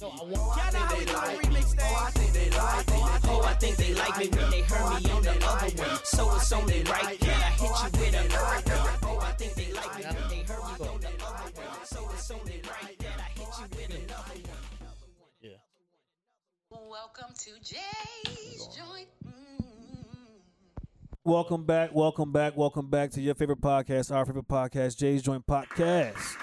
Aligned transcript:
No, 0.00 0.08
I 0.08 0.22
want. 0.22 0.32
Y'all 0.32 0.72
know 0.72 0.78
how 0.78 0.96
we 0.96 1.04
do 1.04 1.12
the 1.12 1.18
remix 1.18 1.64
thing. 1.74 1.80
Oh, 1.82 2.04
I 2.06 2.10
think 2.10 2.32
they 2.32 2.50
like 2.50 2.86
me. 2.88 2.94
Oh, 3.24 3.42
I 3.44 3.52
think 3.54 3.76
they 3.76 3.94
like 3.94 4.18
me 4.18 4.28
when 4.28 4.50
they 4.50 4.60
heard 4.62 5.02
me 5.02 5.10
on 5.10 5.22
the 5.22 5.46
other 5.46 5.66
one. 5.66 5.98
So 6.04 6.34
it's 6.36 6.52
only 6.52 6.82
right 6.84 7.20
that 7.20 7.36
I 7.36 7.50
hit 7.60 7.70
you 7.70 8.00
with 8.00 8.14
another. 8.14 8.90
Oh, 9.02 9.18
I 9.20 9.32
think 9.32 9.54
they 9.54 9.72
like 9.72 9.98
me 9.98 10.04
when 10.04 10.28
they 10.28 10.42
heard 10.52 10.80
me 10.80 10.86
on 10.88 11.00
the 11.00 11.08
other 11.08 11.50
one. 11.54 11.84
So 11.84 12.10
it's 12.12 12.30
only 12.30 12.62
right 12.64 12.98
that 12.98 13.18
I 13.18 13.28
hit 13.38 13.48
you 13.58 13.66
with 13.76 13.90
another 13.90 14.40
one. 14.42 14.62
Welcome 16.90 17.34
to 17.36 17.50
Jay's 17.62 18.66
Joint. 18.76 19.08
Mm. 19.26 19.64
Welcome 21.24 21.64
back, 21.64 21.94
welcome 21.94 22.32
back, 22.32 22.56
welcome 22.56 22.88
back 22.88 23.10
to 23.12 23.20
your 23.20 23.34
favorite 23.34 23.60
podcast, 23.60 24.14
our 24.14 24.24
favorite 24.24 24.48
podcast, 24.48 24.98
Jay's 24.98 25.22
Joint 25.22 25.46
Podcast. 25.46 26.36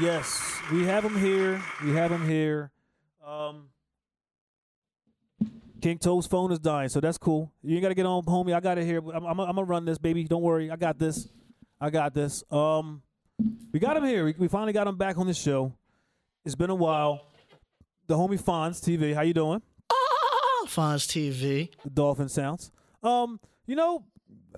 Yes, 0.00 0.60
we 0.72 0.84
have 0.84 1.04
him 1.04 1.16
here. 1.16 1.60
We 1.82 1.92
have 1.94 2.12
him 2.12 2.28
here. 2.28 2.70
Um, 3.26 3.68
King 5.80 5.98
Toe's 5.98 6.26
phone 6.26 6.52
is 6.52 6.60
dying, 6.60 6.88
so 6.88 7.00
that's 7.00 7.18
cool. 7.18 7.52
You 7.62 7.74
ain't 7.74 7.82
got 7.82 7.88
to 7.88 7.94
get 7.94 8.06
on, 8.06 8.22
homie. 8.22 8.54
I 8.54 8.60
got 8.60 8.78
it 8.78 8.84
here. 8.84 8.98
I'm, 8.98 9.26
I'm, 9.26 9.40
I'm 9.40 9.56
gonna 9.56 9.64
run 9.64 9.84
this, 9.84 9.98
baby. 9.98 10.24
Don't 10.24 10.42
worry. 10.42 10.70
I 10.70 10.76
got 10.76 10.98
this. 10.98 11.28
I 11.80 11.90
got 11.90 12.14
this. 12.14 12.44
Um, 12.50 13.02
we 13.72 13.80
got 13.80 13.96
him 13.96 14.04
here. 14.04 14.24
We, 14.24 14.34
we 14.38 14.48
finally 14.48 14.72
got 14.72 14.86
him 14.86 14.96
back 14.96 15.18
on 15.18 15.26
the 15.26 15.34
show. 15.34 15.74
It's 16.44 16.54
been 16.54 16.70
a 16.70 16.74
while. 16.74 17.26
The 18.06 18.14
homie 18.14 18.40
Fonz 18.40 18.80
TV. 18.80 19.14
How 19.14 19.22
you 19.22 19.34
doing? 19.34 19.62
Fonz 20.66 21.06
TV. 21.06 21.70
the 21.82 21.90
dolphin 21.90 22.28
sounds. 22.28 22.70
Um, 23.02 23.40
you 23.66 23.74
know, 23.74 24.04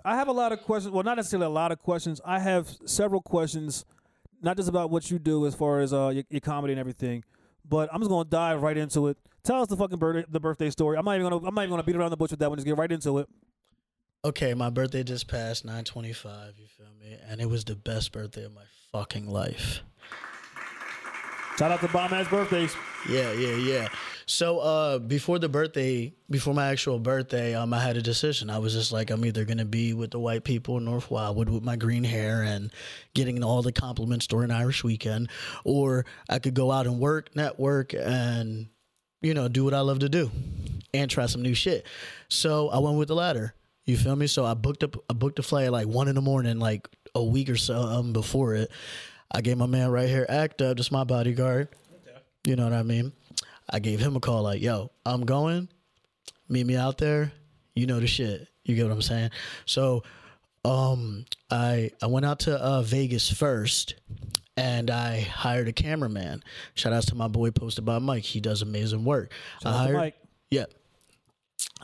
I 0.05 0.17
have 0.17 0.29
a 0.29 0.33
lot 0.33 0.53
of 0.53 0.63
questions. 0.63 0.93
Well, 0.93 1.05
not 1.05 1.17
necessarily 1.17 1.47
a 1.47 1.51
lot 1.51 1.73
of 1.73 1.79
questions. 1.79 2.21
I 2.25 2.39
have 2.41 2.69
several 2.85 3.21
questions, 3.21 3.85
not 4.43 4.57
just 4.57 4.69
about 4.69 4.91
what 4.91 5.11
you 5.11 5.19
do 5.19 5.47
as 5.47 5.55
far 5.55 5.81
as 5.81 5.93
uh 5.93 6.09
your, 6.09 6.25
your 6.31 6.41
comedy 6.41 6.73
and 6.73 6.81
everything, 6.81 7.25
but 7.69 7.89
I'm 7.93 8.01
just 8.01 8.11
gonna 8.11 8.29
dive 8.29 8.63
right 8.63 8.77
into 8.77 9.09
it. 9.09 9.19
Tell 9.43 9.63
us 9.63 9.69
the 9.69 9.77
fucking 9.77 9.99
birthday, 9.99 10.25
the 10.31 10.41
birthday 10.41 10.71
story. 10.71 10.99
I'm 10.99 11.05
not 11.05 11.17
even 11.17 11.31
gonna 11.31 11.47
I'm 11.47 11.55
not 11.55 11.63
even 11.63 11.71
gonna 11.71 11.83
beat 11.83 11.97
around 11.97 12.11
the 12.11 12.17
bush 12.17 12.31
with 12.31 12.41
that 12.41 12.49
one. 12.51 12.59
Just 12.59 12.67
get 12.67 12.77
right 12.77 12.91
into 12.91 13.19
it. 13.19 13.29
Okay, 14.23 14.53
my 14.53 14.69
birthday 14.69 15.03
just 15.03 15.29
passed, 15.29 15.65
925, 15.65 16.59
you 16.59 16.67
feel 16.67 16.93
me? 17.01 17.17
And 17.27 17.41
it 17.41 17.49
was 17.49 17.65
the 17.65 17.75
best 17.75 18.13
birthday 18.13 18.45
of 18.45 18.55
my 18.55 18.65
fucking 18.93 19.27
life. 19.27 19.81
Shout 21.61 21.73
out 21.73 21.81
to 21.81 21.89
bomb 21.89 22.15
ass 22.15 22.27
birthdays. 22.27 22.75
Yeah, 23.07 23.33
yeah, 23.33 23.55
yeah. 23.57 23.89
So 24.25 24.61
uh 24.61 24.99
before 24.99 25.39
the 25.39 25.51
birthday, 25.51 26.11
before 26.31 26.55
my 26.55 26.69
actual 26.69 26.99
birthday, 26.99 27.55
um 27.55 27.75
I 27.75 27.81
had 27.81 27.99
a 27.99 28.03
decision. 28.03 28.49
I 28.49 28.57
was 28.57 28.73
just 28.73 28.93
like 28.93 29.11
I'm 29.11 29.23
either 29.27 29.45
gonna 29.45 29.67
be 29.67 29.93
with 29.93 30.13
the 30.13 30.19
white 30.19 30.43
people 30.43 30.79
in 30.79 30.87
North 30.87 31.11
Wildwood 31.11 31.51
with 31.51 31.63
my 31.63 31.77
green 31.77 32.03
hair 32.03 32.41
and 32.41 32.73
getting 33.13 33.45
all 33.45 33.61
the 33.61 33.73
compliments 33.73 34.27
during 34.27 34.51
Irish 34.51 34.83
weekend, 34.83 35.29
or 35.63 36.07
I 36.31 36.39
could 36.39 36.55
go 36.55 36.73
out 36.73 36.87
and 36.87 36.99
work, 36.99 37.37
network 37.37 37.93
and 37.93 38.69
you 39.21 39.35
know, 39.35 39.47
do 39.49 39.63
what 39.63 39.75
I 39.75 39.81
love 39.81 39.99
to 39.99 40.09
do 40.09 40.31
and 40.95 41.11
try 41.11 41.27
some 41.27 41.43
new 41.43 41.53
shit. 41.53 41.85
So 42.31 42.71
I 42.71 42.79
went 42.79 42.97
with 42.97 43.09
the 43.09 43.15
latter. 43.15 43.55
You 43.85 43.99
feel 43.99 44.17
me? 44.17 44.29
So 44.29 44.47
I 44.47 44.55
booked 44.55 44.83
up 44.83 44.97
I 45.11 45.13
booked 45.13 45.39
a 45.39 45.43
flight 45.43 45.67
at 45.67 45.73
like 45.73 45.89
one 45.89 46.09
in 46.09 46.15
the 46.15 46.23
morning, 46.23 46.59
like 46.59 46.89
a 47.15 47.23
week 47.23 47.51
or 47.51 47.57
so 47.59 47.83
um, 47.83 48.15
before 48.15 48.55
it. 48.55 48.71
I 49.33 49.41
gave 49.41 49.59
my 49.59 49.67
man 49.67 49.91
right 49.91 50.09
here 50.09 50.27
act 50.29 50.61
up, 50.63 50.77
just 50.77 50.93
my 50.93 51.05
bodyguard. 51.05 51.69
You 52.45 52.57
know 52.57 52.65
what 52.65 52.73
I 52.73 52.83
mean? 52.83 53.13
I 53.69 53.79
gave 53.79 54.01
him 54.01 54.17
a 54.17 54.21
call 54.21 54.43
like, 54.43 54.61
yo, 54.61 54.91
I'm 55.07 55.25
going. 55.25 55.69
Meet 56.49 56.67
me 56.67 56.77
out 56.77 56.99
there. 56.99 57.33
You 57.75 57.87
know 57.87 58.01
the 58.01 58.07
shit. 58.07 58.49
You 58.65 58.75
get 58.75 58.85
what 58.85 58.93
I'm 58.93 59.03
saying? 59.03 59.31
So 59.67 60.03
um 60.65 61.25
I 61.51 61.91
I 62.03 62.07
went 62.07 62.27
out 62.27 62.41
to 62.41 62.57
uh 62.57 62.83
Vegas 62.83 63.31
first 63.31 63.95
and 64.57 64.91
I 64.91 65.21
hired 65.21 65.69
a 65.69 65.73
cameraman. 65.73 66.43
Shout 66.75 66.93
outs 66.93 67.07
to 67.07 67.15
my 67.15 67.29
boy 67.29 67.51
posted 67.51 67.85
by 67.85 67.99
Mike. 67.99 68.25
He 68.25 68.41
does 68.41 68.63
amazing 68.63 69.05
work. 69.05 69.33
Shout 69.63 69.73
I 69.73 69.77
hired, 69.77 69.97
Mike. 69.97 70.17
Yeah. 70.51 70.67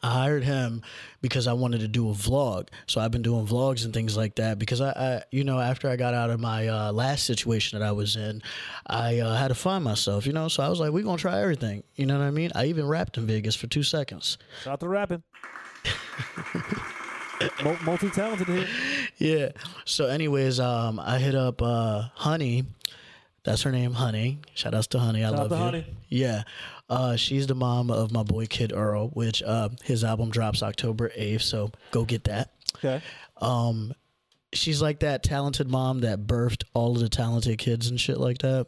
I 0.03 0.11
hired 0.13 0.45
him 0.45 0.83
because 1.21 1.47
I 1.47 1.53
wanted 1.55 1.81
to 1.81 1.89
do 1.89 2.11
a 2.11 2.13
vlog. 2.13 2.69
So 2.87 3.01
I've 3.01 3.11
been 3.11 3.23
doing 3.23 3.47
vlogs 3.47 3.85
and 3.85 3.93
things 3.93 4.17
like 4.17 4.37
that 4.37 4.59
because 4.59 4.81
I, 4.81 4.91
I 4.91 5.23
you 5.31 5.45
know, 5.45 5.59
after 5.59 5.89
I 5.89 5.97
got 5.97 6.15
out 6.15 6.31
of 6.31 6.41
my 6.41 6.69
uh, 6.69 6.93
last 6.93 7.25
situation 7.25 7.79
that 7.79 7.87
I 7.87 7.93
was 7.93 8.17
in, 8.17 8.43
I 8.87 9.19
uh, 9.21 9.35
had 9.35 9.49
to 9.49 9.55
find 9.55 9.83
myself, 9.85 10.27
you 10.27 10.33
know. 10.33 10.49
So 10.49 10.63
I 10.63 10.69
was 10.69 10.81
like, 10.81 10.93
we're 10.93 11.03
going 11.03 11.17
to 11.17 11.23
try 11.23 11.41
everything. 11.41 11.83
You 11.95 12.07
know 12.07 12.19
what 12.19 12.25
I 12.25 12.31
mean? 12.31 12.51
I 12.55 12.67
even 12.67 12.87
rapped 12.87 13.17
in 13.19 13.27
Vegas 13.27 13.57
for 13.57 13.67
two 13.67 13.83
seconds. 13.83 14.39
Shout 14.63 14.75
out 14.75 14.81
to 14.81 14.89
rapping. 14.89 15.23
Multi 17.85 18.11
talented 18.11 18.49
here. 18.49 18.67
Yeah. 19.19 19.49
So, 19.85 20.07
anyways, 20.07 20.59
um, 20.61 20.99
I 20.99 21.19
hit 21.19 21.35
up 21.35 21.61
uh, 21.63 22.09
Honey. 22.15 22.65
That's 23.45 23.63
her 23.63 23.71
name, 23.71 23.93
Honey. 23.93 24.41
Shout 24.55 24.75
outs 24.75 24.89
to 24.89 24.99
Honey. 24.99 25.23
I 25.23 25.31
Shout 25.31 25.39
love 25.39 25.51
you. 25.51 25.57
Honey. 25.57 25.87
Yeah. 26.09 26.43
Uh, 26.89 27.17
she's 27.17 27.47
the 27.47 27.55
mom 27.55 27.91
of 27.91 28.13
my 28.13 28.23
boy 28.23 28.47
Kid 28.47 28.73
Earl, 28.73 29.09
which 29.09 29.43
uh, 29.43 29.71
his 29.83 30.05
album 30.05 30.31
drops 30.31 30.63
October 30.63 31.11
8th. 31.19 31.43
So 31.43 31.71
go 31.91 32.05
get 32.05 32.25
that. 32.25 32.53
Okay. 32.77 33.03
Um, 33.39 33.93
she's 34.53 34.81
like 34.81 35.01
that 35.01 35.23
talented 35.23 35.69
mom 35.69 36.01
that 36.01 36.27
birthed 36.27 36.65
all 36.75 36.93
of 36.93 37.01
the 37.01 37.09
talented 37.09 37.59
kids 37.59 37.89
and 37.89 38.01
shit 38.01 38.19
like 38.19 38.39
that. 38.39 38.67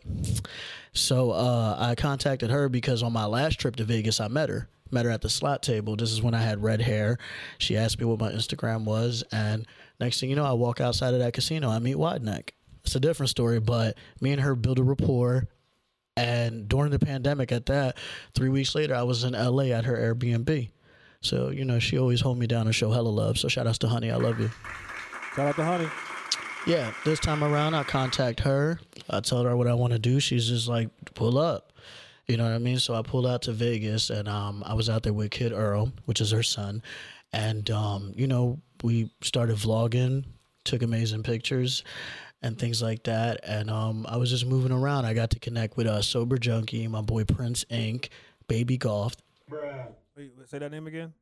So 0.93 1.31
uh, 1.31 1.77
I 1.78 1.95
contacted 1.95 2.51
her 2.51 2.69
because 2.69 3.03
on 3.03 3.12
my 3.12 3.27
last 3.27 3.61
trip 3.61 3.77
to 3.77 3.84
Vegas, 3.84 4.21
I 4.21 4.28
met 4.28 4.49
her. 4.49 4.69
Met 4.91 5.05
her 5.05 5.11
at 5.11 5.21
the 5.21 5.28
slot 5.28 5.62
table. 5.62 5.97
This 5.97 6.12
is 6.12 6.23
when 6.23 6.34
I 6.34 6.41
had 6.41 6.62
red 6.62 6.81
hair. 6.81 7.19
She 7.59 7.77
asked 7.77 8.01
me 8.01 8.07
what 8.07 8.19
my 8.19 8.33
Instagram 8.33 8.84
was, 8.84 9.23
and 9.31 9.67
next 10.01 10.19
thing 10.19 10.31
you 10.31 10.37
know, 10.37 10.47
I 10.47 10.55
walk 10.55 10.81
outside 10.81 11.12
of 11.12 11.21
that 11.21 11.34
casino. 11.34 11.69
I 11.69 11.78
meet 11.78 11.97
Wideneck. 11.97 12.51
It's 12.84 12.97
a 12.97 13.01
different 13.01 13.28
story, 13.28 13.61
but 13.61 13.99
me 14.23 14.33
and 14.33 14.41
her 14.41 14.55
build 14.55 14.78
a 14.78 14.83
rapport. 14.83 15.47
And 16.19 16.69
during 16.69 16.91
the 16.91 16.99
pandemic, 16.99 17.53
at 17.53 17.67
that, 17.67 17.97
three 18.34 18.49
weeks 18.49 18.75
later, 18.75 18.95
I 18.95 19.05
was 19.05 19.23
in 19.23 19.34
LA 19.34 19.67
at 19.67 19.84
her 19.84 19.97
Airbnb. 19.97 20.71
So 21.21 21.51
you 21.51 21.65
know, 21.65 21.79
she 21.79 21.99
always 21.99 22.21
hold 22.21 22.39
me 22.39 22.47
down 22.47 22.67
and 22.67 22.75
show 22.75 22.91
hella 22.91 23.09
love. 23.09 23.39
So 23.39 23.49
shout 23.49 23.67
outs 23.67 23.79
to 23.79 23.89
Honey, 23.89 24.11
I 24.11 24.17
love 24.17 24.41
you. 24.41 24.51
Shout 25.34 25.47
out 25.49 25.57
to 25.57 25.65
Honey. 25.65 25.89
Yeah, 26.67 26.93
this 27.05 27.21
time 27.21 27.45
around, 27.45 27.75
I 27.75 27.84
contact 27.84 28.41
her. 28.41 28.81
I 29.09 29.21
tell 29.21 29.45
her 29.45 29.57
what 29.57 29.69
I 29.69 29.75
want 29.75 29.93
to 29.93 29.99
do. 29.99 30.19
She's 30.21 30.49
just 30.49 30.69
like, 30.69 30.91
pull 31.15 31.39
up. 31.39 31.73
You 32.27 32.37
know 32.37 32.45
what 32.45 32.53
I 32.53 32.59
mean? 32.59 32.78
So 32.78 32.95
I 32.95 33.03
pulled 33.03 33.27
out 33.27 33.43
to 33.43 33.53
Vegas, 33.53 34.11
and 34.11 34.28
um, 34.28 34.62
I 34.67 34.75
was 34.75 34.91
out 34.91 35.05
there 35.05 35.12
with 35.12 35.31
Kid 35.31 35.53
Earl, 35.53 35.93
which 36.05 36.21
is 36.21 36.33
her 36.33 36.43
son, 36.43 36.83
and 37.33 37.71
um, 37.71 38.12
you 38.17 38.27
know, 38.27 38.59
we 38.83 39.11
started 39.23 39.57
vlogging, 39.57 40.25
took 40.65 40.83
amazing 40.83 41.23
pictures, 41.23 41.84
and 42.43 42.59
things 42.59 42.82
like 42.82 43.04
that. 43.04 43.41
And 43.44 43.71
um, 43.71 44.06
I 44.09 44.16
was 44.16 44.31
just 44.31 44.47
moving 44.47 44.72
around. 44.72 45.04
I 45.04 45.15
got 45.15 45.31
to 45.31 45.38
connect 45.38 45.76
with 45.76 45.87
uh, 45.87 46.03
Sober 46.03 46.38
Junkie, 46.38 46.87
my 46.88 47.00
boy 47.03 47.25
Prince 47.25 47.65
Inc., 47.71 48.09
Baby 48.47 48.76
Golf. 48.76 49.15
Wait, 49.50 50.31
say 50.47 50.59
that 50.59 50.71
name 50.71 50.87
again. 50.87 51.12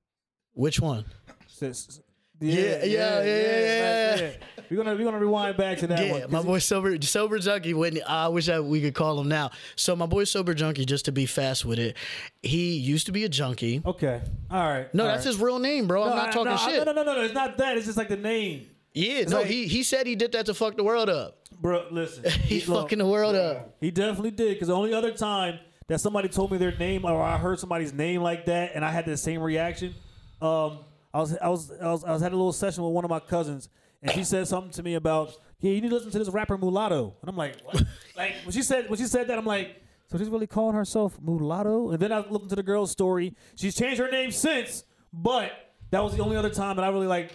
Which 0.53 0.81
one? 0.81 1.05
Sis- 1.49 2.01
Yeah, 2.41 2.85
yeah, 2.85 2.85
yeah, 2.85 3.25
yeah, 3.25 4.17
yeah. 4.17 4.31
We're 4.71 4.77
gonna 4.77 4.95
we're 4.95 5.05
gonna 5.05 5.19
rewind 5.19 5.57
back 5.57 5.79
to 5.79 5.87
that 5.87 6.05
Yeah, 6.05 6.13
one. 6.25 6.31
my 6.31 6.43
boy 6.43 6.59
Sober 6.59 7.01
Sober 7.01 7.39
Junkie. 7.39 7.73
Whitney, 7.73 8.03
I 8.03 8.29
wish 8.29 8.49
I, 8.49 8.61
we 8.61 8.81
could 8.83 8.95
call 8.95 9.19
him 9.21 9.29
now. 9.29 9.53
So 9.75 9.95
my 9.97 10.05
boy 10.07 10.25
Sober 10.25 10.53
Junkie, 10.53 10.85
just 10.85 11.05
to 11.07 11.13
be 11.13 11.25
fast 11.25 11.65
with 11.65 11.79
it, 11.79 11.97
he 12.43 12.75
used 12.77 13.07
to 13.07 13.13
be 13.13 13.25
a 13.25 13.29
junkie. 13.29 13.81
Okay. 13.87 14.21
All 14.51 14.69
right. 14.69 14.93
No, 14.95 15.05
that's 15.05 15.25
his 15.25 15.39
real 15.39 15.59
name, 15.59 15.87
bro. 15.87 16.03
I'm 16.05 16.17
not 16.17 16.33
talking 16.33 16.51
no, 16.53 16.57
shit. 16.59 16.85
No, 16.85 16.93
no, 16.93 17.03
no, 17.05 17.15
no. 17.15 17.21
It's 17.23 17.33
not 17.35 17.57
that. 17.59 17.77
It's 17.79 17.87
just 17.87 17.97
like 17.97 18.09
the 18.09 18.17
name, 18.17 18.67
Yeah, 18.97 19.25
no, 19.25 19.39
like- 19.39 19.47
he 19.47 19.67
he 19.67 19.83
said 19.83 20.07
he 20.07 20.17
did 20.17 20.33
that 20.33 20.47
to 20.47 20.55
fuck 20.55 20.77
the 20.77 20.83
world 20.83 21.11
up. 21.11 21.39
bro. 21.61 21.87
Listen, 21.91 22.31
He's 22.43 22.67
look, 22.67 22.85
fucking 22.85 22.99
the 22.99 23.07
world 23.07 23.35
up. 23.35 23.77
He 23.79 23.91
definitely 23.91 24.31
did. 24.31 24.55
Because 24.55 24.69
the 24.69 24.75
only 24.75 24.95
other 24.95 25.13
time 25.13 25.59
that 25.89 26.01
somebody 26.01 26.29
told 26.29 26.51
me 26.51 26.57
their 26.57 26.75
name 26.77 27.05
or 27.05 27.23
I 27.23 27.37
heard 27.37 27.59
somebody's 27.61 27.93
name 27.93 28.23
like 28.23 28.47
that, 28.47 28.73
and 28.75 28.85
I 28.85 28.91
had 28.91 29.05
the 29.05 29.17
same 29.19 29.43
reaction. 29.43 29.95
Um, 30.41 30.79
I 31.13 31.21
was 31.21 31.37
I 31.37 31.49
was 31.49 31.73
I 31.73 31.91
was 31.93 32.05
I 32.05 32.13
was 32.13 32.23
had 32.23 32.33
a 32.33 32.37
little 32.37 32.55
session 32.55 32.85
with 32.85 32.93
one 32.95 33.05
of 33.05 33.11
my 33.11 33.21
cousins, 33.21 33.69
and 34.03 34.11
she 34.13 34.25
said 34.25 34.49
something 34.49 34.73
to 34.73 34.83
me 34.83 34.95
about, 34.95 35.37
yeah, 35.61 35.73
you 35.73 35.83
need 35.83 35.91
to 35.91 35.95
listen 35.95 36.11
to 36.13 36.19
this 36.19 36.31
rapper 36.31 36.57
Mulatto, 36.57 37.15
and 37.21 37.29
I'm 37.29 37.37
like, 37.37 37.57
what? 37.65 37.83
like 38.17 38.33
when 38.45 38.53
she 38.53 38.63
said 38.63 38.89
when 38.89 38.99
she 38.99 39.05
said 39.07 39.29
that, 39.29 39.39
I'm 39.39 39.47
like. 39.47 39.83
So 40.09 40.17
she's 40.19 40.29
really 40.29 40.47
calling 40.47 40.77
herself 40.77 41.19
Mulatto? 41.21 41.91
And 41.91 41.99
then 41.99 42.13
I 42.13 42.19
looked 42.19 42.45
into 42.45 42.55
the 42.55 42.63
girl's 42.63 42.93
story. 42.93 43.35
She's 43.57 43.75
changed 43.75 43.99
her 43.99 44.09
name 44.09 44.31
since, 44.31 44.85
but 45.13 45.51
that 45.91 46.01
was 46.01 46.17
the 46.17 46.23
only 46.23 46.37
other 46.37 46.49
time 46.49 46.77
that 46.77 46.85
I 46.85 46.91
really 46.91 47.09
like 47.09 47.33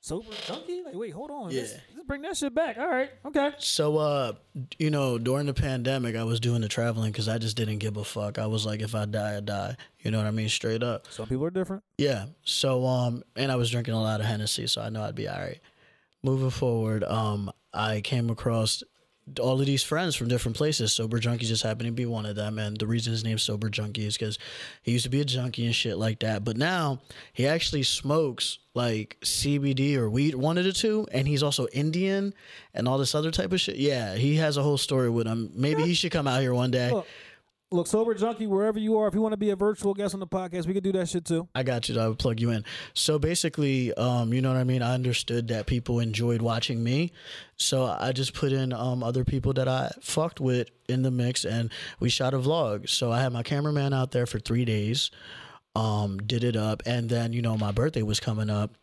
sober 0.00 0.26
junkie. 0.46 0.82
Like, 0.84 0.94
wait, 0.94 1.10
hold 1.10 1.30
on, 1.30 1.50
Yeah. 1.50 1.60
let's, 1.60 1.72
let's 1.94 2.06
bring 2.06 2.22
that 2.22 2.36
shit 2.36 2.54
back. 2.54 2.78
All 2.78 2.88
right, 2.88 3.10
okay. 3.26 3.52
So, 3.58 3.96
uh, 3.98 4.32
you 4.78 4.90
know, 4.90 5.18
during 5.18 5.46
the 5.46 5.54
pandemic, 5.54 6.16
I 6.16 6.24
was 6.24 6.40
doing 6.40 6.60
the 6.62 6.68
traveling 6.68 7.12
because 7.12 7.28
I 7.28 7.38
just 7.38 7.56
didn't 7.56 7.78
give 7.78 7.96
a 7.96 8.04
fuck. 8.04 8.38
I 8.38 8.46
was 8.46 8.66
like, 8.66 8.80
if 8.80 8.94
I 8.94 9.04
die, 9.06 9.36
I 9.36 9.40
die. 9.40 9.76
You 10.00 10.10
know 10.10 10.18
what 10.18 10.26
I 10.26 10.30
mean? 10.30 10.48
Straight 10.48 10.82
up. 10.82 11.06
Some 11.10 11.26
people 11.28 11.44
are 11.44 11.50
different. 11.50 11.82
Yeah. 11.98 12.26
So 12.42 12.86
um 12.86 13.22
and 13.36 13.52
I 13.52 13.56
was 13.56 13.70
drinking 13.70 13.94
a 13.94 14.00
lot 14.02 14.20
of 14.20 14.26
Hennessy, 14.26 14.66
so 14.66 14.80
I 14.80 14.88
know 14.88 15.02
I'd 15.02 15.14
be 15.14 15.28
all 15.28 15.38
right. 15.38 15.60
Moving 16.22 16.50
forward, 16.50 17.04
um, 17.04 17.50
I 17.72 18.00
came 18.02 18.28
across 18.30 18.82
all 19.38 19.60
of 19.60 19.66
these 19.66 19.82
friends 19.82 20.16
from 20.16 20.28
different 20.28 20.56
places. 20.56 20.92
Sober 20.92 21.18
Junkie 21.18 21.46
just 21.46 21.62
happened 21.62 21.86
to 21.86 21.92
be 21.92 22.06
one 22.06 22.26
of 22.26 22.36
them. 22.36 22.58
And 22.58 22.78
the 22.78 22.86
reason 22.86 23.12
his 23.12 23.22
name's 23.22 23.42
Sober 23.42 23.68
Junkie 23.68 24.06
is 24.06 24.16
because 24.16 24.38
he 24.82 24.92
used 24.92 25.04
to 25.04 25.10
be 25.10 25.20
a 25.20 25.24
junkie 25.24 25.66
and 25.66 25.74
shit 25.74 25.98
like 25.98 26.20
that. 26.20 26.44
But 26.44 26.56
now 26.56 27.00
he 27.32 27.46
actually 27.46 27.82
smokes 27.82 28.58
like 28.74 29.16
CBD 29.22 29.96
or 29.96 30.08
weed, 30.08 30.34
one 30.34 30.58
of 30.58 30.64
the 30.64 30.72
two. 30.72 31.06
And 31.12 31.28
he's 31.28 31.42
also 31.42 31.66
Indian 31.72 32.34
and 32.74 32.88
all 32.88 32.98
this 32.98 33.14
other 33.14 33.30
type 33.30 33.52
of 33.52 33.60
shit. 33.60 33.76
Yeah, 33.76 34.14
he 34.14 34.36
has 34.36 34.56
a 34.56 34.62
whole 34.62 34.78
story 34.78 35.10
with 35.10 35.26
him. 35.26 35.50
Maybe 35.54 35.82
he 35.82 35.94
should 35.94 36.12
come 36.12 36.26
out 36.26 36.40
here 36.40 36.54
one 36.54 36.70
day. 36.70 36.90
Look, 37.72 37.86
sober 37.86 38.14
junkie, 38.14 38.48
wherever 38.48 38.80
you 38.80 38.98
are, 38.98 39.06
if 39.06 39.14
you 39.14 39.20
want 39.20 39.32
to 39.32 39.36
be 39.36 39.50
a 39.50 39.56
virtual 39.56 39.94
guest 39.94 40.12
on 40.12 40.18
the 40.18 40.26
podcast, 40.26 40.66
we 40.66 40.74
could 40.74 40.82
do 40.82 40.90
that 40.90 41.08
shit 41.08 41.24
too. 41.24 41.46
I 41.54 41.62
got 41.62 41.88
you. 41.88 42.00
I 42.00 42.08
would 42.08 42.18
plug 42.18 42.40
you 42.40 42.50
in. 42.50 42.64
So 42.94 43.16
basically, 43.16 43.94
um, 43.94 44.34
you 44.34 44.42
know 44.42 44.48
what 44.48 44.58
I 44.58 44.64
mean. 44.64 44.82
I 44.82 44.92
understood 44.92 45.46
that 45.48 45.66
people 45.66 46.00
enjoyed 46.00 46.42
watching 46.42 46.82
me, 46.82 47.12
so 47.56 47.84
I 47.84 48.10
just 48.10 48.34
put 48.34 48.50
in 48.50 48.72
um, 48.72 49.04
other 49.04 49.24
people 49.24 49.52
that 49.52 49.68
I 49.68 49.92
fucked 50.00 50.40
with 50.40 50.68
in 50.88 51.02
the 51.02 51.12
mix, 51.12 51.44
and 51.44 51.70
we 52.00 52.08
shot 52.08 52.34
a 52.34 52.38
vlog. 52.38 52.88
So 52.88 53.12
I 53.12 53.20
had 53.20 53.32
my 53.32 53.44
cameraman 53.44 53.92
out 53.92 54.10
there 54.10 54.26
for 54.26 54.40
three 54.40 54.64
days, 54.64 55.12
um, 55.76 56.18
did 56.18 56.42
it 56.42 56.56
up, 56.56 56.82
and 56.86 57.08
then 57.08 57.32
you 57.32 57.40
know 57.40 57.56
my 57.56 57.70
birthday 57.70 58.02
was 58.02 58.18
coming 58.18 58.50
up, 58.50 58.74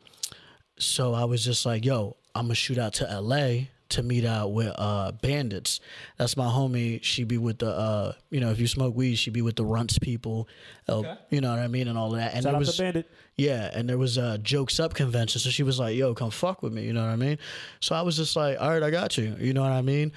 so 0.79 1.13
I 1.13 1.25
was 1.25 1.43
just 1.43 1.65
like, 1.65 1.83
"Yo, 1.83 2.15
I'm 2.33 2.45
gonna 2.45 2.55
shoot 2.55 2.77
out 2.77 2.93
to 2.93 3.11
L.A." 3.11 3.69
To 3.91 4.03
meet 4.03 4.25
out 4.25 4.51
with 4.51 4.73
uh 4.77 5.13
bandits. 5.13 5.79
That's 6.17 6.35
my 6.35 6.45
homie. 6.45 7.01
She 7.03 7.23
be 7.23 7.37
with 7.37 7.59
the 7.59 7.69
uh 7.69 8.13
you 8.29 8.39
know, 8.41 8.51
if 8.51 8.59
you 8.59 8.67
smoke 8.67 8.95
weed, 8.95 9.15
she 9.15 9.29
be 9.29 9.41
with 9.41 9.55
the 9.55 9.63
Runtz 9.63 9.99
people. 10.01 10.49
Uh, 10.89 11.15
You 11.29 11.39
know 11.41 11.49
what 11.51 11.59
I 11.59 11.67
mean? 11.67 11.87
And 11.87 11.97
all 11.97 12.11
that. 12.11 12.33
And 12.33 12.43
Shout 12.43 12.53
out 12.55 12.59
was 12.59 12.77
Bandit. 12.77 13.09
yeah, 13.37 13.69
and 13.73 13.87
there 13.87 13.97
was 13.97 14.17
a 14.17 14.37
jokes 14.39 14.79
up 14.81 14.93
convention, 14.93 15.39
so 15.39 15.49
she 15.49 15.63
was 15.63 15.79
like, 15.79 15.95
"Yo, 15.95 16.13
come 16.13 16.31
fuck 16.31 16.61
with 16.63 16.73
me," 16.73 16.83
you 16.83 16.91
know 16.91 17.01
what 17.01 17.11
I 17.11 17.15
mean? 17.15 17.37
So 17.79 17.95
I 17.95 18.01
was 18.01 18.17
just 18.17 18.35
like, 18.35 18.57
"All 18.59 18.69
right, 18.69 18.83
I 18.83 18.89
got 18.91 19.17
you," 19.17 19.35
you 19.39 19.53
know 19.53 19.61
what 19.61 19.71
I 19.71 19.81
mean? 19.81 20.11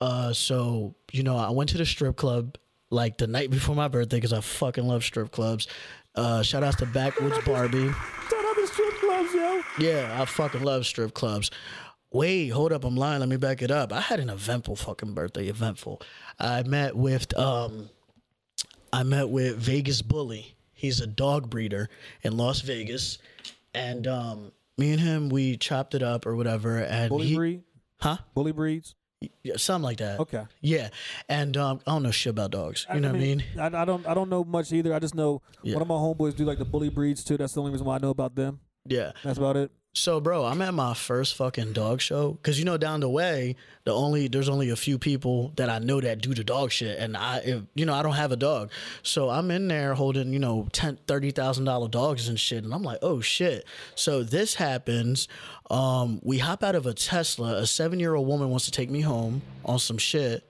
Uh, 0.00 0.32
so 0.32 0.94
you 1.10 1.22
know, 1.22 1.36
I 1.36 1.50
went 1.50 1.70
to 1.70 1.78
the 1.78 1.86
strip 1.86 2.16
club 2.16 2.56
like 2.90 3.18
the 3.18 3.26
night 3.26 3.50
before 3.50 3.74
my 3.74 3.88
birthday 3.88 4.18
because 4.18 4.32
I 4.32 4.40
fucking 4.40 4.86
love 4.86 5.02
strip 5.02 5.32
clubs. 5.32 5.66
Uh, 6.14 6.42
shout 6.42 6.62
out 6.62 6.78
to 6.78 6.86
Backwoods 6.86 7.38
Barbie. 7.44 7.88
Shout 8.30 8.44
out 8.44 8.54
to 8.56 8.66
strip 8.66 8.94
clubs, 9.00 9.34
yo. 9.34 9.62
Yeah, 9.78 10.20
I 10.20 10.24
fucking 10.26 10.62
love 10.62 10.84
strip 10.86 11.14
clubs. 11.14 11.50
Wait, 12.12 12.48
hold 12.48 12.72
up, 12.72 12.84
I'm 12.84 12.96
lying. 12.96 13.20
Let 13.20 13.28
me 13.28 13.36
back 13.36 13.62
it 13.62 13.70
up. 13.70 13.92
I 13.92 14.00
had 14.00 14.20
an 14.20 14.28
eventful 14.28 14.76
fucking 14.76 15.14
birthday. 15.14 15.46
Eventful. 15.48 16.02
I 16.38 16.62
met 16.62 16.94
with 16.96 17.36
um, 17.38 17.88
I 18.92 19.02
met 19.02 19.30
with 19.30 19.56
Vegas 19.56 20.02
Bully. 20.02 20.54
He's 20.74 21.00
a 21.00 21.06
dog 21.06 21.48
breeder 21.48 21.88
in 22.22 22.36
Las 22.36 22.60
Vegas, 22.60 23.18
and 23.74 24.06
um, 24.06 24.52
me 24.76 24.92
and 24.92 25.00
him 25.00 25.28
we 25.30 25.56
chopped 25.56 25.94
it 25.94 26.02
up 26.02 26.26
or 26.26 26.36
whatever. 26.36 26.78
And 26.78 27.08
Bully 27.08 27.26
he, 27.28 27.36
breed, 27.36 27.62
huh? 28.00 28.18
bully 28.34 28.52
breeds. 28.52 28.94
Yeah, 29.44 29.54
something 29.56 29.84
like 29.84 29.98
that. 29.98 30.18
Okay. 30.18 30.42
Yeah, 30.60 30.88
and 31.28 31.56
um, 31.56 31.80
I 31.86 31.92
don't 31.92 32.02
know 32.02 32.10
shit 32.10 32.32
about 32.32 32.50
dogs. 32.50 32.86
You 32.92 32.98
know 33.00 33.08
what 33.10 33.16
I 33.16 33.20
mean? 33.20 33.44
I, 33.58 33.66
I 33.66 33.84
don't. 33.84 34.06
I 34.06 34.14
don't 34.14 34.28
know 34.28 34.42
much 34.44 34.72
either. 34.72 34.92
I 34.92 34.98
just 34.98 35.14
know 35.14 35.40
Yeah. 35.62 35.74
one 35.74 35.82
of 35.82 35.88
my 35.88 35.94
homeboys 35.94 36.36
do 36.36 36.44
like 36.44 36.58
the 36.58 36.64
bully 36.64 36.88
breeds 36.90 37.22
too. 37.24 37.36
That's 37.36 37.52
the 37.54 37.60
only 37.60 37.70
reason 37.72 37.86
why 37.86 37.94
I 37.94 37.98
know 37.98 38.10
about 38.10 38.34
them. 38.34 38.58
Yeah. 38.84 39.12
That's 39.22 39.38
about 39.38 39.56
it. 39.56 39.70
So, 39.94 40.20
bro, 40.20 40.46
I'm 40.46 40.62
at 40.62 40.72
my 40.72 40.94
first 40.94 41.34
fucking 41.36 41.74
dog 41.74 42.00
show 42.00 42.32
because 42.32 42.58
you 42.58 42.64
know 42.64 42.78
down 42.78 43.00
the 43.00 43.10
way, 43.10 43.56
the 43.84 43.92
only 43.92 44.26
there's 44.26 44.48
only 44.48 44.70
a 44.70 44.76
few 44.76 44.98
people 44.98 45.52
that 45.56 45.68
I 45.68 45.80
know 45.80 46.00
that 46.00 46.22
do 46.22 46.32
the 46.32 46.42
dog 46.42 46.72
shit, 46.72 46.98
and 46.98 47.14
I, 47.14 47.38
if, 47.44 47.62
you 47.74 47.84
know, 47.84 47.92
I 47.92 48.02
don't 48.02 48.14
have 48.14 48.32
a 48.32 48.36
dog, 48.36 48.70
so 49.02 49.28
I'm 49.28 49.50
in 49.50 49.68
there 49.68 49.92
holding 49.92 50.32
you 50.32 50.38
know 50.38 50.66
ten 50.72 50.98
thirty 51.06 51.30
thousand 51.30 51.66
dollar 51.66 51.88
dogs 51.88 52.28
and 52.28 52.40
shit, 52.40 52.64
and 52.64 52.72
I'm 52.72 52.82
like, 52.82 53.00
oh 53.02 53.20
shit. 53.20 53.66
So 53.94 54.22
this 54.22 54.54
happens. 54.54 55.28
Um, 55.70 56.20
we 56.22 56.38
hop 56.38 56.62
out 56.62 56.74
of 56.74 56.86
a 56.86 56.94
Tesla. 56.94 57.56
A 57.56 57.66
seven 57.66 58.00
year 58.00 58.14
old 58.14 58.26
woman 58.26 58.48
wants 58.48 58.64
to 58.64 58.70
take 58.70 58.88
me 58.88 59.02
home 59.02 59.42
on 59.62 59.78
some 59.78 59.98
shit. 59.98 60.42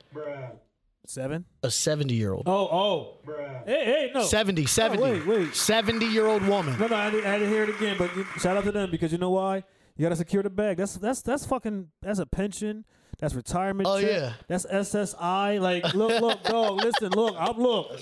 Seven. 1.12 1.44
A 1.62 1.70
seventy 1.70 2.14
year 2.14 2.32
old. 2.32 2.44
Oh, 2.46 2.68
oh. 2.72 3.18
Hey, 3.66 3.84
hey, 3.84 4.10
no. 4.14 4.22
70, 4.22 4.64
70. 4.64 5.02
wait, 5.02 5.26
wait. 5.26 5.54
70 5.54 6.06
year 6.06 6.26
old 6.26 6.42
woman. 6.46 6.78
No, 6.78 6.86
no, 6.86 6.96
I 6.96 7.04
had, 7.04 7.12
to, 7.12 7.18
I 7.18 7.32
had 7.32 7.38
to 7.40 7.48
hear 7.48 7.64
it 7.64 7.68
again. 7.68 7.96
But 7.98 8.16
you- 8.16 8.24
shout 8.38 8.56
out 8.56 8.64
to 8.64 8.72
them 8.72 8.90
because 8.90 9.12
you 9.12 9.18
know 9.18 9.28
why? 9.28 9.56
You 9.94 10.06
gotta 10.06 10.16
secure 10.16 10.42
the 10.42 10.48
bag. 10.48 10.78
That's 10.78 10.94
that's 10.94 11.20
that's 11.20 11.44
fucking. 11.44 11.88
That's 12.00 12.18
a 12.18 12.24
pension. 12.24 12.86
That's 13.18 13.34
retirement. 13.34 13.86
Oh, 13.90 14.00
check. 14.00 14.10
yeah. 14.10 14.32
That's 14.48 14.64
SSI. 14.64 15.60
Like, 15.60 15.92
look, 15.92 16.18
look, 16.22 16.42
dog. 16.44 16.82
Listen, 16.82 17.10
look. 17.10 17.36
I'm 17.38 17.58
look. 17.58 18.00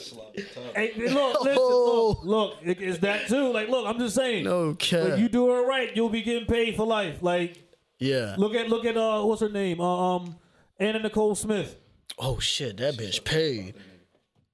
Hey, 0.77 0.93
look, 0.97 1.41
listen, 1.43 1.59
Oh. 1.59 2.21
look, 2.23 2.25
look. 2.25 2.59
It, 2.63 2.81
it's 2.81 2.99
that 3.01 3.27
too. 3.27 3.53
Like, 3.53 3.69
look. 3.69 3.89
I'm 3.89 3.99
just 3.99 4.15
saying. 4.15 4.47
Okay. 4.47 4.99
If 5.15 5.19
you 5.19 5.29
do 5.29 5.53
it 5.59 5.63
right, 5.63 5.95
you'll 5.97 6.11
be 6.11 6.23
getting 6.23 6.47
paid 6.47 6.77
for 6.77 6.87
life. 6.87 7.25
Like, 7.25 7.59
yeah. 7.99 8.37
look 8.39 8.55
at 8.55 8.69
look 8.69 8.85
at 8.85 8.97
uh, 8.97 9.23
what's 9.25 9.41
her 9.41 9.49
name? 9.49 9.81
Uh, 9.81 10.15
um, 10.17 10.37
Anna 10.79 11.01
Nicole 11.01 11.35
Smith. 11.35 11.77
Oh 12.21 12.39
shit, 12.39 12.77
that 12.77 12.95
bitch 12.97 13.25
paid. 13.25 13.75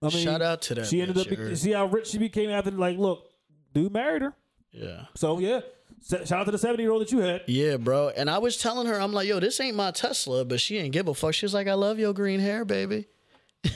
I 0.02 0.08
mean, 0.08 0.24
Shout 0.24 0.40
out 0.42 0.62
to 0.62 0.74
that 0.76 0.86
She 0.86 1.00
ended 1.00 1.16
bitch, 1.16 1.20
up. 1.22 1.30
you 1.30 1.36
be- 1.36 1.42
heard? 1.42 1.58
see 1.58 1.72
how 1.72 1.86
rich 1.86 2.08
she 2.08 2.18
became 2.18 2.48
after. 2.50 2.70
Like, 2.70 2.96
look, 2.98 3.28
dude 3.74 3.92
married 3.92 4.22
her. 4.22 4.34
Yeah. 4.70 5.06
So 5.14 5.38
yeah, 5.38 5.60
S- 6.00 6.28
shout 6.28 6.40
out 6.40 6.44
to 6.44 6.50
the 6.52 6.58
70 6.58 6.82
year 6.82 6.92
old 6.92 7.00
that 7.02 7.10
you 7.12 7.18
had. 7.18 7.42
Yeah, 7.48 7.76
bro. 7.78 8.10
And 8.10 8.30
I 8.30 8.38
was 8.38 8.56
telling 8.58 8.86
her, 8.86 9.00
I'm 9.00 9.12
like, 9.12 9.26
yo, 9.26 9.40
this 9.40 9.58
ain't 9.60 9.76
my 9.76 9.90
Tesla, 9.90 10.44
but 10.44 10.60
she 10.60 10.76
ain't 10.78 10.92
give 10.92 11.08
a 11.08 11.14
fuck. 11.14 11.34
She 11.34 11.44
was 11.46 11.54
like, 11.54 11.66
I 11.66 11.74
love 11.74 11.98
your 11.98 12.12
green 12.12 12.40
hair, 12.40 12.64
baby. 12.64 13.06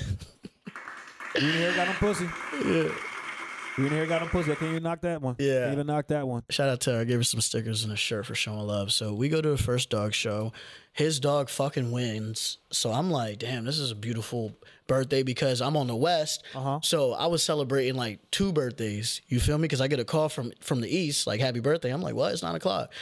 Green 1.34 1.52
hair 1.52 1.74
got 1.74 1.86
him 1.86 1.94
pussy. 1.94 2.28
Yeah. 2.66 2.88
Green 3.76 3.90
hair 3.92 4.06
got 4.06 4.20
him 4.22 4.28
pussy. 4.28 4.50
I 4.52 4.56
can't 4.56 4.70
even 4.72 4.82
knock 4.82 5.00
that 5.02 5.22
one. 5.22 5.36
Yeah. 5.38 5.60
Can't 5.60 5.72
even 5.74 5.86
knock 5.86 6.08
that 6.08 6.26
one. 6.26 6.42
Shout 6.50 6.68
out 6.68 6.80
to 6.82 6.92
her. 6.92 7.00
I 7.00 7.04
gave 7.04 7.18
her 7.18 7.24
some 7.24 7.40
stickers 7.40 7.84
and 7.84 7.92
a 7.92 7.96
shirt 7.96 8.26
for 8.26 8.34
showing 8.34 8.58
love. 8.66 8.92
So 8.92 9.14
we 9.14 9.28
go 9.28 9.40
to 9.40 9.50
the 9.50 9.56
first 9.56 9.90
dog 9.90 10.12
show. 10.12 10.52
His 10.92 11.20
dog 11.20 11.48
fucking 11.48 11.92
wins. 11.92 12.58
So 12.70 12.90
I'm 12.90 13.10
like, 13.10 13.38
damn, 13.38 13.64
this 13.64 13.78
is 13.78 13.90
a 13.90 13.94
beautiful 13.94 14.56
birthday 14.86 15.22
because 15.22 15.62
I'm 15.62 15.76
on 15.76 15.86
the 15.86 15.94
west. 15.94 16.42
Uh-huh. 16.54 16.80
So 16.82 17.12
I 17.12 17.26
was 17.26 17.44
celebrating 17.44 17.94
like 17.94 18.18
two 18.30 18.52
birthdays. 18.52 19.22
You 19.28 19.38
feel 19.38 19.56
me? 19.56 19.62
Because 19.62 19.80
I 19.80 19.88
get 19.88 20.00
a 20.00 20.04
call 20.04 20.28
from 20.28 20.52
from 20.60 20.80
the 20.80 20.94
east, 20.94 21.26
like 21.26 21.40
happy 21.40 21.60
birthday. 21.60 21.90
I'm 21.90 22.02
like, 22.02 22.14
what? 22.14 22.32
It's 22.32 22.42
nine 22.42 22.56
o'clock. 22.56 22.92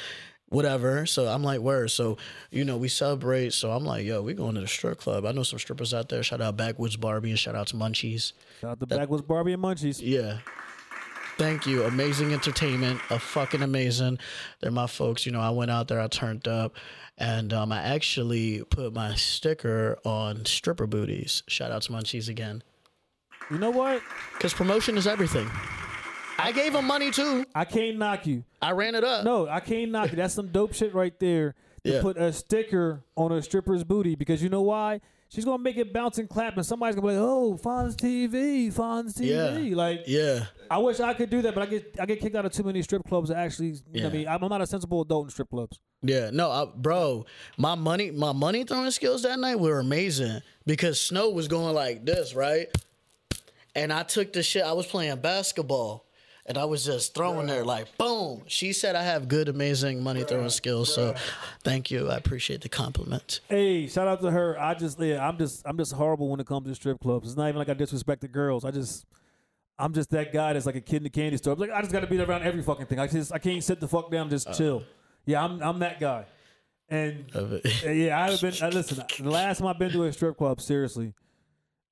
Whatever. 0.50 1.06
So 1.06 1.26
I'm 1.26 1.43
like, 1.43 1.61
where? 1.61 1.88
So, 1.88 2.17
you 2.50 2.64
know, 2.64 2.76
we 2.79 2.88
celebrate. 2.88 3.52
So 3.52 3.70
I'm 3.70 3.85
like, 3.85 4.05
yo, 4.06 4.23
we 4.23 4.32
going 4.32 4.55
to 4.55 4.62
the 4.62 4.69
strip 4.69 4.99
club. 4.99 5.26
I 5.26 5.32
know 5.32 5.43
some 5.43 5.58
strippers 5.58 5.93
out 5.93 6.08
there. 6.08 6.23
Shout 6.23 6.40
out 6.40 6.56
Backwoods 6.56 6.96
Barbie 6.96 7.31
and 7.31 7.38
shout 7.38 7.55
out 7.55 7.67
to 7.69 7.76
Munchies. 7.76 8.32
Shout 8.61 8.70
out 8.70 8.81
to 8.81 8.87
Backwoods 8.87 9.23
Barbie 9.23 9.52
and 9.52 9.62
Munchies. 9.62 10.00
Yeah. 10.02 10.38
Thank 11.38 11.67
you. 11.67 11.85
Amazing 11.85 12.32
entertainment. 12.32 13.00
A 13.11 13.19
fucking 13.19 13.62
amazing. 13.62 14.19
They're 14.61 14.70
my 14.73 14.88
folks. 14.88 15.25
You 15.25 15.32
know, 15.32 15.40
I 15.40 15.50
went 15.50 15.70
out 15.70 15.87
there, 15.88 16.00
I 16.00 16.08
turned 16.08 16.49
up, 16.49 16.75
and 17.17 17.52
um, 17.52 17.70
I 17.70 17.81
actually 17.81 18.64
put 18.64 18.93
my 18.93 19.14
sticker 19.14 19.99
on 20.05 20.44
stripper 20.44 20.87
booties. 20.88 21.44
Shout 21.46 21.70
out 21.70 21.82
to 21.82 21.93
Munchies 21.93 22.29
again. 22.29 22.62
You 23.50 23.58
know 23.58 23.70
what? 23.70 24.02
Because 24.35 24.52
promotion 24.52 24.99
is 24.99 25.06
everything. 25.06 25.49
I 26.40 26.52
gave 26.52 26.73
them 26.73 26.87
money 26.87 27.11
too. 27.12 27.44
I 27.55 27.64
can't 27.64 27.99
knock 27.99 28.26
you. 28.26 28.44
I 28.61 28.73
ran 28.73 28.94
it 28.94 29.05
up. 29.05 29.25
No, 29.25 29.49
I 29.49 29.61
can't 29.61 29.90
knock 29.93 30.11
you. 30.11 30.17
That's 30.17 30.35
some 30.35 30.49
dope 30.49 30.75
shit 30.75 30.93
right 30.94 31.19
there. 31.20 31.55
To 31.85 31.93
Yeah. 31.93 32.02
put 32.02 32.17
a 32.19 32.32
sticker 32.32 33.05
on 33.17 33.31
a 33.32 33.40
stripper's 33.43 33.85
booty 33.85 34.17
because 34.17 34.43
you 34.43 34.49
know 34.49 34.62
why? 34.62 35.00
She's 35.30 35.44
gonna 35.44 35.62
make 35.62 35.76
it 35.76 35.92
bounce 35.92 36.16
and 36.19 36.28
clap, 36.28 36.56
and 36.56 36.64
somebody's 36.64 36.94
gonna 36.96 37.06
be 37.06 37.12
like, 37.14 37.22
"Oh, 37.22 37.58
Fonz 37.62 37.94
TV, 37.97 38.73
Fonz 38.73 39.14
TV." 39.14 39.70
Yeah. 39.70 39.76
Like, 39.76 40.04
Yeah. 40.06 40.47
I 40.70 40.78
wish 40.78 41.00
I 41.00 41.12
could 41.12 41.28
do 41.28 41.42
that, 41.42 41.54
but 41.54 41.62
I 41.62 41.66
get 41.66 41.97
I 42.00 42.06
get 42.06 42.20
kicked 42.20 42.35
out 42.35 42.47
of 42.47 42.52
too 42.52 42.62
many 42.62 42.80
strip 42.82 43.02
clubs. 43.06 43.30
Actually, 43.30 43.75
you 43.92 44.00
know, 44.00 44.04
what 44.04 44.14
I 44.14 44.16
mean, 44.16 44.28
I'm 44.28 44.40
not 44.49 44.61
a 44.62 44.66
sensible 44.66 45.02
adult 45.02 45.26
in 45.26 45.30
strip 45.30 45.50
clubs. 45.50 45.78
Yeah, 46.02 46.30
no, 46.32 46.50
I, 46.50 46.66
bro, 46.75 47.26
my 47.58 47.75
money, 47.75 48.11
my 48.11 48.32
money 48.32 48.64
throwing 48.64 48.90
skills 48.90 49.23
that 49.25 49.38
night 49.38 49.61
were 49.61 49.80
amazing 49.80 50.40
because 50.64 51.00
Snow 51.00 51.28
was 51.30 51.47
going 51.49 51.75
like 51.75 52.06
this, 52.06 52.35
right? 52.35 52.68
And 53.75 53.92
I 53.92 54.04
took 54.04 54.32
the 54.32 54.42
shit. 54.42 54.62
I 54.62 54.73
was 54.73 54.87
playing 54.87 55.16
basketball, 55.20 56.06
and 56.49 56.59
I 56.59 56.64
was 56.64 56.85
just 56.85 57.14
throwing 57.14 57.47
there 57.47 57.64
like 57.64 57.97
boom. 57.99 58.43
She 58.47 58.73
said 58.73 58.97
I 58.97 59.02
have 59.05 59.28
good, 59.28 59.49
amazing 59.49 60.02
money 60.02 60.25
throwing 60.25 60.49
skills. 60.50 60.93
So, 60.95 61.14
thank 61.62 61.90
you. 61.90 62.09
I 62.11 62.17
appreciate 62.17 62.62
the 62.62 62.69
compliment. 62.69 63.40
Hey, 63.49 63.87
shout 63.87 64.09
out 64.09 64.21
to 64.23 64.31
her. 64.31 64.59
I 64.61 64.75
just 64.75 64.99
yeah, 64.99 65.26
I'm 65.26 65.38
just 65.38 65.62
I'm 65.67 65.76
just 65.78 65.93
horrible 65.93 66.28
when 66.28 66.40
it 66.40 66.47
comes 66.47 66.67
to 66.67 66.75
strip 66.75 67.00
clubs. 67.00 67.28
It's 67.28 67.37
not 67.37 67.49
even 67.49 67.59
like 67.59 67.69
I 67.69 67.75
disrespect 67.75 68.23
the 68.23 68.28
girls. 68.28 68.64
I 68.64 68.71
just 68.71 69.07
I'm 69.78 69.93
just 69.93 70.11
that 70.11 70.33
guy 70.33 70.55
that's 70.55 70.67
like 70.67 70.75
a 70.75 70.81
kid 70.81 70.97
in 70.97 71.02
the 71.05 71.11
candy 71.11 71.37
store. 71.37 71.52
I'm 71.52 71.59
like 71.61 71.71
I 71.71 71.81
just 71.81 71.93
got 71.93 72.00
to 72.00 72.07
be 72.07 72.19
around 72.21 72.43
every 72.43 72.62
fucking 72.62 72.87
thing. 72.87 72.99
I 72.99 73.07
just 73.07 73.33
I 73.33 73.38
can't 73.38 73.62
sit 73.62 73.78
the 73.81 73.87
fuck 73.88 74.11
down, 74.11 74.23
and 74.23 74.31
just 74.31 74.52
chill. 74.55 74.83
Yeah, 75.26 75.45
I'm 75.45 75.62
I'm 75.62 75.78
that 75.81 76.00
guy. 76.00 76.25
And 76.90 77.26
Of 77.35 77.52
it. 77.52 77.67
uh, 77.87 77.90
yeah, 77.90 78.19
I 78.19 78.31
have 78.31 78.40
been. 78.40 78.55
Uh, 78.62 78.69
listen, 78.71 79.02
the 79.21 79.31
last 79.31 79.59
time 79.59 79.67
I've 79.67 79.78
been 79.78 79.90
to 79.93 80.05
a 80.05 80.12
strip 80.14 80.38
club, 80.38 80.59
seriously, 80.59 81.12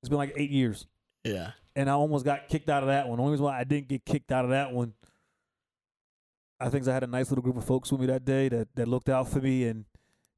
it's 0.00 0.08
been 0.08 0.16
like 0.16 0.32
eight 0.36 0.50
years, 0.50 0.86
yeah, 1.22 1.50
and 1.76 1.88
I 1.88 1.92
almost 1.92 2.24
got 2.24 2.48
kicked 2.48 2.68
out 2.68 2.82
of 2.82 2.88
that 2.88 3.06
one. 3.06 3.18
The 3.18 3.22
only 3.22 3.32
reason 3.32 3.44
why 3.44 3.60
I 3.60 3.64
didn't 3.64 3.86
get 3.88 4.04
kicked 4.04 4.32
out 4.32 4.44
of 4.44 4.50
that 4.50 4.72
one, 4.72 4.94
I 6.58 6.68
think 6.70 6.88
I 6.88 6.94
had 6.94 7.04
a 7.04 7.06
nice 7.06 7.30
little 7.30 7.42
group 7.42 7.56
of 7.56 7.64
folks 7.64 7.92
with 7.92 8.00
me 8.00 8.06
that 8.08 8.24
day 8.24 8.48
that 8.48 8.68
that 8.76 8.88
looked 8.88 9.08
out 9.08 9.28
for 9.28 9.40
me, 9.40 9.64
and 9.64 9.84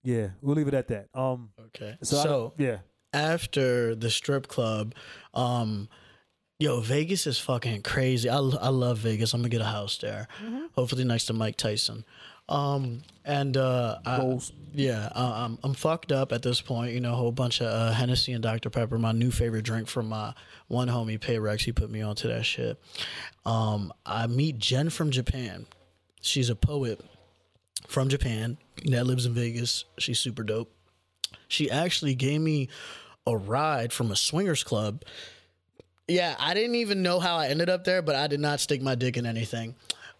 yeah, 0.02 0.30
we'll 0.42 0.57
leave 0.57 0.68
it 0.68 0.75
at 0.75 0.88
that. 0.88 1.07
Um, 1.14 1.50
okay. 1.66 1.97
so, 2.02 2.16
So, 2.16 2.25
don't- 2.59 2.66
yeah. 2.66 2.78
after 3.12 3.95
the 3.95 4.11
strip 4.11 4.49
club, 4.49 4.95
um, 5.33 5.88
yo, 6.59 6.80
Vegas 6.80 7.26
is 7.26 7.38
fucking 7.38 7.83
crazy. 7.83 8.28
I, 8.28 8.37
I 8.38 8.68
love 8.68 8.99
Vegas. 8.99 9.33
I'm 9.33 9.40
gonna 9.40 9.49
get 9.49 9.61
a 9.61 9.64
house 9.64 9.97
there, 9.99 10.26
hopefully 10.75 11.04
next 11.04 11.26
to 11.26 11.33
Mike 11.33 11.57
Tyson. 11.57 12.04
Um, 12.49 13.02
and 13.25 13.57
uh, 13.57 13.99
I, 14.07 14.38
yeah, 14.73 15.09
uh, 15.14 15.33
I'm 15.45 15.59
I'm 15.62 15.75
fucked 15.75 16.12
up 16.12 16.33
at 16.33 16.43
this 16.43 16.61
point. 16.61 16.93
You 16.95 17.00
know, 17.00 17.12
a 17.12 17.17
whole 17.17 17.33
bunch 17.33 17.61
of 17.61 17.67
uh, 17.67 17.93
Hennessy 17.93 18.33
and 18.33 18.43
Dr 18.43 18.71
Pepper, 18.71 18.99
my 18.99 19.12
new 19.12 19.31
favorite 19.31 19.64
drink 19.64 19.88
from 19.88 20.09
my 20.09 20.33
one 20.69 20.88
homie 20.88 21.19
Payrex. 21.19 21.61
He 21.61 21.73
put 21.73 21.90
me 21.90 22.00
onto 22.02 22.28
that 22.28 22.45
shit. 22.45 22.81
Um, 23.45 23.93
I 24.07 24.26
meet 24.26 24.59
Jen 24.59 24.90
from 24.90 25.11
Japan. 25.11 25.67
She's 26.21 26.49
a 26.50 26.57
poet 26.57 27.00
from 27.87 28.09
Japan 28.09 28.59
that 28.87 29.07
lives 29.07 29.26
in 29.26 29.35
Vegas. 29.35 29.85
She's 29.99 30.19
super 30.19 30.43
dope. 30.43 30.73
She 31.49 31.71
actually 31.71 32.14
gave 32.14 32.40
me 32.40 32.69
a 33.26 33.37
ride 33.37 33.93
from 33.93 34.11
a 34.11 34.17
swingers 34.17 34.64
club 34.64 35.05
Yeah, 36.07 36.35
I 36.38 36.55
didn't 36.55 36.76
even 36.76 37.02
know 37.02 37.21
how 37.21 37.37
I 37.37 37.49
ended 37.49 37.69
up 37.69 37.85
there, 37.85 38.00
but 38.00 38.14
I 38.14 38.26
did 38.26 38.40
not 38.40 38.61
stick 38.61 38.81
my 38.81 38.95
dick 38.95 39.17
in 39.19 39.26
anything. 39.26 39.75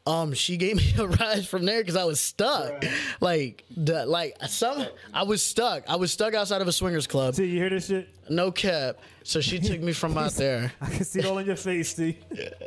Um, 0.08 0.32
she 0.32 0.56
gave 0.56 0.76
me 0.76 0.94
a 0.98 1.06
ride 1.06 1.46
from 1.46 1.66
there 1.66 1.80
because 1.80 1.96
I 1.96 2.04
was 2.04 2.18
stuck. 2.18 2.82
Like, 3.20 3.64
the, 3.76 4.06
like 4.06 4.36
some, 4.48 4.86
I 5.12 5.24
was 5.24 5.42
stuck. 5.42 5.84
I 5.86 5.96
was 5.96 6.10
stuck 6.10 6.32
outside 6.32 6.62
of 6.62 6.68
a 6.68 6.72
swingers 6.72 7.06
club. 7.06 7.34
See, 7.34 7.44
you 7.44 7.58
hear 7.58 7.68
this 7.68 7.88
shit? 7.88 8.08
No 8.30 8.50
cap. 8.50 8.96
So 9.22 9.42
she 9.42 9.58
took 9.58 9.80
me 9.80 9.92
from 9.92 10.16
out 10.16 10.32
there. 10.32 10.72
I 10.80 10.88
can 10.88 11.04
see 11.04 11.18
it 11.18 11.26
all 11.26 11.36
in 11.36 11.46
your 11.46 11.56
face, 11.56 11.90
Steve. 11.90 12.16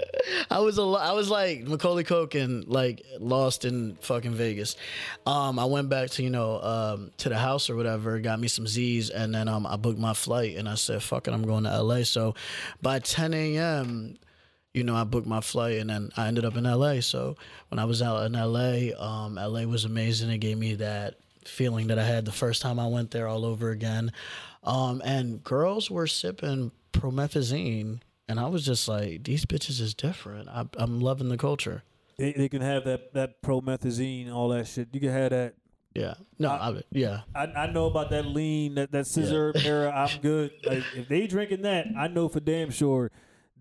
I 0.52 0.60
was 0.60 0.78
a, 0.78 0.84
I 0.84 1.14
was 1.14 1.30
like 1.30 1.64
Macaulay 1.64 2.04
Culkin, 2.04 2.66
like 2.68 3.04
lost 3.18 3.66
in 3.66 3.96
fucking 4.02 4.34
Vegas. 4.36 4.76
Um, 5.26 5.58
I 5.58 5.66
went 5.66 5.90
back 5.90 6.12
to 6.12 6.24
you 6.24 6.30
know 6.30 6.62
um, 6.62 7.12
to 7.18 7.30
the 7.30 7.38
house 7.38 7.72
or 7.72 7.76
whatever, 7.76 8.20
got 8.20 8.40
me 8.40 8.48
some 8.48 8.68
Z's, 8.68 9.10
and 9.10 9.34
then 9.34 9.48
um, 9.48 9.66
I 9.66 9.76
booked 9.76 9.98
my 10.00 10.14
flight, 10.14 10.56
and 10.56 10.70
I 10.70 10.76
said, 10.76 11.02
"Fuck 11.02 11.28
it, 11.28 11.34
I'm 11.34 11.44
going 11.44 11.64
to 11.64 11.82
LA." 11.82 12.04
So 12.04 12.36
by 12.84 13.00
10 13.00 13.34
a.m. 13.34 14.18
You 14.74 14.84
know, 14.84 14.96
I 14.96 15.04
booked 15.04 15.28
my 15.28 15.42
flight 15.42 15.78
and 15.78 15.90
then 15.90 16.12
I 16.16 16.28
ended 16.28 16.46
up 16.46 16.56
in 16.56 16.64
LA. 16.64 17.02
So 17.02 17.36
when 17.70 17.80
I 17.80 17.86
was 17.86 18.02
out 18.02 18.26
in 18.26 18.34
LA, 18.34 18.98
um, 18.98 19.36
LA 19.36 19.64
was 19.64 19.84
amazing. 19.84 20.30
It 20.30 20.38
gave 20.38 20.58
me 20.58 20.76
that 20.76 21.16
feeling 21.46 21.88
that 21.88 22.00
I 22.00 22.04
had 22.04 22.26
the 22.26 22.32
first 22.32 22.62
time 22.62 22.80
I 22.80 22.88
went 22.88 23.12
there 23.12 23.28
all 23.28 23.46
over 23.46 23.72
again. 23.72 24.12
Um, 24.64 25.02
and 25.04 25.44
girls 25.44 25.90
were 25.90 26.08
sipping 26.08 26.72
promethazine, 26.94 28.00
and 28.28 28.40
I 28.40 28.48
was 28.48 28.66
just 28.66 28.88
like, 28.88 29.24
these 29.24 29.46
bitches 29.46 29.82
is 29.82 29.94
different. 29.94 30.50
I, 30.50 30.66
I'm 30.78 31.02
loving 31.02 31.30
the 31.30 31.38
culture. 31.38 31.84
They, 32.18 32.34
they 32.34 32.50
can 32.50 32.62
have 32.62 32.86
that 32.86 33.14
that 33.14 33.42
promethazine, 33.42 34.32
all 34.32 34.50
that 34.50 34.68
shit. 34.68 34.90
You 34.94 35.00
can 35.00 35.10
have 35.10 35.32
that. 35.32 35.56
Yeah. 35.96 36.14
No, 36.40 36.50
I, 36.50 36.82
yeah. 36.92 37.22
I, 37.36 37.46
I 37.48 37.72
know 37.72 37.88
about 37.88 38.12
that 38.12 38.26
lean, 38.26 38.76
that 38.76 38.92
that 38.92 39.08
scissor 39.08 39.52
era. 39.56 39.92
I'm 39.92 40.22
good. 40.22 40.52
Like, 40.64 40.84
if 40.96 41.10
they 41.10 41.28
drinking 41.28 41.64
that, 41.64 41.88
I 41.98 42.08
know 42.08 42.30
for 42.30 42.40
damn 42.40 42.70
sure 42.70 43.12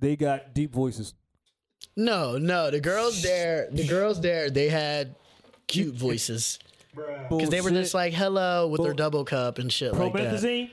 they 0.01 0.17
got 0.17 0.55
deep 0.55 0.73
voices. 0.73 1.15
No, 1.97 2.39
no. 2.39 2.71
The 2.71 2.81
girls 2.81 3.23
there, 3.23 3.69
the 3.71 3.87
girls 3.87 4.21
there, 4.21 4.51
they 4.51 4.69
had 4.69 5.15
cute 5.67 5.95
voices 5.95 6.59
because 7.29 7.51
they 7.51 7.61
were 7.61 7.71
just 7.71 7.95
like 7.95 8.13
hello 8.13 8.69
with 8.69 8.83
their 8.83 8.95
double 8.95 9.25
cup 9.25 9.59
and 9.59 9.73
shit 9.73 9.93
like 9.95 10.13
that. 10.13 10.35
promethazine. 10.35 10.71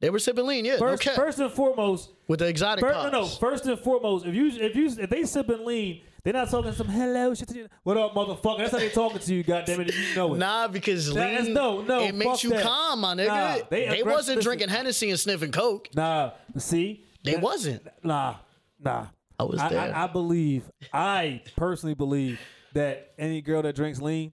They 0.00 0.10
were 0.10 0.18
sipping 0.18 0.46
lean, 0.46 0.66
yeah. 0.66 0.76
First, 0.76 1.02
cap. 1.02 1.14
first 1.16 1.38
and 1.38 1.50
foremost, 1.50 2.10
with 2.28 2.40
the 2.40 2.46
exotic 2.48 2.84
First, 2.84 2.94
pops. 2.98 3.12
no, 3.12 3.20
no. 3.22 3.26
First 3.26 3.64
and 3.64 3.78
foremost, 3.78 4.26
if 4.26 4.34
you 4.34 4.48
if 4.48 4.76
you 4.76 4.86
if 4.88 5.08
they 5.08 5.24
sipping 5.24 5.64
lean, 5.64 6.02
they're 6.22 6.34
not 6.34 6.50
talking 6.50 6.72
some 6.72 6.88
hello 6.88 7.32
shit. 7.32 7.48
To 7.48 7.54
you. 7.56 7.68
What 7.82 7.96
up, 7.96 8.14
motherfucker? 8.14 8.58
That's 8.58 8.72
how 8.72 8.78
they 8.78 8.90
talking 8.90 9.20
to 9.20 9.34
you. 9.34 9.42
Goddamn 9.42 9.80
it, 9.80 9.94
you 9.94 10.14
know 10.14 10.34
it. 10.34 10.38
Nah, 10.38 10.68
because 10.68 11.14
That 11.14 11.44
lean, 11.44 11.54
no, 11.54 11.80
no, 11.80 12.00
it 12.00 12.14
makes 12.14 12.44
you 12.44 12.50
that. 12.50 12.62
calm, 12.62 13.00
my 13.00 13.14
nigga. 13.14 13.26
Nah, 13.28 13.58
they 13.70 13.88
they 13.88 14.02
wasn't 14.02 14.42
drinking 14.42 14.68
Hennessy 14.68 15.08
and 15.08 15.18
sniffing 15.18 15.50
coke. 15.52 15.88
Nah, 15.94 16.32
see, 16.58 17.06
They 17.24 17.32
That- 17.32 17.40
wasn't. 17.42 17.86
Nah, 18.04 18.34
nah. 18.86 19.06
I 19.38 19.44
was 19.44 19.60
I, 19.60 19.68
there. 19.68 19.94
I, 19.94 20.04
I 20.04 20.06
believe. 20.06 20.70
I 20.92 21.42
personally 21.56 21.94
believe 21.94 22.40
that 22.72 23.12
any 23.18 23.42
girl 23.42 23.62
that 23.62 23.74
drinks 23.74 24.00
lean, 24.00 24.32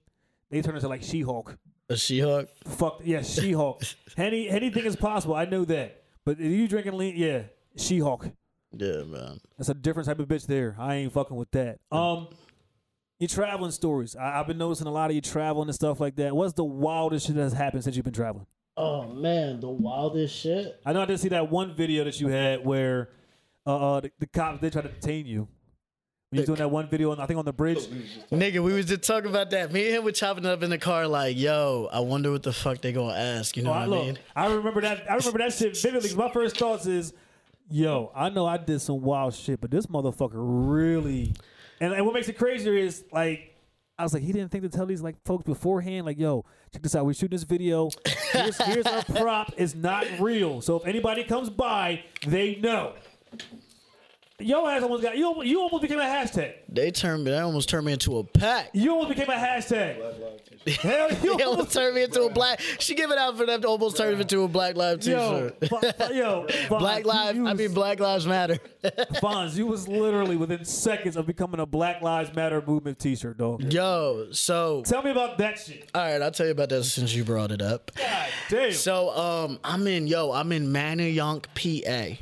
they 0.50 0.62
turn 0.62 0.74
into 0.76 0.88
like 0.88 1.02
She-Hulk. 1.02 1.56
A 1.90 1.96
She-Hulk. 1.96 2.48
Fuck 2.66 3.00
yeah, 3.04 3.22
She-Hulk. 3.22 3.82
Any 4.16 4.48
anything 4.48 4.86
is 4.86 4.96
possible. 4.96 5.34
I 5.34 5.44
know 5.44 5.64
that. 5.66 6.02
But 6.24 6.40
if 6.40 6.50
you 6.50 6.66
drinking 6.66 6.94
lean, 6.94 7.16
yeah, 7.16 7.42
She-Hulk. 7.76 8.30
Yeah, 8.72 9.02
man. 9.02 9.40
That's 9.58 9.68
a 9.68 9.74
different 9.74 10.08
type 10.08 10.18
of 10.18 10.26
bitch 10.26 10.46
there. 10.46 10.76
I 10.78 10.94
ain't 10.96 11.12
fucking 11.12 11.36
with 11.36 11.50
that. 11.50 11.80
Um, 11.92 12.28
your 13.18 13.28
traveling 13.28 13.70
stories. 13.70 14.16
I, 14.16 14.40
I've 14.40 14.46
been 14.46 14.58
noticing 14.58 14.86
a 14.86 14.90
lot 14.90 15.10
of 15.10 15.14
you 15.14 15.20
traveling 15.20 15.68
and 15.68 15.74
stuff 15.74 16.00
like 16.00 16.16
that. 16.16 16.34
What's 16.34 16.54
the 16.54 16.64
wildest 16.64 17.26
shit 17.26 17.36
that's 17.36 17.54
happened 17.54 17.84
since 17.84 17.96
you've 17.96 18.04
been 18.04 18.14
traveling? 18.14 18.46
Oh 18.76 19.06
man, 19.06 19.60
the 19.60 19.68
wildest 19.68 20.36
shit. 20.36 20.80
I 20.84 20.92
know 20.92 21.02
I 21.02 21.04
did 21.04 21.20
see 21.20 21.28
that 21.28 21.50
one 21.50 21.74
video 21.74 22.04
that 22.04 22.20
you 22.20 22.28
had 22.28 22.64
where 22.64 23.10
uh, 23.66 23.96
uh 23.96 24.00
the, 24.00 24.10
the 24.18 24.26
cops 24.26 24.60
they 24.60 24.70
try 24.70 24.82
to 24.82 24.88
detain 24.88 25.26
you. 25.26 25.48
When 26.30 26.38
you 26.38 26.40
was 26.40 26.46
doing 26.46 26.58
that 26.58 26.70
one 26.70 26.88
video, 26.88 27.12
on, 27.12 27.20
I 27.20 27.26
think 27.26 27.38
on 27.38 27.44
the 27.44 27.52
bridge. 27.52 27.78
Nigga, 28.32 28.60
we 28.62 28.72
was 28.72 28.86
just 28.86 29.02
talking 29.02 29.30
about 29.30 29.50
that. 29.50 29.72
Me 29.72 29.86
and 29.86 29.96
him 29.96 30.04
were 30.04 30.10
chopping 30.10 30.44
it 30.44 30.50
up 30.50 30.62
in 30.64 30.70
the 30.70 30.78
car, 30.78 31.06
like, 31.06 31.36
yo, 31.36 31.88
I 31.92 32.00
wonder 32.00 32.32
what 32.32 32.42
the 32.42 32.52
fuck 32.52 32.80
they 32.80 32.92
gonna 32.92 33.14
ask. 33.14 33.56
You 33.56 33.62
know 33.62 33.70
Oh, 33.70 33.74
what 33.74 33.82
I, 33.82 33.86
look, 33.86 34.04
mean? 34.06 34.18
I 34.34 34.46
remember 34.52 34.80
that. 34.80 35.08
I 35.08 35.14
remember 35.14 35.38
that 35.38 35.52
shit 35.52 35.76
vividly. 35.76 36.12
My 36.16 36.30
first 36.30 36.56
thoughts 36.56 36.86
is, 36.86 37.12
yo, 37.70 38.10
I 38.16 38.30
know 38.30 38.46
I 38.46 38.56
did 38.56 38.80
some 38.80 39.00
wild 39.02 39.34
shit, 39.34 39.60
but 39.60 39.70
this 39.70 39.86
motherfucker 39.86 40.30
really. 40.34 41.34
And, 41.80 41.92
and 41.92 42.04
what 42.04 42.14
makes 42.14 42.28
it 42.28 42.36
crazier 42.38 42.74
is 42.74 43.04
like, 43.12 43.54
I 43.96 44.02
was 44.02 44.12
like, 44.12 44.24
he 44.24 44.32
didn't 44.32 44.50
think 44.50 44.64
to 44.64 44.68
tell 44.70 44.86
these 44.86 45.02
like 45.02 45.14
folks 45.24 45.44
beforehand, 45.44 46.04
like, 46.04 46.18
yo, 46.18 46.44
check 46.72 46.82
this 46.82 46.96
out. 46.96 47.06
We're 47.06 47.14
shooting 47.14 47.36
this 47.36 47.44
video. 47.44 47.90
Here's, 48.32 48.60
here's 48.62 48.86
our 48.86 49.04
prop. 49.16 49.52
It's 49.56 49.76
not 49.76 50.04
real. 50.18 50.60
So 50.62 50.76
if 50.76 50.86
anybody 50.86 51.22
comes 51.22 51.48
by, 51.48 52.02
they 52.26 52.56
know. 52.56 52.94
Yo 54.40 54.66
ass 54.66 54.82
almost 54.82 55.02
got 55.02 55.16
you. 55.16 55.26
almost- 55.28 55.46
You 55.46 55.60
almost 55.60 55.82
became 55.82 56.00
a 56.00 56.02
hashtag. 56.02 56.54
They 56.68 56.90
turned 56.90 57.22
me. 57.24 57.30
They 57.30 57.38
almost 57.38 57.68
turned 57.68 57.86
me 57.86 57.92
into 57.92 58.18
a 58.18 58.24
pack. 58.24 58.70
You 58.72 58.90
almost 58.90 59.10
became 59.10 59.30
a 59.30 59.34
hashtag. 59.38 59.96
Hell, 60.80 61.08
you 61.22 61.30
almost 61.32 61.42
almost 61.44 61.72
turned 61.72 61.94
me 61.94 62.02
into 62.02 62.22
a 62.22 62.30
black. 62.30 62.58
She 62.80 62.96
give 62.96 63.12
it 63.12 63.16
out 63.18 63.36
for 63.36 63.46
them 63.46 63.62
to 63.62 63.68
almost 63.68 63.96
turn 63.96 64.14
me 64.16 64.22
into 64.22 64.42
a 64.42 64.48
Black 64.48 64.76
live 64.76 65.06
yo, 65.06 65.50
T-shirt. 65.50 65.70
Yo, 66.14 66.46
Fonz, 66.68 66.78
Black 66.80 67.04
Lives. 67.06 67.38
I 67.38 67.54
mean, 67.54 67.72
Black 67.74 68.00
Lives 68.00 68.26
Matter. 68.26 68.58
Fonz, 69.22 69.56
you 69.56 69.66
was 69.66 69.86
literally 69.86 70.36
within 70.36 70.64
seconds 70.64 71.16
of 71.16 71.26
becoming 71.26 71.60
a 71.60 71.66
Black 71.66 72.02
Lives 72.02 72.34
Matter 72.34 72.60
movement 72.66 72.98
T-shirt, 72.98 73.38
dog. 73.38 73.72
Yo, 73.72 74.28
so 74.32 74.82
Tell 74.84 75.02
me 75.02 75.10
about 75.10 75.38
that 75.38 75.58
shit. 75.60 75.88
all 75.94 76.02
right, 76.02 76.20
I'll 76.20 76.32
tell 76.32 76.46
you 76.46 76.52
about 76.52 76.70
that 76.70 76.82
since 76.84 77.14
you 77.14 77.24
brought 77.24 77.52
it 77.52 77.62
up. 77.62 77.92
God 77.96 78.28
damn. 78.48 78.72
So 78.72 79.10
um, 79.16 79.58
I'm 79.62 79.86
in 79.86 80.06
yo, 80.08 80.32
I'm 80.32 80.50
in 80.50 80.68
Manayunk, 80.72 81.44
PA, 81.54 82.16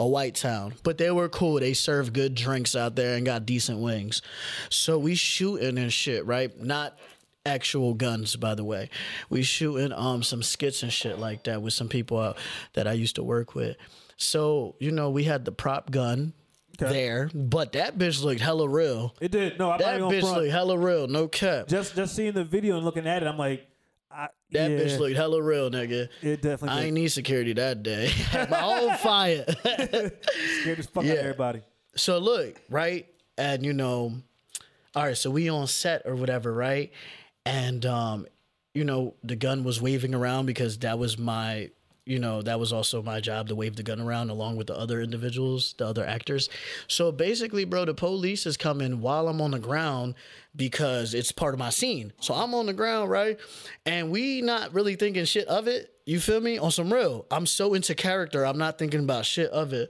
a 0.00 0.06
white 0.06 0.34
town, 0.34 0.72
but 0.82 0.96
they 0.98 1.10
were 1.10 1.28
cool. 1.28 1.60
They 1.60 1.74
served 1.74 2.12
good 2.14 2.34
drinks 2.34 2.74
out 2.74 2.96
there 2.96 3.14
and 3.16 3.24
got 3.26 3.44
decent 3.46 3.78
wings. 3.80 4.22
So 4.70 4.98
we 4.98 5.14
shooting 5.14 5.76
and 5.78 5.92
shit, 5.92 6.24
right? 6.26 6.58
Not 6.58 6.98
actual 7.46 7.94
guns, 7.94 8.34
by 8.36 8.54
the 8.54 8.64
way. 8.64 8.88
We 9.28 9.42
shooting 9.42 9.92
um 9.92 10.22
some 10.22 10.42
skits 10.42 10.82
and 10.82 10.92
shit 10.92 11.18
like 11.18 11.44
that 11.44 11.62
with 11.62 11.74
some 11.74 11.88
people 11.88 12.18
out 12.18 12.38
that 12.72 12.88
I 12.88 12.92
used 12.94 13.16
to 13.16 13.22
work 13.22 13.54
with. 13.54 13.76
So 14.16 14.74
you 14.80 14.90
know, 14.90 15.10
we 15.10 15.24
had 15.24 15.44
the 15.44 15.52
prop 15.52 15.90
gun. 15.90 16.32
There, 16.78 17.28
but 17.34 17.72
that 17.72 17.98
bitch 17.98 18.24
looked 18.24 18.40
hella 18.40 18.66
real. 18.66 19.14
it 19.20 19.30
did. 19.30 19.58
No, 19.58 19.66
I'm 19.70 19.78
not 19.78 19.78
That 19.80 20.00
bitch 20.00 20.20
front. 20.22 20.36
looked 20.38 20.50
hella 20.50 20.78
real, 20.78 21.08
no 21.08 21.28
cap. 21.28 21.68
just 21.68 21.94
just 21.94 22.16
seeing 22.16 22.32
the 22.32 22.42
video 22.44 22.76
and 22.76 22.86
looking 22.86 23.06
at 23.06 23.22
it, 23.22 23.26
I'm 23.26 23.36
like, 23.36 23.68
I, 24.12 24.28
That 24.52 24.70
yeah, 24.70 24.76
bitch 24.78 24.98
looked 24.98 25.16
hella 25.16 25.40
real, 25.42 25.70
nigga. 25.70 26.08
It 26.22 26.42
definitely 26.42 26.68
I 26.70 26.80
did. 26.80 26.86
ain't 26.86 26.94
need 26.94 27.08
security 27.08 27.52
that 27.54 27.82
day. 27.82 28.10
My 28.50 28.62
own 28.62 28.96
fire. 28.98 29.44
scared 29.64 30.78
as 30.78 30.86
fuck 30.86 31.04
out 31.04 31.06
Yeah. 31.06 31.12
of 31.14 31.18
everybody. 31.20 31.62
so 31.96 32.18
look, 32.18 32.60
right? 32.68 33.06
And 33.38 33.64
you 33.64 33.72
know, 33.72 34.14
all 34.94 35.04
right, 35.04 35.16
so 35.16 35.30
we 35.30 35.48
on 35.48 35.66
set 35.66 36.02
or 36.04 36.14
whatever, 36.16 36.52
right? 36.52 36.90
And 37.46 37.86
um, 37.86 38.26
you 38.74 38.84
know, 38.84 39.14
the 39.22 39.36
gun 39.36 39.64
was 39.64 39.80
waving 39.80 40.14
around 40.14 40.46
because 40.46 40.78
that 40.78 40.98
was 40.98 41.16
my 41.18 41.70
you 42.10 42.18
know, 42.18 42.42
that 42.42 42.58
was 42.58 42.72
also 42.72 43.00
my 43.00 43.20
job 43.20 43.46
to 43.48 43.54
wave 43.54 43.76
the 43.76 43.84
gun 43.84 44.00
around 44.00 44.30
along 44.30 44.56
with 44.56 44.66
the 44.66 44.76
other 44.76 45.00
individuals, 45.00 45.76
the 45.78 45.86
other 45.86 46.04
actors. 46.04 46.48
So 46.88 47.12
basically, 47.12 47.64
bro, 47.64 47.84
the 47.84 47.94
police 47.94 48.46
is 48.46 48.56
coming 48.56 49.00
while 49.00 49.28
I'm 49.28 49.40
on 49.40 49.52
the 49.52 49.60
ground 49.60 50.16
because 50.56 51.14
it's 51.14 51.30
part 51.30 51.54
of 51.54 51.60
my 51.60 51.70
scene. 51.70 52.12
So 52.18 52.34
I'm 52.34 52.52
on 52.52 52.66
the 52.66 52.72
ground, 52.72 53.10
right? 53.10 53.38
And 53.86 54.10
we 54.10 54.42
not 54.42 54.74
really 54.74 54.96
thinking 54.96 55.24
shit 55.24 55.46
of 55.46 55.68
it. 55.68 55.94
You 56.04 56.18
feel 56.18 56.40
me? 56.40 56.58
On 56.58 56.72
some 56.72 56.92
real. 56.92 57.26
I'm 57.30 57.46
so 57.46 57.74
into 57.74 57.94
character, 57.94 58.44
I'm 58.44 58.58
not 58.58 58.76
thinking 58.76 59.04
about 59.04 59.24
shit 59.24 59.50
of 59.50 59.72
it. 59.72 59.88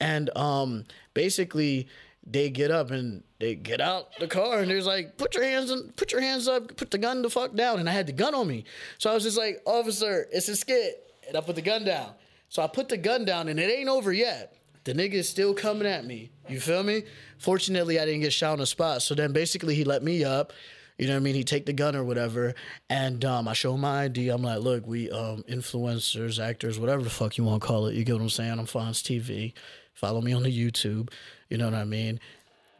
And 0.00 0.34
um 0.38 0.86
basically 1.12 1.88
they 2.26 2.48
get 2.48 2.70
up 2.70 2.90
and 2.90 3.24
they 3.40 3.54
get 3.54 3.82
out 3.82 4.08
the 4.18 4.26
car 4.26 4.60
and 4.60 4.70
there's 4.70 4.86
like, 4.86 5.18
put 5.18 5.34
your 5.34 5.44
hands 5.44 5.70
on, 5.70 5.92
put 5.96 6.12
your 6.12 6.22
hands 6.22 6.48
up, 6.48 6.76
put 6.78 6.90
the 6.90 6.98
gun 6.98 7.20
the 7.20 7.28
fuck 7.28 7.54
down. 7.54 7.78
And 7.78 7.90
I 7.90 7.92
had 7.92 8.06
the 8.06 8.12
gun 8.12 8.34
on 8.34 8.46
me. 8.46 8.64
So 8.96 9.10
I 9.10 9.14
was 9.14 9.22
just 9.22 9.36
like, 9.36 9.60
officer, 9.66 10.26
it's 10.32 10.48
a 10.48 10.56
skit. 10.56 11.07
And 11.28 11.36
I 11.36 11.40
put 11.40 11.54
the 11.54 11.62
gun 11.62 11.84
down. 11.84 12.10
So 12.48 12.62
I 12.62 12.66
put 12.66 12.88
the 12.88 12.96
gun 12.96 13.24
down 13.24 13.48
and 13.48 13.60
it 13.60 13.70
ain't 13.70 13.88
over 13.88 14.12
yet. 14.12 14.54
The 14.84 14.94
nigga 14.94 15.14
is 15.14 15.28
still 15.28 15.52
coming 15.52 15.86
at 15.86 16.06
me. 16.06 16.30
You 16.48 16.60
feel 16.60 16.82
me? 16.82 17.04
Fortunately, 17.36 18.00
I 18.00 18.06
didn't 18.06 18.22
get 18.22 18.32
shot 18.32 18.52
on 18.52 18.58
the 18.58 18.66
spot. 18.66 19.02
So 19.02 19.14
then 19.14 19.32
basically 19.32 19.74
he 19.74 19.84
let 19.84 20.02
me 20.02 20.24
up. 20.24 20.54
You 20.96 21.06
know 21.06 21.12
what 21.12 21.18
I 21.18 21.22
mean? 21.22 21.34
He 21.34 21.44
take 21.44 21.66
the 21.66 21.72
gun 21.72 21.94
or 21.94 22.02
whatever, 22.02 22.56
and 22.90 23.24
um, 23.24 23.46
I 23.46 23.52
show 23.52 23.74
him 23.74 23.82
my 23.82 24.04
ID. 24.04 24.30
I'm 24.30 24.42
like, 24.42 24.58
look, 24.58 24.84
we 24.84 25.08
um, 25.12 25.44
influencers, 25.48 26.44
actors, 26.44 26.76
whatever 26.76 27.02
the 27.02 27.10
fuck 27.10 27.38
you 27.38 27.44
want 27.44 27.62
to 27.62 27.68
call 27.68 27.86
it. 27.86 27.94
You 27.94 28.02
get 28.02 28.14
what 28.14 28.22
I'm 28.22 28.28
saying? 28.28 28.58
I'm 28.58 28.66
Fonz 28.66 29.00
TV. 29.00 29.52
Follow 29.94 30.20
me 30.20 30.32
on 30.32 30.42
the 30.42 30.50
YouTube. 30.50 31.10
You 31.50 31.58
know 31.58 31.66
what 31.66 31.74
I 31.74 31.84
mean? 31.84 32.18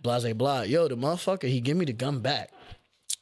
Blase 0.03 0.33
blah. 0.35 0.63
Yo, 0.63 0.89
the 0.89 0.97
motherfucker, 0.97 1.49
he 1.49 1.61
give 1.61 1.77
me 1.77 1.85
the 1.85 1.93
gun 1.93 2.19
back. 2.19 2.51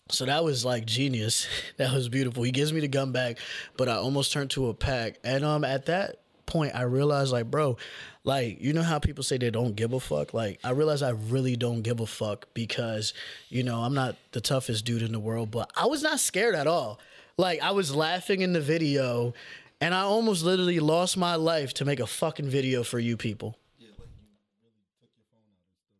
So 0.09 0.25
that 0.25 0.45
was 0.45 0.65
like 0.65 0.87
genius. 0.87 1.47
That 1.77 1.93
was 1.93 2.09
beautiful. 2.09 2.43
He 2.43 2.53
gives 2.53 2.73
me 2.73 2.81
the 2.81 2.89
gun 2.89 3.13
back, 3.13 3.39
but 3.77 3.89
I 3.89 3.97
almost 3.97 4.33
turned 4.33 4.51
to 4.53 4.69
a 4.69 4.75
pack. 4.75 5.19
And 5.23 5.45
um, 5.45 5.63
at 5.63 5.87
that 5.87 6.21
point, 6.47 6.75
I 6.75 6.83
realized 6.83 7.33
like, 7.33 7.51
bro, 7.51 7.77
like 8.25 8.61
you 8.61 8.73
know 8.73 8.83
how 8.83 8.99
people 8.99 9.23
say 9.23 9.37
they 9.37 9.51
don't 9.51 9.77
give 9.77 9.93
a 9.93 10.01
fuck. 10.01 10.33
Like 10.33 10.59
I 10.65 10.71
realized 10.71 11.03
I 11.03 11.11
really 11.11 11.57
don't 11.57 11.83
give 11.83 12.01
a 12.01 12.07
fuck 12.07 12.49
because 12.55 13.13
you 13.49 13.63
know 13.63 13.81
I'm 13.81 13.95
not 13.95 14.17
the 14.33 14.41
toughest 14.41 14.85
dude 14.85 15.03
in 15.03 15.13
the 15.13 15.21
world, 15.21 15.51
but 15.51 15.71
I 15.77 15.87
was 15.87 16.03
not 16.03 16.21
scared 16.21 16.55
at 16.55 16.67
all. 16.67 16.99
Like 17.37 17.61
I 17.61 17.73
was 17.73 17.95
laughing 17.95 18.41
in 18.41 18.53
the 18.53 18.61
video, 18.61 19.35
and 19.81 19.95
I 19.95 20.01
almost 20.01 20.45
literally 20.45 20.81
lost 20.81 21.17
my 21.17 21.35
life 21.35 21.75
to 21.75 21.85
make 21.85 22.01
a 22.01 22.07
fucking 22.07 22.49
video 22.49 22.83
for 22.83 22.99
you 22.99 23.17
people. 23.17 23.59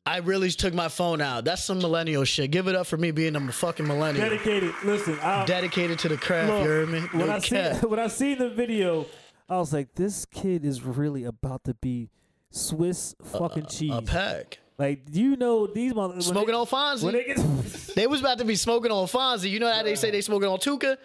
I 0.07 0.19
really 0.19 0.51
took 0.51 0.73
my 0.73 0.89
phone 0.89 1.21
out. 1.21 1.45
That's 1.45 1.65
some 1.65 1.79
millennial 1.79 2.23
shit. 2.25 2.53
Give 2.53 2.69
it 2.69 2.77
up 2.77 2.87
for 2.87 2.97
me 2.97 3.11
being 3.11 3.35
a 3.35 3.53
fucking 3.53 3.87
millennial. 3.87 4.29
Dedicated. 4.29 4.73
Listen, 4.85 5.19
I, 5.21 5.45
Dedicated 5.45 5.99
to 6.01 6.09
the 6.09 6.17
craft, 6.17 6.49
look, 6.49 6.63
you 6.63 6.69
heard 6.69 6.89
me? 6.89 7.01
when 7.13 7.27
No 7.27 7.33
I 7.35 7.39
see 7.41 7.57
when 7.87 7.99
I 7.99 8.07
seen 8.07 8.39
the 8.39 8.49
video, 8.51 9.07
I 9.49 9.57
was 9.57 9.73
like, 9.73 9.95
this 9.97 10.25
kid 10.25 10.65
is 10.65 10.83
really 10.83 11.25
about 11.25 11.65
to 11.65 11.75
be 11.75 12.11
Swiss 12.51 13.17
fucking 13.25 13.67
cheese. 13.67 13.93
A 13.93 14.03
pack. 14.03 14.61
Like, 14.79 15.03
you 15.11 15.37
know, 15.37 15.67
these 15.67 15.95
mother 15.95 16.21
Smoking 16.21 16.55
on 16.55 16.67
Fonzie. 16.67 17.05
When 17.05 17.15
they 17.15 17.25
get, 17.25 17.37
They 17.97 18.07
was 18.07 18.21
about 18.21 18.39
to 18.39 18.45
be 18.45 18.57
smoking 18.57 18.93
on 18.93 19.07
Fonzie. 19.07 19.51
You 19.51 19.59
know 19.59 19.73
how 19.73 19.83
they 19.83 19.95
say 19.97 20.11
they 20.11 20.21
smoking 20.21 20.49
on 20.49 20.59
Tooka? 20.59 20.99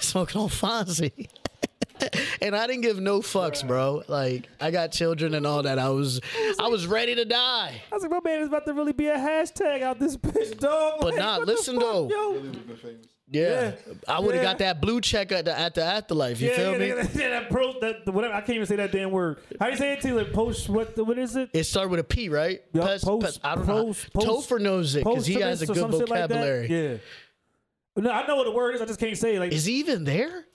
smoking 0.00 0.40
on 0.40 0.48
Fonzie. 0.48 1.28
and 2.42 2.54
I 2.56 2.66
didn't 2.66 2.82
give 2.82 3.00
no 3.00 3.20
fucks, 3.20 3.66
bro. 3.66 4.02
Like 4.08 4.48
I 4.60 4.70
got 4.70 4.92
children 4.92 5.34
and 5.34 5.46
all 5.46 5.62
that. 5.62 5.78
I 5.78 5.88
was 5.90 6.20
I 6.58 6.68
was 6.68 6.86
ready 6.86 7.14
to 7.14 7.24
die. 7.24 7.82
I 7.90 7.94
was 7.94 8.02
like, 8.02 8.10
my 8.12 8.20
man 8.24 8.40
is 8.42 8.48
about 8.48 8.66
to 8.66 8.74
really 8.74 8.92
be 8.92 9.06
a 9.08 9.16
hashtag 9.16 9.82
out 9.82 9.98
this 9.98 10.16
bitch, 10.16 10.58
dog. 10.58 10.94
But 11.00 11.10
Like, 11.14 11.18
nah, 11.18 11.38
listen 11.38 11.76
fuck, 11.76 11.84
though. 11.84 12.08
yo? 12.08 12.30
Really 12.32 12.48
would've 12.48 12.66
been 12.66 12.76
famous. 12.76 13.06
Yeah. 13.32 13.74
Yeah. 13.86 13.94
I 14.08 14.18
would 14.18 14.34
have 14.34 14.42
Yeah. 14.42 14.50
got 14.50 14.58
that 14.58 14.80
blue 14.80 15.00
check 15.00 15.30
at 15.30 15.44
the 15.44 15.56
at 15.56 15.74
the 15.76 15.84
afterlife. 15.84 16.40
You 16.40 16.48
Yeah, 16.50 16.56
feel 16.56 16.72
yeah, 16.72 16.78
me? 16.78 16.86
yeah, 16.88 16.94
yeah, 17.14 17.30
that 17.40 17.50
pro, 17.50 17.78
that 17.78 18.12
whatever. 18.12 18.34
I 18.34 18.40
can't 18.40 18.56
even 18.56 18.66
say 18.66 18.74
that 18.76 18.90
damn 18.90 19.12
word. 19.12 19.38
How 19.60 19.66
do 19.66 19.70
you 19.72 19.78
say 19.78 19.92
it 19.92 20.00
to? 20.00 20.14
Like 20.14 20.32
post 20.32 20.68
what? 20.68 20.96
What 21.06 21.16
is 21.16 21.36
it? 21.36 21.48
It 21.52 21.62
started 21.64 21.90
with 21.90 22.00
a 22.00 22.04
P, 22.04 22.28
right? 22.28 22.60
Yup, 22.72 22.84
Pes- 22.86 23.04
post- 23.04 23.24
pes- 23.24 23.40
I 23.44 23.54
don't 23.54 23.68
know. 23.68 23.84
post- 23.84 24.12
post- 24.12 24.26
Topher 24.50 24.60
knows 24.60 24.96
it 24.96 25.04
because 25.04 25.26
he 25.26 25.34
has 25.34 25.62
a 25.62 25.66
good 25.66 25.76
some 25.76 25.92
shit 25.92 26.08
like 26.08 26.22
vocabulary. 26.28 26.66
yeah. 26.68 26.96
No, 27.96 28.10
I 28.10 28.26
know 28.26 28.36
what 28.36 28.44
the 28.44 28.50
word 28.52 28.74
is. 28.74 28.80
I 28.80 28.86
just 28.86 28.98
can't 29.00 29.16
say 29.16 29.36
it. 29.36 29.40
Like, 29.40 29.52
Is 29.52 29.64
he 29.64 29.74
even 29.74 30.04
there? 30.04 30.46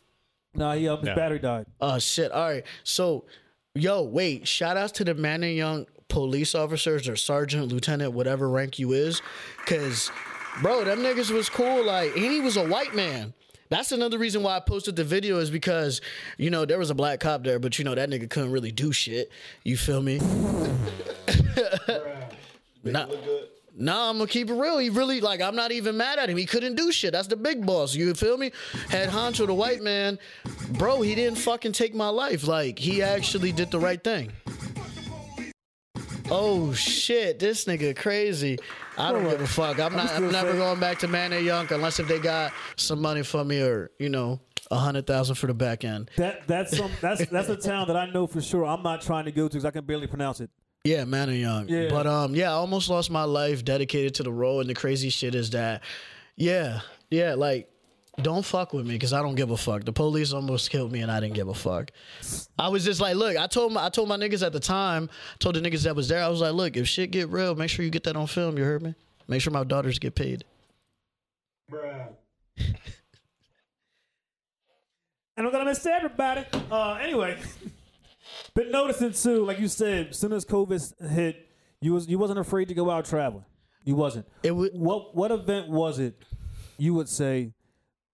Nah, 0.58 0.74
he 0.74 0.88
up. 0.88 1.00
His 1.02 1.10
Yeah. 1.10 1.16
battery 1.16 1.40
died. 1.40 1.66
Oh 1.82 2.00
shit. 2.00 2.32
All 2.32 2.48
right. 2.50 2.64
So, 2.84 3.26
yo, 3.74 4.02
wait. 4.04 4.48
Shout 4.48 4.78
outs 4.78 4.92
to 4.94 5.04
the 5.04 5.14
man 5.16 5.44
and 5.44 5.56
young 5.56 5.86
police 6.08 6.56
officers 6.56 7.08
or 7.08 7.16
sergeant, 7.16 7.72
lieutenant, 7.72 8.14
whatever 8.14 8.48
rank 8.50 8.78
you 8.80 8.94
is. 8.94 9.22
Cause, 9.66 10.12
bro, 10.62 10.84
them 10.84 11.00
niggas 11.00 11.32
was 11.32 11.50
cool. 11.50 11.84
Like, 11.86 12.16
and 12.16 12.26
he 12.26 12.40
was 12.42 12.58
a 12.58 12.68
white 12.68 12.94
man. 12.96 13.34
That's 13.70 13.92
another 13.92 14.20
reason 14.20 14.44
why 14.44 14.56
I 14.56 14.60
posted 14.60 14.96
the 14.96 15.04
video 15.04 15.40
is 15.40 15.50
because, 15.50 16.00
you 16.38 16.52
know, 16.52 16.66
there 16.66 16.78
was 16.78 16.92
a 16.92 16.96
black 16.96 17.20
cop 17.20 17.44
there, 17.44 17.58
but 17.58 17.80
you 17.80 17.84
know 17.86 17.96
that 17.96 18.10
nigga 18.12 18.30
couldn't 18.30 18.52
really 18.52 18.72
do 18.72 18.92
shit. 18.92 19.32
You 19.64 19.76
feel 19.78 20.02
me? 20.04 20.20
Nah, 22.84 23.06
Look 23.06 23.26
good. 23.26 23.48
Nah, 23.76 24.10
I'm 24.10 24.18
gonna 24.18 24.28
keep 24.28 24.50
it 24.50 24.54
real. 24.54 24.78
He 24.78 24.90
really 24.90 25.22
like 25.22 25.42
I'm 25.42 25.56
not 25.56 25.72
even 25.72 25.98
mad 25.98 26.20
at 26.20 26.30
him. 26.30 26.38
He 26.38 26.46
couldn't 26.46 26.76
do 26.76 26.92
shit. 26.92 27.12
That's 27.12 27.28
the 27.28 27.36
big 27.36 27.66
boss. 27.66 27.96
You 27.96 28.14
feel 28.14 28.38
me? 28.38 28.52
Had 28.90 29.10
Honcho 29.10 29.48
the 29.48 29.54
white 29.54 29.82
man, 29.82 30.20
bro. 30.72 31.02
He 31.02 31.16
didn't 31.16 31.38
fucking 31.38 31.74
take 31.74 31.94
my 31.94 32.10
life. 32.10 32.48
Like 32.48 32.80
he 32.80 33.02
actually 33.02 33.52
did 33.52 33.72
the 33.72 33.80
right 33.80 34.04
thing. 34.04 34.32
Oh 36.32 36.74
shit, 36.74 37.38
this 37.38 37.66
nigga 37.66 37.96
crazy. 37.96 38.58
I 38.98 39.12
don't 39.12 39.24
give 39.24 39.42
a 39.42 39.48
fuck. 39.48 39.80
I'm 39.80 39.96
not. 39.96 40.12
I'm 40.12 40.32
never 40.32 40.54
going 40.54 40.80
back 40.80 40.98
to 41.00 41.08
Man 41.08 41.34
and 41.34 41.46
Young 41.46 41.72
unless 41.72 42.00
if 42.00 42.08
they 42.08 42.20
got 42.20 42.52
some 42.78 43.02
money 43.02 43.24
for 43.24 43.44
me 43.44 43.62
or 43.62 43.92
you 44.00 44.10
know 44.10 44.40
a 44.72 44.78
hundred 44.78 45.06
thousand 45.06 45.36
for 45.36 45.48
the 45.48 45.54
back 45.54 45.84
end. 45.84 46.10
That 46.18 46.48
that's 46.48 46.76
some 46.76 46.92
that's 47.02 47.26
that's 47.28 47.50
a 47.50 47.56
town 47.56 47.88
that 47.88 47.98
I 47.98 48.10
know 48.10 48.26
for 48.26 48.42
sure. 48.42 48.66
I'm 48.66 48.82
not 48.82 49.02
trying 49.02 49.26
to 49.26 49.32
go 49.32 49.48
to 49.48 49.50
because 49.50 49.66
I 49.66 49.72
can 49.72 49.86
barely 49.86 50.08
pronounce 50.08 50.40
it. 50.42 50.50
Yeah, 50.86 51.04
man 51.04 51.30
and 51.30 51.38
young. 51.40 51.68
Yeah. 51.68 51.90
But 51.90 52.06
um, 52.06 52.36
yeah, 52.36 52.52
I 52.52 52.54
almost 52.54 52.90
lost 52.90 53.10
my 53.10 53.24
life 53.24 53.66
dedicated 53.66 54.14
to 54.16 54.24
the 54.24 54.32
role. 54.32 54.62
And 54.62 54.70
the 54.70 54.76
crazy 54.76 55.10
shit 55.10 55.34
is 55.34 55.50
that, 55.50 55.82
yeah, 56.36 56.82
yeah, 57.10 57.34
like, 57.34 57.70
don't 58.22 58.46
fuck 58.46 58.72
with 58.72 58.86
me 58.86 58.94
because 58.94 59.12
I 59.12 59.22
don't 59.22 59.36
give 59.36 59.50
a 59.50 59.58
fuck. 59.58 59.84
The 59.84 59.92
police 59.92 60.32
almost 60.32 60.70
killed 60.70 60.92
me 60.92 61.02
and 61.02 61.12
I 61.12 61.20
didn't 61.20 61.34
give 61.34 61.50
a 61.50 61.54
fuck. 61.54 61.92
I 62.58 62.70
was 62.70 62.86
just 62.86 63.02
like, 63.02 63.16
look, 63.16 63.36
I 63.36 63.48
told 63.48 63.74
my 63.74 63.88
I 63.88 63.90
told 63.90 64.08
my 64.08 64.16
niggas 64.16 64.46
at 64.46 64.54
the 64.54 64.60
time, 64.60 65.10
told 65.40 65.56
the 65.56 65.60
niggas 65.60 65.84
that 65.84 65.96
was 65.96 66.08
there, 66.08 66.24
I 66.24 66.30
was 66.30 66.40
like, 66.40 66.54
look, 66.54 66.78
if 66.78 66.88
shit 66.88 67.12
get 67.12 67.30
real, 67.30 67.56
make 67.56 67.70
sure 67.70 67.84
you 67.84 67.92
get 67.92 68.04
that 68.06 68.16
on 68.16 68.28
film. 68.28 68.58
You 68.58 68.64
heard 68.64 68.84
me? 68.84 68.96
Make 69.28 69.42
sure 69.42 69.52
my 69.52 69.66
daughters 69.66 70.00
get 70.00 70.16
paid. 70.16 70.46
Bruh. 71.70 72.08
And 75.38 75.46
I'm 75.46 75.52
gonna 75.52 75.66
miss 75.66 75.86
everybody. 75.86 76.46
Uh, 76.72 76.94
anyway, 76.94 77.38
been 78.54 78.72
noticing 78.72 79.14
too, 79.14 79.46
like 79.46 79.60
you 79.60 79.68
said, 79.68 80.08
as 80.10 80.20
soon 80.20 80.34
as 80.34 80.46
COVID 80.46 81.10
hit, 81.12 81.48
you 81.82 81.94
was 81.94 82.08
you 82.08 82.18
wasn't 82.18 82.40
afraid 82.40 82.68
to 82.70 82.74
go 82.74 82.90
out 82.90 83.06
traveling. 83.06 83.46
You 83.84 83.96
wasn't. 83.96 84.28
It 84.44 84.56
would. 84.56 84.72
What 84.74 85.16
what 85.16 85.32
event 85.32 85.70
was 85.70 86.00
it? 86.00 86.16
You 86.78 86.94
would 86.94 87.10
say 87.10 87.54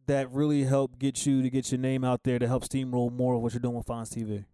that 0.06 0.30
really 0.32 0.64
helped 0.64 0.98
get 0.98 1.24
you 1.24 1.42
to 1.42 1.50
get 1.50 1.70
your 1.70 1.78
name 1.80 2.04
out 2.04 2.24
there 2.24 2.38
to 2.38 2.48
help 2.48 2.64
steamroll 2.64 3.12
more 3.12 3.34
of 3.34 3.42
what 3.42 3.52
you're 3.52 3.60
doing 3.60 3.76
with 3.76 3.86
Fonz 3.86 4.08
TV. 4.12 4.44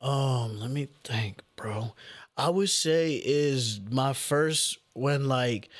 Um, 0.00 0.60
let 0.60 0.70
me 0.70 0.88
think, 1.02 1.42
bro. 1.56 1.94
I 2.36 2.50
would 2.50 2.70
say 2.70 3.14
is 3.24 3.80
my 3.90 4.12
first 4.12 4.78
when 4.92 5.26
like 5.28 5.70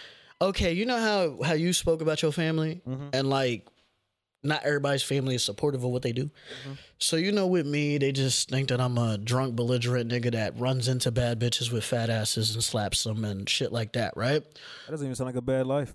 okay, 0.40 0.72
you 0.72 0.86
know 0.86 0.98
how 0.98 1.42
how 1.42 1.54
you 1.54 1.72
spoke 1.72 2.00
about 2.00 2.22
your 2.22 2.32
family 2.32 2.80
and 3.12 3.28
like 3.28 3.66
not 4.42 4.62
everybody's 4.64 5.02
family 5.02 5.34
is 5.34 5.44
supportive 5.44 5.84
of 5.84 5.90
what 5.90 6.02
they 6.02 6.12
do. 6.12 6.30
So 6.98 7.16
you 7.16 7.32
know 7.32 7.46
with 7.46 7.66
me, 7.66 7.98
they 7.98 8.12
just 8.12 8.48
think 8.48 8.68
that 8.68 8.80
I'm 8.80 8.96
a 8.98 9.18
drunk 9.18 9.56
belligerent 9.56 10.10
nigga 10.10 10.32
that 10.32 10.58
runs 10.58 10.88
into 10.88 11.10
bad 11.10 11.40
bitches 11.40 11.72
with 11.72 11.84
fat 11.84 12.10
asses 12.10 12.54
and 12.54 12.62
slaps 12.62 13.04
them 13.04 13.24
and 13.24 13.48
shit 13.48 13.72
like 13.72 13.92
that, 13.94 14.16
right? 14.16 14.42
That 14.86 14.90
doesn't 14.90 15.06
even 15.06 15.14
sound 15.16 15.26
like 15.26 15.36
a 15.36 15.42
bad 15.42 15.66
life. 15.66 15.94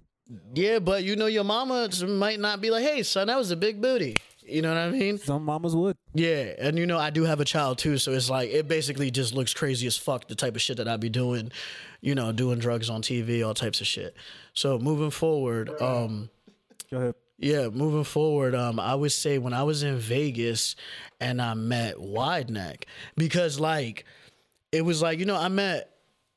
Yeah, 0.54 0.80
but 0.80 1.04
you 1.04 1.16
know 1.16 1.26
your 1.26 1.44
mama 1.44 1.90
might 2.08 2.40
not 2.40 2.62
be 2.62 2.70
like, 2.70 2.84
"Hey, 2.84 3.04
son, 3.04 3.28
that 3.28 3.38
was 3.38 3.52
a 3.52 3.58
big 3.58 3.82
booty." 3.82 4.16
You 4.46 4.62
know 4.62 4.70
what 4.70 4.78
I 4.78 4.90
mean? 4.90 5.18
Some 5.18 5.46
mamas 5.46 5.76
would. 5.76 5.96
Yeah, 6.14 6.54
and 6.60 6.78
you 6.78 6.86
know 6.86 6.98
I 6.98 7.10
do 7.10 7.24
have 7.24 7.40
a 7.40 7.46
child 7.46 7.78
too, 7.78 7.98
so 7.98 8.12
it's 8.12 8.30
like 8.30 8.50
it 8.50 8.68
basically 8.68 9.12
just 9.12 9.34
looks 9.34 9.54
crazy 9.54 9.88
as 9.88 9.98
fuck 9.98 10.28
the 10.28 10.36
type 10.36 10.56
of 10.56 10.62
shit 10.62 10.78
that 10.78 10.88
I'd 10.88 11.00
be 11.00 11.10
doing, 11.10 11.52
you 12.02 12.16
know, 12.16 12.32
doing 12.32 12.60
drugs 12.60 12.90
on 12.90 13.02
TV, 13.02 13.46
all 13.46 13.54
types 13.54 13.82
of 13.82 13.88
shit. 13.88 14.16
So 14.54 14.80
moving 14.80 15.12
forward, 15.12 15.70
um, 15.82 16.30
Go 16.92 16.98
ahead. 16.98 17.16
Yeah, 17.44 17.68
moving 17.68 18.04
forward, 18.06 18.56
um, 18.56 18.80
I 18.80 18.96
would 18.96 19.12
say 19.12 19.38
when 19.38 19.54
I 19.54 19.64
was 19.64 19.84
in 19.84 19.98
Vegas 19.98 20.76
and 21.20 21.42
I 21.42 21.54
met 21.54 22.00
Wide 22.00 22.50
Neck 22.50 22.86
because 23.18 23.60
like 23.60 24.06
it 24.72 24.84
was 24.84 25.02
like 25.02 25.20
you 25.20 25.26
know 25.26 25.36
I 25.36 25.50
met 25.50 25.90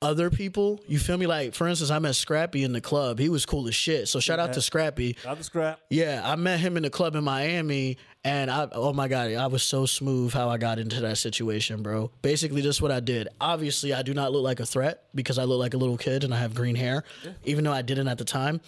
other 0.03 0.31
people. 0.31 0.81
You 0.87 0.99
feel 0.99 1.17
me? 1.17 1.27
Like 1.27 1.55
for 1.55 1.69
instance, 1.69 1.91
I 1.91 1.99
met 1.99 2.17
Scrappy 2.17 2.65
in 2.65 2.73
the 2.73 2.81
club. 2.81 3.19
He 3.19 3.29
was 3.29 3.47
cool 3.47 3.69
as 3.69 3.75
shit. 3.75 4.09
So 4.09 4.21
shout 4.21 4.39
out 4.39 4.53
to 4.55 4.61
Scrappy. 4.61 5.17
Out 5.27 5.39
the 5.39 5.45
scrap. 5.45 5.81
Yeah, 5.91 6.23
I 6.25 6.37
met 6.37 6.61
him 6.61 6.77
in 6.77 6.83
the 6.83 6.91
club 6.91 7.15
in 7.15 7.25
Miami, 7.25 7.99
and 8.25 8.51
I 8.51 8.69
oh 8.73 8.93
my 8.93 9.09
god, 9.09 9.33
I 9.33 9.47
was 9.47 9.63
so 9.63 9.87
smooth 9.87 10.33
how 10.33 10.49
I 10.49 10.59
got 10.59 10.79
into 10.79 11.01
that 11.03 11.19
situation, 11.19 11.83
bro. 11.83 12.11
Basically, 12.23 12.63
just 12.63 12.83
what 12.83 12.91
I 12.91 13.01
did. 13.01 13.29
Obviously, 13.41 13.95
I 13.95 14.03
do 14.03 14.13
not 14.13 14.33
look 14.33 14.43
like 14.43 14.61
a 14.61 14.67
threat 14.67 15.05
because 15.15 15.39
I 15.39 15.45
look 15.45 15.61
like 15.61 15.75
a 15.75 15.79
little 15.79 15.97
kid 15.97 16.25
and 16.25 16.35
I 16.35 16.39
have 16.39 16.55
green 16.55 16.75
hair, 16.75 17.05
even 17.45 17.65
though 17.65 17.73
I 17.73 17.83
didn't 17.83 18.09
at 18.09 18.19
the 18.19 18.25
time. 18.25 18.61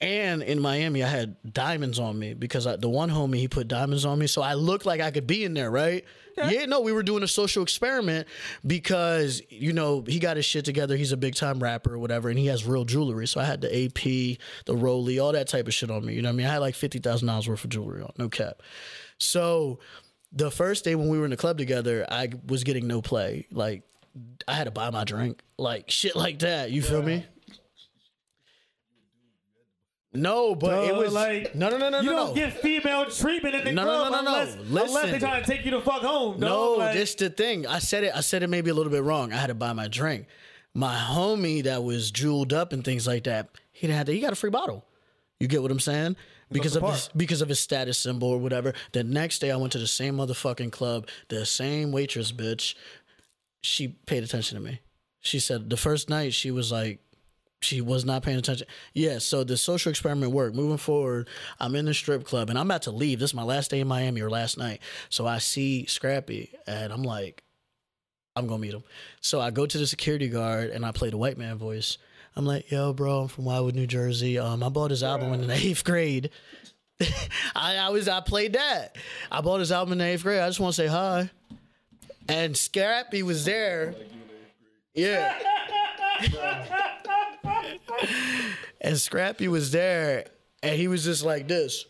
And 0.00 0.42
in 0.42 0.60
Miami, 0.60 1.02
I 1.02 1.08
had 1.08 1.36
diamonds 1.50 1.98
on 1.98 2.18
me 2.18 2.34
because 2.34 2.66
I, 2.66 2.76
the 2.76 2.88
one 2.88 3.08
homie 3.08 3.36
he 3.36 3.48
put 3.48 3.66
diamonds 3.66 4.04
on 4.04 4.18
me, 4.18 4.26
so 4.26 4.42
I 4.42 4.52
looked 4.52 4.84
like 4.84 5.00
I 5.00 5.10
could 5.10 5.26
be 5.26 5.42
in 5.42 5.54
there, 5.54 5.70
right? 5.70 6.04
Yeah, 6.36 6.66
no, 6.66 6.80
we 6.82 6.92
were 6.92 7.02
doing 7.02 7.22
a 7.22 7.28
social 7.28 7.62
experiment 7.62 8.28
because 8.66 9.40
you 9.48 9.72
know 9.72 10.04
he 10.06 10.18
got 10.18 10.36
his 10.36 10.44
shit 10.44 10.66
together. 10.66 10.94
He's 10.94 11.12
a 11.12 11.16
big 11.16 11.34
time 11.34 11.60
rapper 11.60 11.94
or 11.94 11.98
whatever, 11.98 12.28
and 12.28 12.38
he 12.38 12.44
has 12.48 12.66
real 12.66 12.84
jewelry. 12.84 13.26
So 13.26 13.40
I 13.40 13.44
had 13.44 13.62
the 13.62 13.84
AP, 13.86 14.38
the 14.66 14.76
Rolly, 14.76 15.18
all 15.18 15.32
that 15.32 15.48
type 15.48 15.66
of 15.66 15.72
shit 15.72 15.90
on 15.90 16.04
me. 16.04 16.12
You 16.12 16.20
know 16.20 16.28
what 16.28 16.34
I 16.34 16.36
mean? 16.36 16.46
I 16.46 16.52
had 16.52 16.58
like 16.58 16.74
fifty 16.74 16.98
thousand 16.98 17.28
dollars 17.28 17.48
worth 17.48 17.64
of 17.64 17.70
jewelry 17.70 18.02
on, 18.02 18.12
no 18.18 18.28
cap. 18.28 18.60
So 19.16 19.78
the 20.30 20.50
first 20.50 20.84
day 20.84 20.94
when 20.94 21.08
we 21.08 21.18
were 21.18 21.24
in 21.24 21.30
the 21.30 21.38
club 21.38 21.56
together, 21.56 22.04
I 22.10 22.28
was 22.46 22.64
getting 22.64 22.86
no 22.86 23.00
play. 23.00 23.46
Like 23.50 23.84
I 24.46 24.52
had 24.52 24.64
to 24.64 24.70
buy 24.70 24.90
my 24.90 25.04
drink, 25.04 25.42
like 25.56 25.90
shit 25.90 26.16
like 26.16 26.40
that. 26.40 26.70
You 26.70 26.82
feel 26.82 27.02
me? 27.02 27.24
No, 30.16 30.54
but 30.54 30.84
it 30.84 30.94
was 30.94 31.12
like, 31.12 31.54
no, 31.54 31.68
no, 31.68 31.78
no, 31.78 31.90
no, 31.90 32.00
You 32.00 32.10
no. 32.10 32.16
don't 32.26 32.34
get 32.34 32.52
female 32.60 33.10
treatment 33.10 33.54
in 33.54 33.64
the 33.64 33.72
No, 33.72 33.84
no, 33.84 34.08
club 34.08 34.12
no, 34.12 34.20
no, 34.20 34.24
no. 34.24 34.40
unless, 34.40 34.54
unless 34.54 34.92
they 34.94 35.02
Listen. 35.12 35.20
trying 35.20 35.42
to 35.44 35.50
take 35.50 35.64
you 35.64 35.70
to 35.72 35.80
fuck 35.80 36.02
home. 36.02 36.40
No. 36.40 36.72
Like, 36.74 36.94
this 36.94 37.14
the 37.14 37.30
thing. 37.30 37.66
I 37.66 37.78
said 37.78 38.04
it. 38.04 38.12
I 38.14 38.20
said 38.20 38.42
it 38.42 38.48
maybe 38.48 38.70
a 38.70 38.74
little 38.74 38.92
bit 38.92 39.02
wrong. 39.02 39.32
I 39.32 39.36
had 39.36 39.48
to 39.48 39.54
buy 39.54 39.72
my 39.72 39.88
drink. 39.88 40.26
My 40.74 40.94
homie 40.96 41.62
that 41.64 41.82
was 41.84 42.10
jeweled 42.10 42.52
up 42.52 42.72
and 42.72 42.84
things 42.84 43.06
like 43.06 43.24
that. 43.24 43.48
He 43.72 43.86
didn't 43.86 43.96
have 43.98 44.06
to. 44.06 44.12
He 44.12 44.20
got 44.20 44.32
a 44.32 44.36
free 44.36 44.50
bottle. 44.50 44.84
You 45.40 45.48
get 45.48 45.62
what 45.62 45.70
I'm 45.70 45.80
saying? 45.80 46.16
Because 46.50 46.76
of 46.76 46.82
park. 46.82 46.94
his, 46.94 47.08
because 47.16 47.42
of 47.42 47.48
his 47.48 47.58
status 47.60 47.98
symbol 47.98 48.28
or 48.28 48.38
whatever. 48.38 48.72
The 48.92 49.02
next 49.02 49.40
day 49.40 49.50
I 49.50 49.56
went 49.56 49.72
to 49.72 49.78
the 49.78 49.86
same 49.86 50.16
motherfucking 50.16 50.72
club. 50.72 51.08
The 51.28 51.44
same 51.46 51.92
waitress 51.92 52.30
bitch. 52.32 52.74
She 53.62 53.88
paid 53.88 54.22
attention 54.22 54.56
to 54.56 54.62
me. 54.62 54.80
She 55.20 55.40
said 55.40 55.70
the 55.70 55.76
first 55.76 56.08
night 56.08 56.34
she 56.34 56.50
was 56.50 56.70
like, 56.70 57.00
she 57.62 57.80
was 57.80 58.04
not 58.04 58.22
paying 58.22 58.38
attention. 58.38 58.66
Yeah, 58.92 59.18
so 59.18 59.42
the 59.44 59.56
social 59.56 59.90
experiment 59.90 60.32
worked. 60.32 60.54
Moving 60.54 60.76
forward, 60.76 61.28
I'm 61.58 61.74
in 61.74 61.86
the 61.86 61.94
strip 61.94 62.24
club 62.24 62.50
and 62.50 62.58
I'm 62.58 62.66
about 62.66 62.82
to 62.82 62.90
leave. 62.90 63.18
This 63.18 63.30
is 63.30 63.34
my 63.34 63.42
last 63.42 63.70
day 63.70 63.80
in 63.80 63.88
Miami 63.88 64.20
or 64.20 64.30
last 64.30 64.58
night. 64.58 64.80
So 65.08 65.26
I 65.26 65.38
see 65.38 65.86
Scrappy 65.86 66.52
and 66.66 66.92
I'm 66.92 67.02
like, 67.02 67.42
I'm 68.36 68.46
gonna 68.46 68.60
meet 68.60 68.74
him. 68.74 68.84
So 69.20 69.40
I 69.40 69.50
go 69.50 69.66
to 69.66 69.78
the 69.78 69.86
security 69.86 70.28
guard 70.28 70.70
and 70.70 70.84
I 70.84 70.92
play 70.92 71.10
the 71.10 71.16
white 71.16 71.38
man 71.38 71.56
voice. 71.56 71.96
I'm 72.36 72.44
like, 72.44 72.70
yo, 72.70 72.92
bro, 72.92 73.22
I'm 73.22 73.28
from 73.28 73.46
Wildwood, 73.46 73.74
New 73.74 73.86
Jersey. 73.86 74.38
Um, 74.38 74.62
I 74.62 74.68
bought 74.68 74.90
his 74.90 75.02
album 75.02 75.32
in 75.32 75.46
the 75.46 75.54
eighth 75.66 75.84
grade. 75.84 76.30
I, 77.54 77.76
I 77.76 77.88
was 77.88 78.08
I 78.08 78.20
played 78.20 78.52
that. 78.52 78.96
I 79.32 79.40
bought 79.40 79.60
his 79.60 79.72
album 79.72 79.92
in 79.92 79.98
the 79.98 80.04
eighth 80.04 80.22
grade. 80.22 80.40
I 80.40 80.48
just 80.48 80.60
want 80.60 80.74
to 80.74 80.82
say 80.82 80.86
hi. 80.86 81.30
And 82.28 82.56
Scrappy 82.56 83.22
was 83.22 83.44
there. 83.44 83.94
Yeah. 84.94 85.38
and 88.80 88.96
Scrappy 88.98 89.48
was 89.48 89.70
there, 89.70 90.26
and 90.62 90.76
he 90.76 90.88
was 90.88 91.04
just 91.04 91.24
like 91.24 91.48
this, 91.48 91.84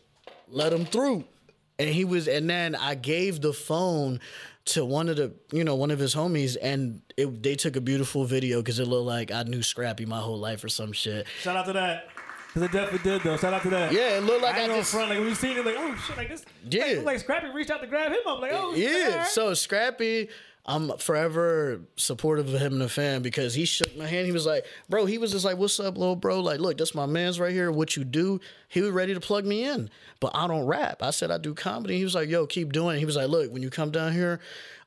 let 0.49 0.73
him 0.73 0.85
through, 0.85 1.25
and 1.79 1.89
he 1.89 2.05
was, 2.05 2.29
and 2.29 2.49
then 2.49 2.75
I 2.75 2.95
gave 2.95 3.41
the 3.41 3.53
phone 3.53 4.21
to 4.67 4.85
one 4.85 5.09
of 5.09 5.17
the, 5.17 5.33
you 5.53 5.63
know, 5.65 5.75
one 5.77 5.91
of 5.91 5.99
his 5.99 6.15
homies, 6.15 6.57
and 6.61 7.01
it, 7.17 7.43
they 7.43 7.55
took 7.55 7.77
a 7.77 7.81
beautiful 7.81 8.25
video 8.25 8.61
because 8.61 8.79
it 8.79 8.87
looked 8.89 9.07
like 9.07 9.31
I 9.31 9.43
knew 9.45 9.63
Scrappy 9.63 10.07
my 10.07 10.21
whole 10.21 10.39
life 10.39 10.65
or 10.65 10.69
some 10.69 10.93
shit. 10.93 11.27
Shout 11.41 11.57
out 11.57 11.67
to 11.67 11.73
that. 11.75 12.09
Cause 12.53 12.63
it 12.63 12.73
definitely 12.73 13.11
did 13.11 13.23
though. 13.23 13.37
Shout 13.37 13.53
out 13.53 13.63
to 13.65 13.69
that. 13.69 13.93
Yeah, 13.93 14.17
it 14.17 14.23
looked 14.23 14.43
like 14.43 14.55
I 14.55 14.65
I, 14.65 14.67
just 14.69 14.91
front 14.91 15.11
like 15.11 15.19
we 15.19 15.35
seen 15.35 15.59
it 15.59 15.67
like 15.67 15.75
oh 15.77 15.95
shit 16.07 16.17
like 16.17 16.31
this. 16.31 16.43
Yeah. 16.71 16.85
Like, 16.97 17.05
like 17.05 17.19
Scrappy 17.19 17.49
reached 17.49 17.71
out 17.71 17.83
to 17.83 17.87
grab 17.87 18.11
him 18.11 18.21
up 18.27 18.41
like 18.41 18.53
oh 18.55 18.75
shit, 18.75 18.91
Yeah, 18.91 19.09
alright. 19.11 19.27
so 19.27 19.53
Scrappy, 19.53 20.31
I'm 20.69 20.91
forever 20.99 21.81
supportive 21.97 22.53
of 22.53 22.61
him 22.61 22.73
and 22.73 22.81
the 22.81 22.89
fan 22.89 23.23
because 23.23 23.55
he 23.55 23.65
shook 23.65 23.97
my 23.97 24.07
hand. 24.07 24.27
He 24.27 24.33
was 24.33 24.47
like, 24.47 24.67
bro, 24.89 25.07
he 25.07 25.17
was 25.17 25.31
just 25.31 25.45
like, 25.45 25.57
what's 25.59 25.79
up, 25.79 25.97
little 25.97 26.17
bro? 26.17 26.41
Like, 26.41 26.59
look, 26.59 26.77
that's 26.79 26.95
my 26.95 27.07
man's 27.07 27.39
right 27.39 27.53
here. 27.53 27.71
What 27.71 27.97
you 27.97 28.03
do? 28.03 28.41
He 28.69 28.81
was 28.81 28.91
ready 28.91 29.15
to 29.15 29.21
plug 29.21 29.45
me 29.45 29.65
in, 29.65 29.91
but 30.19 30.33
I 30.35 30.49
don't 30.49 30.67
rap. 30.67 31.03
I 31.05 31.11
said 31.11 31.31
I 31.31 31.39
do 31.39 31.55
comedy. 31.55 31.97
He 31.99 32.05
was 32.05 32.17
like, 32.17 32.29
yo, 32.29 32.47
keep 32.47 32.73
doing 32.73 32.97
it. 32.97 32.99
He 32.99 33.05
was 33.05 33.15
like, 33.17 33.29
look, 33.29 33.53
when 33.53 33.63
you 33.63 33.71
come 33.71 33.93
down 33.93 34.13
here, 34.13 34.41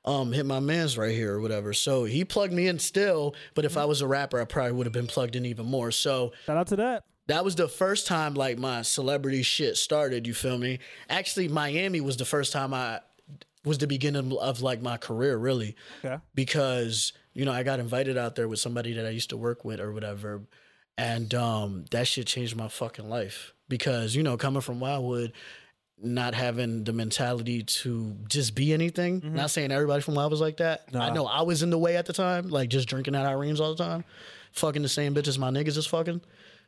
um, 0.04 0.34
hit 0.34 0.46
my 0.46 0.60
man's 0.60 0.98
right 0.98 1.16
here 1.16 1.36
or 1.36 1.42
whatever. 1.42 1.74
So 1.74 2.04
he 2.04 2.26
plugged 2.26 2.52
me 2.54 2.68
in 2.68 2.78
still, 2.80 3.34
but 3.56 3.64
if 3.64 3.78
I 3.78 3.86
was 3.86 4.02
a 4.02 4.08
rapper, 4.08 4.42
I 4.42 4.46
probably 4.46 4.74
would 4.74 4.86
have 4.86 4.94
been 4.94 5.08
plugged 5.08 5.36
in 5.38 5.46
even 5.46 5.66
more. 5.66 5.92
So 5.92 6.34
Shout 6.46 6.58
out 6.58 6.68
to 6.68 6.76
that. 6.78 7.04
that 7.28 7.46
was 7.46 7.56
the 7.56 7.68
first 7.70 8.06
time 8.06 8.34
like 8.34 8.58
my 8.58 8.82
celebrity 8.82 9.44
shit 9.44 9.78
started. 9.78 10.28
You 10.28 10.34
feel 10.34 10.58
me? 10.58 10.80
Actually, 11.10 11.48
Miami 11.48 12.02
was 12.02 12.18
the 12.18 12.26
first 12.26 12.52
time 12.52 12.74
I 12.74 13.00
was 13.66 13.78
the 13.78 13.88
beginning 13.88 14.38
of 14.38 14.62
like 14.62 14.82
my 14.82 14.98
career, 14.98 15.38
really, 15.38 15.76
Okay. 16.04 16.18
because 16.36 17.14
you 17.34 17.46
know 17.46 17.52
I 17.52 17.64
got 17.64 17.80
invited 17.80 18.18
out 18.18 18.36
there 18.36 18.48
with 18.48 18.60
somebody 18.60 18.94
that 18.94 19.06
I 19.06 19.10
used 19.10 19.30
to 19.32 19.38
work 19.38 19.66
with 19.66 19.80
or 19.80 19.92
whatever, 19.92 20.42
and 20.98 21.34
um, 21.34 21.86
that 21.92 22.08
shit 22.08 22.28
changed 22.28 22.56
my 22.56 22.68
fucking 22.70 23.10
life. 23.10 23.54
Because 23.68 24.16
you 24.16 24.24
know, 24.24 24.38
coming 24.38 24.62
from 24.62 24.80
Wildwood, 24.80 25.34
not 26.02 26.34
having 26.34 26.86
the 26.86 26.94
mentality 26.94 27.62
to 27.64 28.16
just 28.28 28.56
be 28.56 28.74
anything. 28.74 29.22
Not 29.36 29.52
saying 29.52 29.72
everybody 29.72 30.02
from 30.02 30.16
Wildwood 30.16 30.32
was 30.32 30.42
like 30.42 30.58
that. 30.58 30.86
I 30.96 31.10
know 31.12 31.26
I 31.28 31.42
was 31.42 31.62
in 31.62 31.70
the 31.70 31.78
way 31.78 31.98
at 31.98 32.06
the 32.06 32.14
time, 32.14 32.50
like 32.50 32.70
just 32.70 32.88
drinking 32.88 33.16
at 33.16 33.26
Irene's 33.26 33.60
all 33.60 33.76
the 33.76 33.84
time, 33.84 34.06
fucking 34.54 34.82
the 34.82 34.90
same 34.90 35.14
bitches 35.14 35.38
my 35.38 35.50
niggas 35.52 35.78
is 35.78 35.86
fucking. 35.86 36.22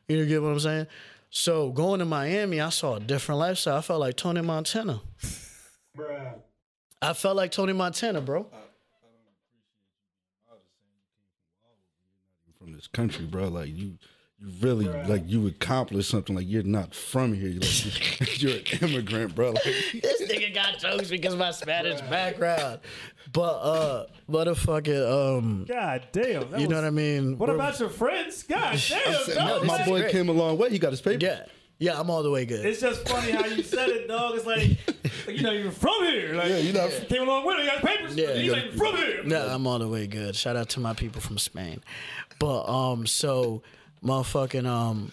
You 0.07 0.25
get 0.25 0.41
what 0.43 0.49
I'm 0.49 0.59
saying? 0.59 0.87
So 1.29 1.71
going 1.71 1.99
to 1.99 2.05
Miami, 2.05 2.59
I 2.59 2.69
saw 2.69 2.95
a 2.95 2.99
different 2.99 3.39
lifestyle. 3.39 3.77
I 3.77 3.81
felt 3.81 4.01
like 4.01 4.17
Tony 4.17 4.41
Montana. 4.41 4.99
I 7.01 7.13
felt 7.13 7.35
like 7.35 7.51
Tony 7.51 7.73
Montana, 7.73 8.21
bro. 8.21 8.39
I 8.41 8.43
was 8.43 8.51
just 8.51 9.01
saying, 9.01 9.13
man. 11.63 11.73
I'm 12.47 12.53
from 12.67 12.73
this 12.75 12.87
country, 12.87 13.25
bro. 13.25 13.47
Like 13.47 13.69
you, 13.69 13.97
you 14.39 14.47
really 14.61 14.85
like 15.07 15.23
you 15.27 15.47
accomplished 15.47 16.09
something. 16.11 16.35
Like 16.35 16.45
you're 16.47 16.63
not 16.63 16.93
from 16.93 17.33
here. 17.33 17.49
You're, 17.49 17.61
like, 17.61 18.41
you're 18.41 18.51
an 18.57 18.63
immigrant, 18.81 19.35
bro. 19.35 19.51
Like, 19.51 19.63
This 19.93 20.21
nigga 20.31 20.53
got 20.53 20.77
jokes 20.79 21.09
because 21.09 21.33
of 21.33 21.39
my 21.39 21.51
Spanish 21.51 22.01
background. 22.01 22.79
But 23.33 23.41
uh 23.41 24.05
motherfucking 24.29 25.37
um 25.37 25.65
God 25.67 26.03
damn. 26.11 26.51
that 26.51 26.59
you 26.59 26.67
know 26.67 26.75
was- 26.75 26.83
what 26.83 26.87
I 26.87 26.89
mean? 26.91 27.37
What 27.37 27.49
We're- 27.49 27.59
about 27.59 27.79
your 27.79 27.89
friends? 27.89 28.43
God 28.43 28.79
damn. 28.89 29.09
I 29.09 29.13
said, 29.23 29.35
dog, 29.35 29.65
my 29.65 29.85
boy 29.85 30.01
great. 30.01 30.11
came 30.11 30.29
a 30.29 30.33
long 30.33 30.57
way. 30.57 30.69
He 30.69 30.77
got 30.79 30.91
his 30.91 31.01
paper. 31.01 31.23
Yeah. 31.23 31.45
Yeah, 31.79 31.99
I'm 31.99 32.11
all 32.11 32.21
the 32.21 32.29
way 32.29 32.45
good. 32.45 32.63
It's 32.63 32.79
just 32.79 33.07
funny 33.09 33.31
how 33.31 33.43
you 33.45 33.63
said 33.63 33.89
it, 33.89 34.07
dog. 34.07 34.35
It's 34.35 34.45
like, 34.45 34.77
like, 35.27 35.37
you 35.37 35.43
know, 35.43 35.51
you're 35.51 35.71
from 35.71 36.03
here. 36.03 36.33
Like, 36.35 36.49
Yeah, 36.49 36.57
you 36.57 36.73
know. 36.73 36.89
came 37.07 37.21
along 37.23 37.45
with 37.45 37.59
it. 37.59 37.65
You 37.65 37.71
got 37.71 37.81
papers. 37.83 38.15
Yeah. 38.15 38.27
Yeah, 38.33 38.41
he's 38.41 38.51
like 38.51 38.71
from 38.73 38.95
here. 38.95 39.23
No, 39.23 39.47
I'm 39.47 39.65
all 39.67 39.79
the 39.79 39.87
way 39.87 40.07
good. 40.07 40.35
Shout 40.35 40.55
out 40.55 40.69
to 40.69 40.79
my 40.79 40.93
people 40.93 41.21
from 41.21 41.37
Spain. 41.37 41.83
But 42.39 42.63
um, 42.65 43.05
so 43.07 43.61
motherfucking 44.03 44.65
um, 44.65 45.11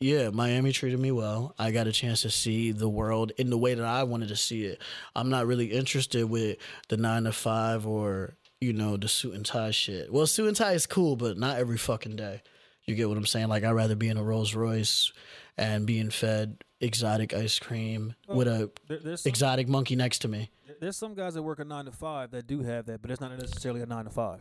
yeah, 0.00 0.30
Miami 0.30 0.72
treated 0.72 0.98
me 0.98 1.12
well. 1.12 1.54
I 1.58 1.70
got 1.70 1.86
a 1.86 1.92
chance 1.92 2.22
to 2.22 2.30
see 2.30 2.72
the 2.72 2.88
world 2.88 3.32
in 3.38 3.50
the 3.50 3.58
way 3.58 3.74
that 3.74 3.84
I 3.86 4.02
wanted 4.02 4.28
to 4.28 4.36
see 4.36 4.64
it. 4.64 4.82
I'm 5.14 5.30
not 5.30 5.46
really 5.46 5.66
interested 5.66 6.24
with 6.28 6.58
the 6.88 6.96
nine 6.96 7.24
to 7.24 7.32
five 7.32 7.86
or 7.86 8.34
you 8.60 8.72
know 8.72 8.96
the 8.96 9.08
suit 9.08 9.34
and 9.34 9.46
tie 9.46 9.70
shit. 9.70 10.12
Well, 10.12 10.26
suit 10.26 10.48
and 10.48 10.56
tie 10.56 10.72
is 10.72 10.86
cool, 10.86 11.16
but 11.16 11.38
not 11.38 11.56
every 11.58 11.78
fucking 11.78 12.16
day. 12.16 12.42
You 12.84 12.94
get 12.94 13.08
what 13.08 13.16
I'm 13.16 13.26
saying? 13.26 13.48
Like 13.48 13.64
I'd 13.64 13.72
rather 13.72 13.94
be 13.94 14.08
in 14.08 14.16
a 14.16 14.22
Rolls 14.22 14.54
Royce 14.54 15.12
and 15.56 15.86
being 15.86 16.10
fed 16.10 16.58
exotic 16.80 17.32
ice 17.32 17.58
cream 17.58 18.14
with 18.28 18.48
a 18.48 18.70
There, 18.88 19.16
some, 19.16 19.28
exotic 19.28 19.68
monkey 19.68 19.94
next 19.94 20.18
to 20.20 20.28
me. 20.28 20.50
there's 20.80 20.96
some 20.96 21.14
guys 21.14 21.34
that 21.34 21.42
work 21.42 21.60
a 21.60 21.64
nine 21.64 21.84
to 21.84 21.92
five 21.92 22.32
that 22.32 22.46
do 22.46 22.60
have 22.62 22.86
that, 22.86 23.00
but 23.02 23.10
it's 23.10 23.20
not 23.20 23.36
necessarily 23.38 23.82
a 23.82 23.86
nine 23.86 24.04
to 24.04 24.10
five. 24.10 24.40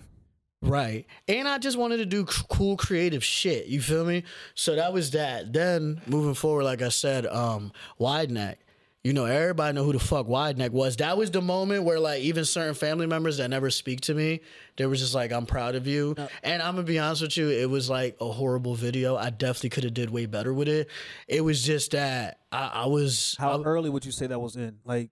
Right. 0.64 1.06
And 1.28 1.48
I 1.48 1.58
just 1.58 1.78
wanted 1.78 1.98
to 1.98 2.06
do 2.06 2.26
c- 2.28 2.44
cool 2.50 2.78
creative 2.78 3.24
shit. 3.24 3.66
You 3.66 3.82
feel 3.82 4.06
me? 4.06 4.24
So 4.54 4.76
that 4.76 4.94
was 4.94 5.12
that. 5.12 5.54
Then 5.54 6.02
moving 6.08 6.36
forward, 6.36 6.64
like 6.66 6.82
I 6.84 6.90
said, 6.90 7.26
um, 7.26 7.72
wide 7.98 8.30
neck. 8.32 8.60
You 9.04 9.14
know, 9.14 9.26
everybody 9.26 9.74
know 9.76 9.84
who 9.84 9.94
the 9.94 10.00
fuck 10.00 10.28
wide 10.28 10.60
neck 10.60 10.72
was. 10.74 10.98
That 10.98 11.18
was 11.18 11.32
the 11.32 11.42
moment 11.42 11.86
where 11.86 12.00
like 12.00 12.22
even 12.22 12.46
certain 12.46 12.76
family 12.76 13.08
members 13.08 13.38
that 13.38 13.50
never 13.50 13.72
speak 13.72 14.02
to 14.02 14.14
me, 14.14 14.42
they 14.78 14.86
were 14.86 14.96
just 14.96 15.16
like, 15.16 15.32
I'm 15.32 15.48
proud 15.48 15.74
of 15.74 15.88
you. 15.88 16.16
And 16.44 16.62
I'm 16.62 16.76
gonna 16.76 16.86
be 16.86 17.00
honest 17.00 17.24
with 17.24 17.36
you, 17.36 17.50
it 17.50 17.68
was 17.68 17.90
like 17.90 18.16
a 18.22 18.32
horrible 18.32 18.76
video. 18.76 19.16
I 19.18 19.32
definitely 19.32 19.70
could 19.72 19.86
have 19.86 19.96
did 19.96 20.12
way 20.12 20.28
better 20.28 20.54
with 20.54 20.68
it. 20.68 20.88
It 21.28 21.42
was 21.42 21.64
just 21.64 21.92
that 21.92 22.42
I, 22.52 22.68
I 22.74 22.86
was 22.86 23.36
How 23.40 23.60
I- 23.60 23.64
early 23.64 23.90
would 23.90 24.06
you 24.06 24.12
say 24.12 24.28
that 24.28 24.40
was 24.40 24.56
in? 24.56 24.78
Like, 24.86 25.10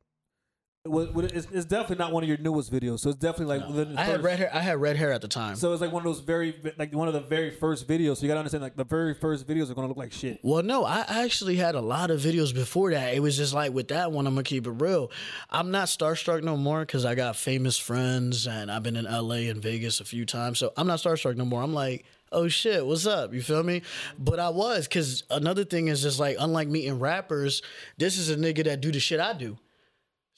it's, 0.90 1.48
it's 1.52 1.66
definitely 1.66 1.98
not 1.98 2.12
one 2.12 2.24
of 2.24 2.30
your 2.30 2.38
newest 2.38 2.72
videos. 2.72 3.00
So 3.00 3.10
it's 3.10 3.20
definitely 3.20 3.58
like 3.58 3.68
within 3.68 3.96
the 3.96 4.02
I 4.02 4.04
had 4.06 4.24
red 4.24 4.40
hair 4.40 4.50
I 4.54 4.60
had 4.60 4.82
red 4.82 4.98
hair 4.98 5.12
at 5.12 5.22
the 5.22 5.28
time. 5.28 5.56
So 5.56 5.72
it's 5.72 5.82
like 5.82 5.92
one 5.92 6.02
of 6.02 6.06
those 6.06 6.20
very 6.20 6.56
like 6.78 6.94
one 6.94 7.08
of 7.08 7.14
the 7.14 7.22
very 7.22 7.52
first 7.52 7.88
videos. 7.88 8.18
So 8.18 8.24
you 8.24 8.28
gotta 8.28 8.40
understand 8.40 8.64
like 8.64 8.76
the 8.76 8.84
very 8.84 9.14
first 9.14 9.48
videos 9.48 9.70
are 9.70 9.74
gonna 9.74 9.88
look 9.88 9.98
like 9.98 10.12
shit. 10.12 10.40
Well, 10.44 10.64
no, 10.64 10.86
I 10.86 11.06
actually 11.08 11.56
had 11.56 11.76
a 11.76 11.82
lot 11.82 12.12
of 12.12 12.20
videos 12.20 12.54
before 12.54 12.92
that. 12.92 13.14
It 13.14 13.22
was 13.22 13.38
just 13.38 13.54
like 13.54 13.74
with 13.74 13.90
that 13.90 14.12
one, 14.12 14.28
I'm 14.28 14.34
gonna 14.34 14.44
keep 14.44 14.68
it 14.68 14.72
real. 14.72 15.12
I'm 15.50 15.72
not 15.72 15.88
starstruck 15.88 16.44
no 16.44 16.58
more 16.58 16.82
because 16.82 17.06
I 17.06 17.16
got 17.16 17.36
famous 17.36 17.78
friends 17.78 18.48
and 18.48 18.72
I've 18.72 18.84
been 18.84 18.96
in 18.96 19.06
LA 19.06 19.50
and 19.50 19.62
Vegas 19.62 20.00
a 20.00 20.06
few 20.06 20.26
times. 20.26 20.60
So 20.60 20.74
I'm 20.78 20.88
not 20.88 21.00
starstruck 21.00 21.36
no 21.36 21.46
more. 21.46 21.62
I'm 21.62 21.74
like, 21.74 22.06
oh 22.32 22.48
shit, 22.48 22.86
what's 22.86 23.06
up? 23.06 23.34
You 23.34 23.42
feel 23.42 23.64
me? 23.64 23.82
But 24.18 24.40
I 24.40 24.50
was 24.50 24.88
because 24.88 25.24
another 25.30 25.66
thing 25.66 25.88
is 25.88 26.02
just 26.02 26.20
like, 26.20 26.38
unlike 26.40 26.68
meeting 26.68 27.00
rappers, 27.00 27.62
this 27.98 28.18
is 28.18 28.30
a 28.30 28.36
nigga 28.36 28.64
that 28.66 28.82
do 28.82 28.92
the 28.92 29.00
shit 29.00 29.20
I 29.20 29.34
do. 29.34 29.58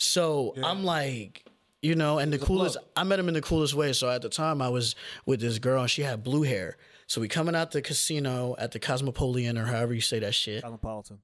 So 0.02 0.56
I'm 0.64 0.84
like, 0.84 1.46
you 1.82 1.94
know, 1.94 2.18
and 2.18 2.34
the 2.34 2.40
coolest, 2.40 2.78
I 2.96 3.04
met 3.04 3.20
him 3.20 3.28
in 3.28 3.36
the 3.36 3.42
coolest 3.42 3.76
way. 3.76 3.94
So 3.94 4.10
at 4.10 4.24
the 4.24 4.30
time, 4.30 4.62
I 4.62 4.70
was 4.70 4.96
with 5.26 5.40
this 5.40 5.60
girl, 5.60 5.82
and 5.82 5.92
she 5.92 6.02
had 6.02 6.24
blue 6.24 6.42
hair. 6.42 6.78
So 7.06 7.22
we 7.22 7.28
coming 7.28 7.56
out 7.56 7.72
the 7.72 7.82
casino 7.82 8.56
at 8.58 8.72
the 8.72 8.80
Cosmopolitan, 8.80 9.58
or 9.58 9.66
however 9.66 9.94
you 9.94 10.02
say 10.02 10.20
that 10.20 10.34
shit. 10.34 10.64
Cosmopolitan. 10.64 11.20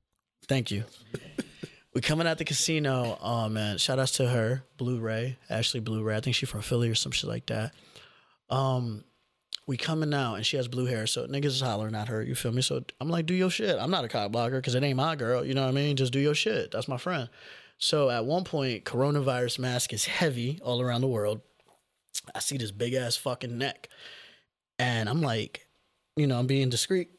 Thank 0.47 0.69
you. 0.69 0.83
we 1.95 2.01
coming 2.01 2.27
out 2.27 2.37
the 2.37 2.45
casino. 2.45 3.17
Oh 3.19 3.49
man, 3.49 3.79
shout 3.79 3.97
outs 3.97 4.11
to 4.13 4.27
her, 4.27 4.63
Blue 4.77 4.99
Ray, 4.99 5.37
Ashley 5.49 5.79
Blue 5.79 6.03
Ray. 6.03 6.15
I 6.15 6.19
think 6.19 6.35
she 6.35 6.45
from 6.45 6.61
Philly 6.61 6.89
or 6.89 6.95
some 6.95 7.11
shit 7.11 7.29
like 7.29 7.47
that. 7.47 7.73
Um, 8.49 9.03
we 9.65 9.75
coming 9.75 10.13
out 10.13 10.35
and 10.35 10.45
she 10.45 10.57
has 10.57 10.67
blue 10.67 10.85
hair, 10.85 11.07
so 11.07 11.25
niggas 11.25 11.45
is 11.45 11.61
hollering 11.61 11.95
at 11.95 12.09
her. 12.09 12.21
You 12.21 12.35
feel 12.35 12.51
me? 12.51 12.61
So 12.61 12.83
I'm 13.01 13.09
like, 13.09 13.25
do 13.25 13.33
your 13.33 13.49
shit. 13.49 13.77
I'm 13.79 13.91
not 13.91 14.05
a 14.05 14.07
cop 14.07 14.31
blocker 14.31 14.57
because 14.57 14.75
it 14.75 14.83
ain't 14.83 14.97
my 14.97 15.15
girl. 15.15 15.43
You 15.43 15.55
know 15.55 15.63
what 15.63 15.69
I 15.69 15.73
mean? 15.73 15.95
Just 15.97 16.13
do 16.13 16.19
your 16.19 16.35
shit. 16.35 16.71
That's 16.71 16.87
my 16.87 16.97
friend. 16.97 17.27
So 17.77 18.09
at 18.09 18.25
one 18.25 18.43
point, 18.43 18.85
coronavirus 18.85 19.59
mask 19.59 19.93
is 19.93 20.05
heavy 20.05 20.59
all 20.63 20.81
around 20.81 21.01
the 21.01 21.07
world. 21.07 21.41
I 22.33 22.39
see 22.39 22.57
this 22.57 22.71
big 22.71 22.93
ass 22.93 23.15
fucking 23.15 23.57
neck, 23.57 23.89
and 24.79 25.07
I'm 25.07 25.21
like, 25.21 25.67
you 26.15 26.27
know, 26.27 26.39
I'm 26.39 26.47
being 26.47 26.69
discreet. 26.69 27.09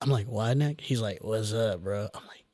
I'm 0.00 0.10
like, 0.10 0.26
why 0.26 0.54
neck? 0.54 0.80
He's 0.80 1.00
like, 1.00 1.22
what's 1.22 1.52
up, 1.52 1.84
bro? 1.84 2.08
I'm 2.14 2.26
like, 2.26 2.44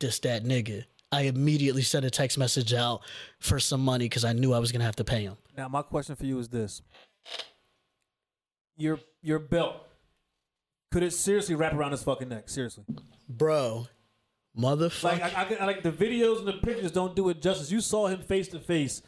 just 0.00 0.22
that 0.22 0.44
nigga. 0.44 0.84
I 1.10 1.22
immediately 1.22 1.82
sent 1.82 2.04
a 2.04 2.10
text 2.10 2.38
message 2.38 2.72
out 2.72 3.00
for 3.38 3.60
some 3.60 3.80
money 3.84 4.06
because 4.06 4.24
I 4.24 4.32
knew 4.32 4.52
I 4.52 4.58
was 4.58 4.72
gonna 4.72 4.84
have 4.84 4.96
to 4.96 5.04
pay 5.04 5.24
him. 5.24 5.36
Now 5.56 5.68
my 5.68 5.82
question 5.82 6.16
for 6.16 6.26
you 6.26 6.38
is 6.38 6.48
this: 6.48 6.82
your 8.76 8.98
your 9.22 9.38
belt 9.38 9.76
could 10.94 11.02
it 11.02 11.12
seriously 11.12 11.56
wrap 11.56 11.72
around 11.72 11.90
his 11.90 12.04
fucking 12.04 12.28
neck? 12.28 12.48
Seriously, 12.48 12.84
Bro, 13.28 13.88
motherfucker. 14.58 15.20
like 15.20 15.22
I, 15.36 15.56
I, 15.60 15.64
like 15.66 15.82
the 15.82 15.90
videos 15.92 16.38
and 16.38 16.48
the 16.48 16.52
pictures 16.54 16.92
don't 16.92 17.14
do 17.16 17.28
it 17.28 17.40
justice. 17.42 17.70
You 17.70 17.80
saw 17.80 18.06
him 18.08 18.20
face 18.20 18.48
to 18.48 18.58
face. 18.58 19.02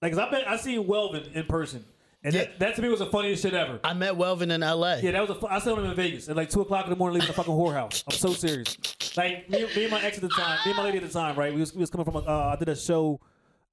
Like, 0.00 0.12
'cause 0.12 0.18
I 0.18 0.30
bet 0.30 0.46
I 0.48 0.56
seen 0.56 0.84
Welvin 0.86 1.32
in 1.34 1.44
person, 1.46 1.84
and 2.22 2.32
Yeah. 2.32 2.44
that, 2.44 2.58
that 2.60 2.76
to 2.76 2.82
me 2.82 2.88
was 2.88 3.00
the 3.00 3.06
funniest 3.06 3.42
shit 3.42 3.52
ever. 3.54 3.80
I 3.82 3.94
met 3.94 4.14
Welvin 4.14 4.52
in 4.52 4.60
LA. 4.62 4.96
Yeah, 5.02 5.10
that 5.12 5.28
was 5.28 5.36
a. 5.42 5.46
I 5.52 5.58
saw 5.58 5.74
him 5.76 5.84
in 5.84 5.94
Vegas 5.96 6.28
at 6.28 6.36
like 6.36 6.50
two 6.50 6.60
o'clock 6.60 6.84
in 6.84 6.90
the 6.90 6.96
morning, 6.96 7.14
leaving 7.14 7.28
the 7.28 7.34
fucking 7.34 7.52
whorehouse. 7.52 8.04
I'm 8.08 8.16
so 8.16 8.32
serious. 8.32 8.76
Like 9.16 9.50
me, 9.50 9.66
me 9.74 9.82
and 9.84 9.90
my 9.90 10.00
ex 10.02 10.16
at 10.18 10.22
the 10.22 10.28
time, 10.28 10.58
me 10.64 10.70
and 10.70 10.76
my 10.76 10.84
lady 10.84 10.98
at 10.98 11.04
the 11.04 11.10
time, 11.10 11.34
right? 11.36 11.52
We 11.52 11.58
was, 11.60 11.74
we 11.74 11.80
was 11.80 11.90
coming 11.90 12.04
from. 12.04 12.16
A, 12.16 12.20
uh, 12.20 12.52
I 12.54 12.56
did 12.56 12.68
a 12.68 12.76
show 12.76 13.20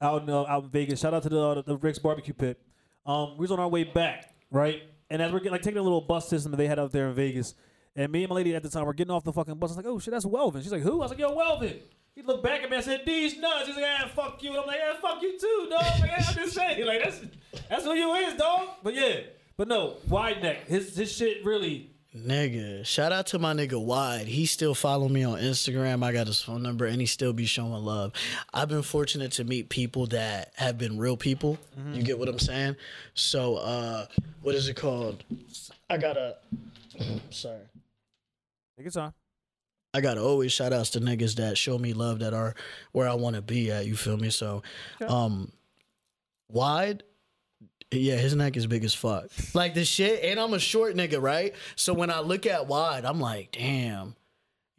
out 0.02 0.24
in 0.24 0.30
uh, 0.32 0.46
out 0.46 0.64
in 0.64 0.70
Vegas. 0.72 1.00
Shout 1.02 1.14
out 1.14 1.22
to 1.24 1.30
the 1.30 1.40
uh, 1.40 1.62
the 1.62 1.78
Rick's 1.78 2.00
Barbecue 2.00 2.34
Pit. 2.34 2.60
Um, 3.06 3.38
we 3.38 3.44
was 3.44 3.52
on 3.52 3.60
our 3.60 3.68
way 3.68 3.84
back, 3.84 4.34
right? 4.50 4.82
And 5.12 5.22
as 5.22 5.32
we're 5.32 5.38
getting 5.38 5.52
like 5.52 5.62
taking 5.62 5.78
a 5.78 5.84
little 5.84 6.02
bus 6.02 6.28
system 6.28 6.50
that 6.52 6.58
they 6.58 6.66
had 6.68 6.80
out 6.80 6.92
there 6.92 7.08
in 7.10 7.14
Vegas, 7.14 7.54
and 7.96 8.12
me 8.12 8.24
and 8.24 8.30
my 8.30 8.36
lady 8.36 8.56
at 8.56 8.64
the 8.64 8.70
time 8.70 8.86
were 8.86 8.94
getting 8.94 9.12
off 9.14 9.24
the 9.24 9.34
fucking 9.34 9.56
bus. 9.56 9.72
I 9.72 9.76
was 9.76 9.78
like, 9.78 9.86
oh 9.88 10.00
shit, 10.00 10.12
that's 10.12 10.26
Welvin. 10.26 10.62
She's 10.64 10.72
like, 10.72 10.82
who? 10.82 10.94
I 11.02 11.06
was 11.06 11.12
like, 11.12 11.20
yo, 11.20 11.36
Welvin. 11.36 11.80
He 12.16 12.22
looked 12.22 12.44
back 12.44 12.64
at 12.64 12.70
me. 12.70 12.78
I 12.78 12.80
said, 12.80 13.02
"These 13.06 13.38
nuts." 13.40 13.68
He's 13.68 13.76
like, 13.76 13.84
"Ah, 13.86 14.10
fuck 14.16 14.42
you." 14.42 14.52
And 14.52 14.60
I'm 14.62 14.66
like, 14.68 14.78
"Yeah, 14.80 14.94
fuck 15.02 15.22
you 15.22 15.38
too, 15.38 15.68
dog." 15.70 15.82
Like, 16.00 16.12
I'm 16.18 16.34
just 16.34 16.56
saying, 16.56 16.86
like 16.86 17.04
that's 17.04 17.20
that's 17.70 17.84
who 17.84 17.94
you 17.94 18.14
is, 18.14 18.36
dog. 18.36 18.70
But 18.84 18.96
yeah, 18.96 19.20
But 19.58 19.68
no, 19.68 19.98
wide 20.08 20.42
neck. 20.42 20.66
His 20.66 20.96
his 20.96 21.12
shit 21.12 21.44
really. 21.44 21.92
Nigga, 22.16 22.86
shout 22.86 23.12
out 23.12 23.28
to 23.28 23.40
my 23.40 23.52
nigga 23.54 23.84
Wide. 23.84 24.28
He 24.28 24.46
still 24.46 24.74
follow 24.74 25.10
me 25.10 25.26
on 25.26 25.38
Instagram. 25.40 26.02
I 26.02 26.14
got 26.14 26.28
his 26.28 26.42
phone 26.42 26.64
number 26.64 26.86
and 26.86 27.02
he 27.02 27.06
still 27.08 27.34
be 27.34 27.46
showing 27.46 27.74
love. 27.74 28.14
I've 28.54 28.70
been 28.70 28.84
fortunate 28.84 29.34
to 29.34 29.44
meet 29.44 29.68
people 29.68 30.08
that 30.08 30.54
have 30.56 30.78
been 30.78 30.98
real 30.98 31.18
people. 31.18 31.58
You 31.92 32.04
get 32.04 32.18
what 32.18 32.30
I'm 32.30 32.40
saying? 32.40 32.78
So 33.16 33.56
uh 33.58 34.06
what 34.42 34.56
is 34.56 34.70
it 34.70 34.78
called? 34.78 35.26
I 35.90 35.98
got 35.98 36.16
a. 36.16 36.38
sorry. 37.32 37.60
Take 38.78 38.86
your 38.86 38.92
time. 38.92 39.14
I 39.94 40.02
gotta 40.02 40.22
always 40.22 40.52
shout 40.52 40.74
outs 40.74 40.90
to 40.92 41.00
niggas 41.00 41.36
that 41.36 41.58
show 41.58 41.78
me 41.78 41.94
love 41.94 42.20
that 42.20 42.34
are 42.34 42.54
where 42.92 43.08
I 43.08 43.14
wanna 43.14 43.42
be 43.42 43.72
at, 43.72 43.86
you 43.86 43.96
feel 43.96 44.18
me? 44.18 44.30
So 44.30 44.62
um 45.08 45.52
Wide 46.50 47.04
yeah, 47.92 48.16
his 48.16 48.36
neck 48.36 48.58
is 48.58 48.68
big 48.68 48.84
as 48.84 48.94
fuck. 48.94 49.28
Like 49.54 49.74
the 49.74 49.86
shit, 49.86 50.24
and 50.24 50.40
I'm 50.40 50.54
a 50.54 50.60
short 50.60 50.96
nigga, 50.96 51.22
right? 51.22 51.56
So 51.76 51.94
when 51.94 52.10
I 52.10 52.20
look 52.20 52.46
at 52.46 52.68
wide, 52.68 53.06
I'm 53.06 53.20
like, 53.20 53.52
damn, 53.52 54.16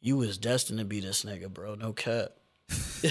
you 0.00 0.16
was 0.16 0.38
destined 0.38 0.78
to 0.80 0.84
be 0.84 1.00
this 1.00 1.24
nigga, 1.24 1.48
bro. 1.48 1.74
No 1.76 1.92
cut. 1.92 2.36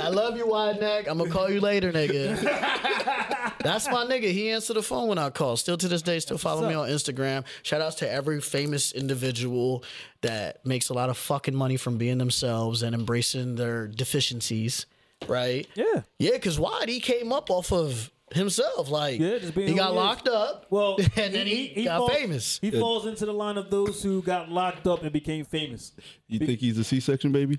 I 0.00 0.08
love 0.10 0.36
you, 0.36 0.46
wide 0.46 0.80
neck. 0.80 1.06
I'm 1.08 1.18
gonna 1.18 1.30
call 1.30 1.50
you 1.50 1.60
later, 1.60 1.92
nigga. 1.92 2.36
That's 3.64 3.88
my 3.90 4.04
nigga. 4.04 4.30
He 4.30 4.50
answered 4.50 4.74
the 4.74 4.82
phone 4.82 5.08
when 5.08 5.18
I 5.18 5.30
called. 5.30 5.58
Still 5.58 5.76
to 5.78 5.88
this 5.88 6.02
day, 6.02 6.18
still 6.20 6.38
follow 6.38 6.68
me 6.68 6.74
on 6.74 6.88
Instagram. 6.88 7.44
Shout 7.62 7.80
outs 7.80 7.96
to 7.96 8.10
every 8.10 8.40
famous 8.40 8.92
individual 8.92 9.82
that 10.20 10.64
makes 10.64 10.90
a 10.90 10.94
lot 10.94 11.08
of 11.08 11.16
fucking 11.16 11.54
money 11.54 11.76
from 11.76 11.96
being 11.96 12.18
themselves 12.18 12.82
and 12.82 12.94
embracing 12.94 13.56
their 13.56 13.86
deficiencies. 13.88 14.86
Right? 15.26 15.66
Yeah. 15.74 16.02
Yeah, 16.18 16.32
because 16.32 16.60
Wide 16.60 16.88
he 16.88 17.00
came 17.00 17.32
up 17.32 17.50
off 17.50 17.72
of 17.72 18.10
himself. 18.32 18.90
Like 18.90 19.20
Yeah, 19.20 19.38
just 19.38 19.54
being 19.54 19.68
he 19.68 19.74
got 19.74 19.90
he 19.92 19.96
locked 19.96 20.28
up. 20.28 20.66
Well, 20.70 20.96
and 21.16 21.34
then 21.34 21.46
he, 21.46 21.68
he 21.68 21.84
got 21.84 21.98
falls- 21.98 22.12
famous. 22.12 22.58
He 22.60 22.70
falls 22.70 23.06
into 23.06 23.24
the 23.24 23.32
line 23.32 23.56
of 23.56 23.70
those 23.70 24.02
who 24.02 24.22
got 24.22 24.50
locked 24.50 24.86
up 24.86 25.02
and 25.02 25.12
became 25.12 25.44
famous. 25.44 25.92
You 26.28 26.38
think 26.40 26.60
he's 26.60 26.78
a 26.78 26.84
C-section 26.84 27.32
baby? 27.32 27.58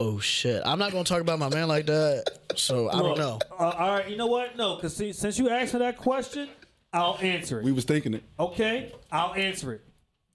Oh 0.00 0.18
shit! 0.18 0.60
I'm 0.66 0.78
not 0.78 0.90
gonna 0.90 1.04
talk 1.04 1.20
about 1.20 1.38
my 1.38 1.48
man 1.48 1.68
like 1.68 1.86
that. 1.86 2.24
So 2.56 2.90
I 2.90 3.00
don't 3.00 3.16
know. 3.16 3.38
Uh, 3.52 3.70
all 3.78 3.90
right, 3.96 4.08
you 4.08 4.16
know 4.16 4.26
what? 4.26 4.56
No, 4.56 4.74
because 4.74 4.96
see 4.96 5.12
since 5.12 5.38
you 5.38 5.48
asked 5.48 5.72
me 5.72 5.78
that 5.80 5.98
question, 5.98 6.48
I'll 6.92 7.16
answer 7.20 7.60
it. 7.60 7.64
We 7.64 7.70
was 7.70 7.84
thinking 7.84 8.14
it. 8.14 8.24
Okay, 8.38 8.92
I'll 9.12 9.34
answer 9.34 9.72
it. 9.72 9.82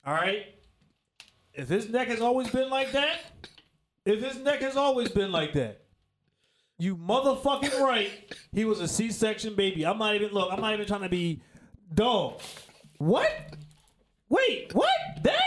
All 0.05 0.13
right. 0.13 0.45
If 1.53 1.67
his 1.67 1.89
neck 1.89 2.07
has 2.07 2.21
always 2.21 2.49
been 2.49 2.69
like 2.69 2.93
that, 2.93 3.19
if 4.05 4.23
his 4.23 4.37
neck 4.37 4.61
has 4.61 4.77
always 4.77 5.09
been 5.09 5.31
like 5.31 5.51
that, 5.53 5.81
you 6.77 6.95
motherfucking 6.95 7.81
right. 7.81 8.09
He 8.53 8.63
was 8.63 8.79
a 8.79 8.87
C-section 8.87 9.55
baby. 9.55 9.85
I'm 9.85 9.97
not 9.97 10.15
even 10.15 10.31
look. 10.31 10.53
I'm 10.53 10.61
not 10.61 10.73
even 10.73 10.87
trying 10.87 11.01
to 11.01 11.09
be 11.09 11.41
dog. 11.93 12.39
What? 12.97 13.29
Wait. 14.29 14.73
What? 14.73 14.87
That? 15.23 15.41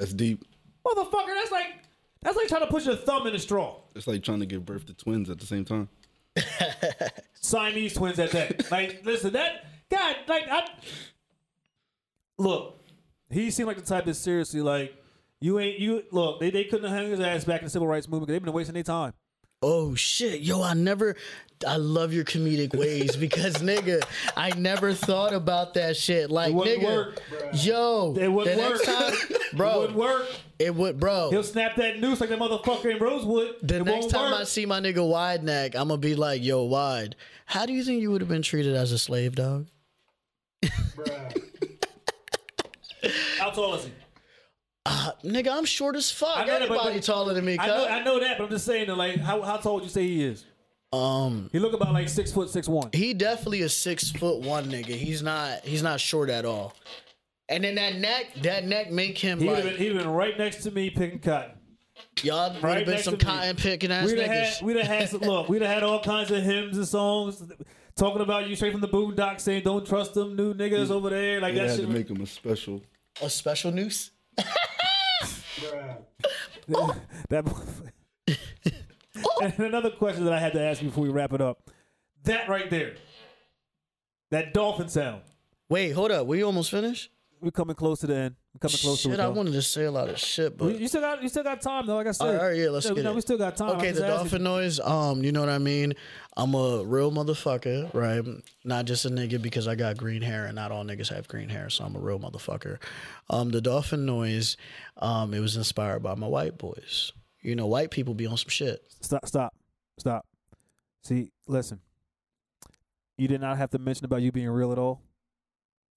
That's 0.00 0.14
deep. 0.14 0.42
Motherfucker, 0.86 1.26
that's 1.34 1.52
like 1.52 1.66
that's 2.22 2.36
like 2.36 2.48
trying 2.48 2.62
to 2.62 2.66
push 2.68 2.86
a 2.86 2.96
thumb 2.96 3.26
in 3.26 3.34
a 3.34 3.38
straw. 3.38 3.76
It's 3.94 4.06
like 4.06 4.22
trying 4.22 4.40
to 4.40 4.46
give 4.46 4.64
birth 4.64 4.86
to 4.86 4.94
twins 4.94 5.28
at 5.28 5.38
the 5.38 5.46
same 5.46 5.64
time. 5.66 5.88
Siamese 7.40 7.94
twins 7.94 8.18
at 8.18 8.30
that. 8.30 8.70
Like, 8.70 9.02
listen, 9.04 9.34
that 9.34 9.66
God, 9.90 10.16
like, 10.26 10.44
I 10.50 10.66
look. 12.38 12.78
He 13.28 13.50
seemed 13.50 13.66
like 13.68 13.76
the 13.76 13.82
type 13.82 14.06
that 14.06 14.14
seriously, 14.14 14.60
like, 14.62 14.94
you 15.40 15.58
ain't 15.58 15.78
you. 15.78 16.02
Look, 16.10 16.40
they, 16.40 16.50
they 16.50 16.64
couldn't 16.64 16.88
have 16.90 16.98
hung 17.02 17.10
his 17.10 17.20
ass 17.20 17.44
back 17.44 17.60
in 17.60 17.66
the 17.66 17.70
civil 17.70 17.86
rights 17.86 18.08
movement. 18.08 18.28
'cause 18.28 18.34
They've 18.34 18.42
been 18.44 18.52
wasting 18.54 18.74
their 18.74 18.82
time. 18.82 19.12
Oh 19.62 19.94
shit, 19.94 20.40
yo! 20.40 20.62
I 20.62 20.72
never. 20.74 21.16
I 21.66 21.76
love 21.76 22.14
your 22.14 22.24
comedic 22.24 22.74
ways 22.74 23.16
because 23.16 23.54
nigga, 23.58 24.02
I 24.36 24.50
never 24.50 24.94
thought 24.94 25.34
about 25.34 25.74
that 25.74 25.94
shit. 25.96 26.30
Like 26.30 26.54
nigga, 26.54 26.84
work. 26.84 27.22
yo, 27.52 28.14
It 28.18 28.28
wouldn't 28.28 28.56
the 28.56 28.62
work, 28.62 28.72
next 28.72 28.84
time, 28.86 29.12
Bro. 29.56 29.70
It 29.70 29.78
wouldn't 29.78 29.98
work. 29.98 30.26
It 30.58 30.74
would, 30.74 31.00
bro. 31.00 31.30
He'll 31.30 31.42
snap 31.42 31.76
that 31.76 32.00
noose 32.00 32.20
like 32.20 32.30
that 32.30 32.38
motherfucker 32.38 32.94
in 32.94 32.98
Rosewood. 32.98 33.56
The 33.62 33.76
it 33.76 33.84
next 33.84 34.10
time 34.10 34.30
work. 34.30 34.40
I 34.40 34.44
see 34.44 34.64
my 34.66 34.80
nigga 34.80 35.06
Wide 35.06 35.42
Neck, 35.42 35.74
I'm 35.74 35.88
gonna 35.88 35.98
be 35.98 36.14
like, 36.14 36.42
"Yo, 36.42 36.64
Wide, 36.64 37.16
how 37.46 37.66
do 37.66 37.72
you 37.72 37.82
think 37.82 38.00
you 38.02 38.10
would 38.10 38.20
have 38.20 38.28
been 38.28 38.42
treated 38.42 38.74
as 38.74 38.92
a 38.92 38.98
slave, 38.98 39.34
dog?" 39.34 39.66
how 43.38 43.50
tall 43.50 43.74
is 43.74 43.84
he? 43.84 43.92
Uh, 44.86 45.12
nigga, 45.24 45.48
I'm 45.50 45.64
short 45.66 45.96
as 45.96 46.10
fuck. 46.10 46.36
I 46.38 46.44
know 46.46 46.58
that, 46.58 46.68
but- 46.68 47.02
taller 47.02 47.34
than 47.34 47.44
me, 47.44 47.56
I 47.58 47.66
know. 47.66 47.86
I 47.86 48.02
know 48.02 48.18
that, 48.20 48.38
but 48.38 48.44
I'm 48.44 48.50
just 48.50 48.64
saying 48.66 48.86
that, 48.88 48.96
like, 48.96 49.18
how, 49.18 49.42
how 49.42 49.56
tall 49.58 49.74
would 49.74 49.84
you 49.84 49.90
say 49.90 50.02
he 50.06 50.24
is? 50.24 50.44
Um, 50.92 51.48
He 51.52 51.58
look 51.60 51.72
about 51.72 51.92
like 51.92 52.08
six 52.08 52.32
foot 52.32 52.50
six 52.50 52.68
one. 52.68 52.90
he 52.92 53.14
definitely 53.14 53.62
a 53.62 53.68
six 53.68 54.10
foot 54.10 54.40
one 54.40 54.64
nigga. 54.66 54.86
He's 54.86 55.22
not. 55.22 55.64
He's 55.64 55.82
not 55.82 56.00
short 56.00 56.30
at 56.30 56.44
all. 56.44 56.74
And 57.48 57.64
then 57.64 57.76
that 57.76 57.96
neck, 57.96 58.26
that 58.42 58.64
neck 58.64 58.90
make 58.90 59.18
him 59.18 59.38
He 59.40 59.46
would 59.46 59.54
like 59.54 59.64
have 59.64 59.72
been, 59.72 59.80
he'd 59.82 59.94
have 59.94 60.04
been 60.04 60.12
right 60.12 60.36
next 60.38 60.62
to 60.64 60.70
me 60.70 60.90
picking 60.90 61.18
cotton. 61.20 61.52
y'all 62.22 62.52
would 62.54 62.62
right 62.62 62.76
have 62.78 62.86
been 62.86 62.94
next 62.94 63.04
some 63.04 63.18
to 63.18 63.26
me. 63.26 63.32
cotton 63.32 63.56
picking 63.56 63.90
ass 63.92 64.06
We'd 64.06 64.18
have 64.18 64.30
niggas. 64.30 64.54
had, 64.58 64.62
we'd 64.64 64.76
have 64.76 64.86
had 64.86 65.08
some, 65.08 65.20
look, 65.20 65.48
we'd 65.48 65.62
have 65.62 65.70
had 65.72 65.82
all 65.82 66.00
kinds 66.02 66.30
of 66.30 66.42
hymns 66.42 66.76
and 66.76 66.86
songs 66.88 67.42
talking 67.96 68.22
about 68.22 68.48
you 68.48 68.56
straight 68.56 68.72
from 68.72 68.80
the 68.80 68.88
boondocks 68.88 69.40
saying 69.40 69.62
don't 69.64 69.86
trust 69.86 70.14
them 70.14 70.36
new 70.36 70.54
niggas 70.54 70.90
over 70.90 71.10
there. 71.10 71.40
Like 71.40 71.54
They 71.54 71.60
that 71.60 71.68
had 71.70 71.78
shit. 71.80 71.86
to 71.88 71.92
make 71.92 72.08
him 72.08 72.20
a 72.20 72.26
special. 72.26 72.82
a 73.22 73.30
special 73.30 73.70
noose. 73.72 74.10
that, 77.28 77.44
and 79.42 79.58
another 79.58 79.90
question 79.90 80.24
that 80.24 80.32
I 80.32 80.38
had 80.40 80.52
to 80.54 80.60
ask 80.60 80.82
you 80.82 80.88
before 80.88 81.04
we 81.04 81.10
wrap 81.10 81.32
it 81.32 81.40
up. 81.40 81.70
That 82.24 82.48
right 82.48 82.68
there. 82.70 82.94
That 84.30 84.54
dolphin 84.54 84.88
sound. 84.88 85.22
Wait, 85.68 85.90
hold 85.90 86.10
up. 86.10 86.26
We 86.26 86.42
almost 86.42 86.70
finished. 86.70 87.10
We're 87.40 87.50
coming 87.50 87.74
close 87.74 88.00
to 88.00 88.06
the 88.06 88.16
end. 88.16 88.34
We're 88.52 88.58
coming 88.68 88.76
close 88.78 89.02
to 89.02 89.08
Shit, 89.08 89.18
it. 89.18 89.22
I 89.22 89.26
though. 89.26 89.32
wanted 89.32 89.52
to 89.52 89.62
say 89.62 89.84
a 89.84 89.90
lot 89.90 90.08
of 90.10 90.18
shit, 90.18 90.58
but 90.58 90.78
you 90.78 90.88
still 90.88 91.00
got 91.00 91.22
you 91.22 91.28
still 91.28 91.42
got 91.42 91.62
time 91.62 91.86
though. 91.86 91.94
Like 91.96 92.08
I 92.08 92.10
said, 92.10 92.26
All 92.26 92.32
right, 92.32 92.40
all 92.40 92.48
right, 92.48 92.56
yeah, 92.56 92.68
let's 92.68 92.88
we 92.88 92.96
get 92.96 93.04
know, 93.04 93.12
it. 93.12 93.14
We 93.14 93.20
still 93.22 93.38
got 93.38 93.56
time. 93.56 93.70
Okay, 93.76 93.92
the 93.92 94.00
dolphin 94.00 94.42
noise. 94.42 94.78
Um, 94.78 95.22
you 95.22 95.32
know 95.32 95.40
what 95.40 95.48
I 95.48 95.58
mean. 95.58 95.94
I'm 96.36 96.54
a 96.54 96.84
real 96.84 97.10
motherfucker, 97.10 97.94
right? 97.94 98.22
Not 98.64 98.84
just 98.84 99.04
a 99.06 99.10
nigga 99.10 99.40
because 99.40 99.68
I 99.68 99.74
got 99.74 99.96
green 99.96 100.20
hair, 100.20 100.46
and 100.46 100.56
not 100.56 100.70
all 100.70 100.84
niggas 100.84 101.08
have 101.14 101.28
green 101.28 101.48
hair, 101.48 101.70
so 101.70 101.84
I'm 101.84 101.96
a 101.96 102.00
real 102.00 102.18
motherfucker. 102.18 102.78
Um, 103.30 103.50
the 103.50 103.60
dolphin 103.60 104.04
noise. 104.04 104.56
Um, 104.98 105.32
it 105.32 105.40
was 105.40 105.56
inspired 105.56 106.02
by 106.02 106.14
my 106.14 106.26
white 106.26 106.58
boys. 106.58 107.12
You 107.42 107.56
know, 107.56 107.66
white 107.66 107.90
people 107.90 108.14
be 108.14 108.26
on 108.26 108.36
some 108.36 108.48
shit. 108.50 108.82
Stop, 109.00 109.26
stop, 109.26 109.54
stop. 109.98 110.26
See, 111.04 111.30
listen. 111.46 111.80
You 113.16 113.28
did 113.28 113.40
not 113.40 113.58
have 113.58 113.70
to 113.70 113.78
mention 113.78 114.04
about 114.04 114.22
you 114.22 114.32
being 114.32 114.48
real 114.48 114.72
at 114.72 114.78
all. 114.78 115.02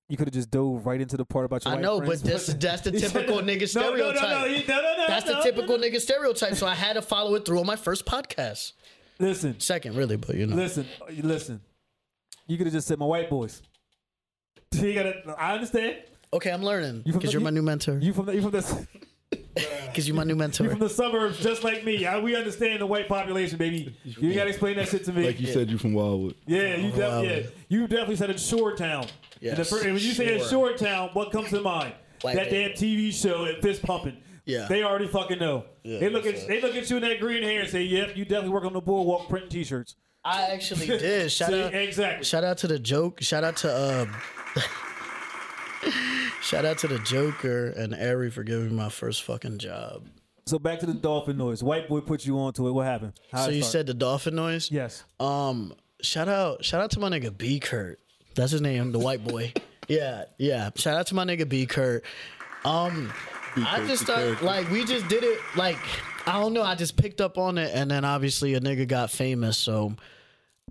You 0.09 0.17
could 0.17 0.27
have 0.27 0.33
just 0.33 0.51
dove 0.51 0.85
right 0.85 0.99
into 0.99 1.15
the 1.15 1.25
part 1.25 1.45
about 1.45 1.63
your 1.63 1.73
I 1.73 1.79
know, 1.79 1.97
friends. 1.99 2.21
but 2.21 2.29
that's 2.29 2.53
that's 2.55 2.81
the 2.81 2.91
typical 2.99 3.37
nigga 3.37 3.67
stereotype. 3.67 4.21
No, 4.21 4.29
no, 4.29 4.45
no, 4.45 4.45
no, 4.45 4.51
no, 4.51 4.81
no, 4.81 4.97
no, 4.97 5.07
That's 5.07 5.25
the 5.25 5.39
typical 5.41 5.77
no, 5.77 5.87
no. 5.87 5.87
nigga 5.87 6.01
stereotype. 6.01 6.55
So 6.55 6.67
I 6.67 6.75
had 6.75 6.93
to 6.93 7.01
follow 7.01 7.35
it 7.35 7.45
through 7.45 7.59
on 7.59 7.65
my 7.65 7.77
first 7.77 8.05
podcast. 8.05 8.73
Listen, 9.19 9.59
Second, 9.59 9.95
really, 9.95 10.17
but 10.17 10.35
you 10.35 10.45
know. 10.45 10.55
listen, 10.55 10.85
uh, 11.01 11.05
listen. 11.23 11.61
You 12.47 12.57
could 12.57 12.67
have 12.67 12.73
just 12.73 12.87
said 12.87 12.99
my 12.99 13.05
white 13.05 13.29
boys. 13.29 13.61
You 14.73 14.93
gotta. 14.93 15.35
I 15.37 15.53
understand. 15.53 15.97
Okay, 16.33 16.49
I'm 16.49 16.63
learning 16.63 17.03
because 17.05 17.31
you, 17.31 17.39
are 17.39 17.43
my 17.43 17.51
new 17.51 17.61
mentor. 17.61 17.99
You 17.99 18.11
from 18.11 18.25
the, 18.25 18.33
you 18.35 18.41
from 18.41 18.51
the 18.51 18.87
Because 19.93 20.07
you're 20.07 20.17
my 20.17 20.23
new 20.23 20.35
mentor. 20.35 20.63
you 20.63 20.69
mentor. 20.69 20.87
from 20.87 20.87
the 20.87 20.93
suburbs, 20.93 21.37
just 21.39 21.63
like 21.63 21.83
me. 21.85 22.03
I, 22.07 22.19
we 22.19 22.35
understand 22.35 22.81
the 22.81 22.87
white 22.87 23.07
population, 23.07 23.59
baby. 23.59 23.95
You 24.03 24.33
gotta 24.33 24.49
explain 24.49 24.75
that 24.77 24.87
shit 24.87 25.03
to 25.05 25.13
me. 25.13 25.25
Like 25.27 25.39
you 25.39 25.45
said, 25.45 25.69
you 25.69 25.77
from 25.77 25.93
Wildwood. 25.93 26.35
Yeah, 26.47 26.75
you, 26.77 26.89
Wow. 26.99 27.21
def- 27.21 27.45
yeah, 27.45 27.49
you 27.69 27.87
definitely 27.87 28.15
said 28.15 28.31
it's 28.31 28.43
Shore 28.43 28.75
Town. 28.75 29.03
And 29.41 29.51
the 29.51 29.57
Yes, 29.57 29.69
fir- 29.69 29.83
and 29.83 29.93
when 29.93 30.01
you 30.01 30.13
say 30.13 30.25
it's 30.35 30.49
Shore. 30.49 30.69
Shore 30.69 30.77
Town, 30.77 31.09
what 31.13 31.31
comes 31.31 31.49
to 31.49 31.61
mind? 31.61 31.93
White 32.21 32.35
that 32.37 32.49
baby. 32.49 32.73
damn 32.73 32.77
TV 32.77 33.11
show 33.13 33.45
at 33.45 33.61
Fist 33.61 33.83
Pumping. 33.83 34.17
Yeah. 34.45 34.65
They 34.67 34.81
already 34.83 35.07
fucking 35.07 35.37
know. 35.39 35.65
Yeah, 35.83 35.99
they 35.99 36.09
look 36.09 36.25
at 36.25 36.33
that's 36.35 36.47
they 36.47 36.59
look 36.59 36.75
at 36.75 36.89
you 36.89 36.95
in 36.97 37.03
that 37.03 37.19
green 37.19 37.43
hair 37.43 37.59
and 37.61 37.69
say, 37.69 37.83
"Yep, 37.83 38.17
you 38.17 38.23
definitely 38.25 38.49
work 38.49 38.65
on 38.65 38.73
the 38.73 38.81
boardwalk 38.81 39.29
printing 39.29 39.49
T-shirts." 39.49 39.95
I 40.25 40.47
actually 40.51 40.87
did. 40.97 41.31
Shout 41.31 41.49
See, 41.49 41.61
out, 41.63 41.73
exactly. 41.75 42.25
shout 42.25 42.43
out 42.43 42.57
to 42.59 42.67
the 42.67 42.79
joke. 42.79 43.21
Shout 43.21 43.43
out 43.43 43.57
to 43.57 43.71
uh, 43.71 44.05
shout 46.41 46.65
out 46.65 46.77
to 46.79 46.87
the 46.87 46.99
Joker 46.99 47.67
and 47.67 47.93
Ari 47.93 48.31
for 48.31 48.43
giving 48.43 48.69
me 48.69 48.75
my 48.75 48.89
first 48.89 49.23
fucking 49.23 49.59
job. 49.59 50.07
So 50.45 50.59
back 50.59 50.79
to 50.79 50.85
the 50.85 50.93
dolphin 50.93 51.37
noise. 51.37 51.63
White 51.63 51.87
boy 51.87 52.01
put 52.01 52.25
you 52.25 52.37
onto 52.37 52.67
it. 52.67 52.71
What 52.71 52.85
happened? 52.85 53.13
How'd 53.31 53.45
so 53.45 53.51
you 53.51 53.63
said 53.63 53.87
the 53.87 53.93
dolphin 53.93 54.35
noise. 54.35 54.69
yes. 54.71 55.03
Um, 55.19 55.73
shout 56.01 56.27
out, 56.27 56.65
shout 56.65 56.81
out 56.81 56.91
to 56.91 56.99
my 56.99 57.09
nigga 57.09 57.35
B 57.35 57.59
Kurt. 57.59 57.99
That's 58.35 58.51
his 58.51 58.61
name, 58.61 58.91
the 58.91 58.99
white 58.99 59.23
boy. 59.23 59.53
yeah, 59.87 60.25
yeah. 60.37 60.69
Shout 60.75 60.97
out 60.97 61.07
to 61.07 61.15
my 61.15 61.23
nigga 61.23 61.47
B 61.47 61.65
Kurt. 61.65 62.03
Um, 62.65 63.11
I 63.55 63.77
Kurt's 63.77 63.89
just 63.89 64.03
started 64.03 64.41
like 64.41 64.69
we 64.69 64.83
just 64.83 65.07
did 65.07 65.23
it 65.23 65.39
like 65.55 65.77
I 66.25 66.39
don't 66.39 66.53
know. 66.53 66.63
I 66.63 66.75
just 66.75 66.97
picked 66.97 67.21
up 67.21 67.37
on 67.37 67.57
it, 67.57 67.71
and 67.73 67.89
then 67.89 68.03
obviously 68.03 68.53
a 68.55 68.59
nigga 68.59 68.87
got 68.87 69.11
famous, 69.11 69.57
so 69.57 69.95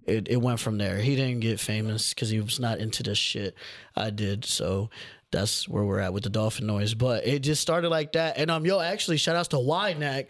it 0.06 0.28
it 0.28 0.36
went 0.36 0.60
from 0.60 0.78
there. 0.78 0.98
He 0.98 1.16
didn't 1.16 1.40
get 1.40 1.60
famous 1.60 2.12
because 2.14 2.30
he 2.30 2.40
was 2.40 2.58
not 2.60 2.78
into 2.78 3.02
this 3.02 3.18
shit. 3.18 3.54
I 3.96 4.10
did, 4.10 4.44
so 4.44 4.90
that's 5.30 5.68
where 5.68 5.84
we're 5.84 6.00
at 6.00 6.12
with 6.12 6.24
the 6.24 6.30
dolphin 6.30 6.66
noise. 6.66 6.94
But 6.94 7.26
it 7.26 7.40
just 7.40 7.62
started 7.62 7.88
like 7.88 8.12
that, 8.12 8.38
and 8.38 8.50
um, 8.50 8.64
yo, 8.66 8.80
actually, 8.80 9.16
shout 9.16 9.36
outs 9.36 9.48
to 9.48 9.58
Wide 9.58 9.98
Neck. 9.98 10.28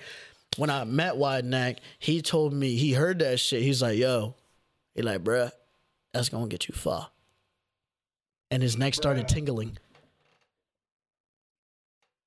when 0.57 0.71
I 0.71 0.85
met 0.85 1.17
Wide 1.17 1.45
Neck, 1.45 1.79
he 1.99 2.23
told 2.23 2.53
me 2.53 2.77
he 2.77 2.93
heard 2.93 3.19
that 3.21 3.41
shit. 3.41 3.63
He's 3.63 3.83
like, 3.83 3.99
"Yo," 3.99 4.35
he 4.95 5.03
like, 5.03 5.23
"Bruh, 5.25 5.51
that's 6.13 6.29
gonna 6.29 6.49
get 6.49 6.69
you 6.69 6.75
far." 6.75 7.11
And 8.51 8.63
his 8.63 8.77
neck 8.77 8.95
started 8.95 9.29
tingling. 9.29 9.79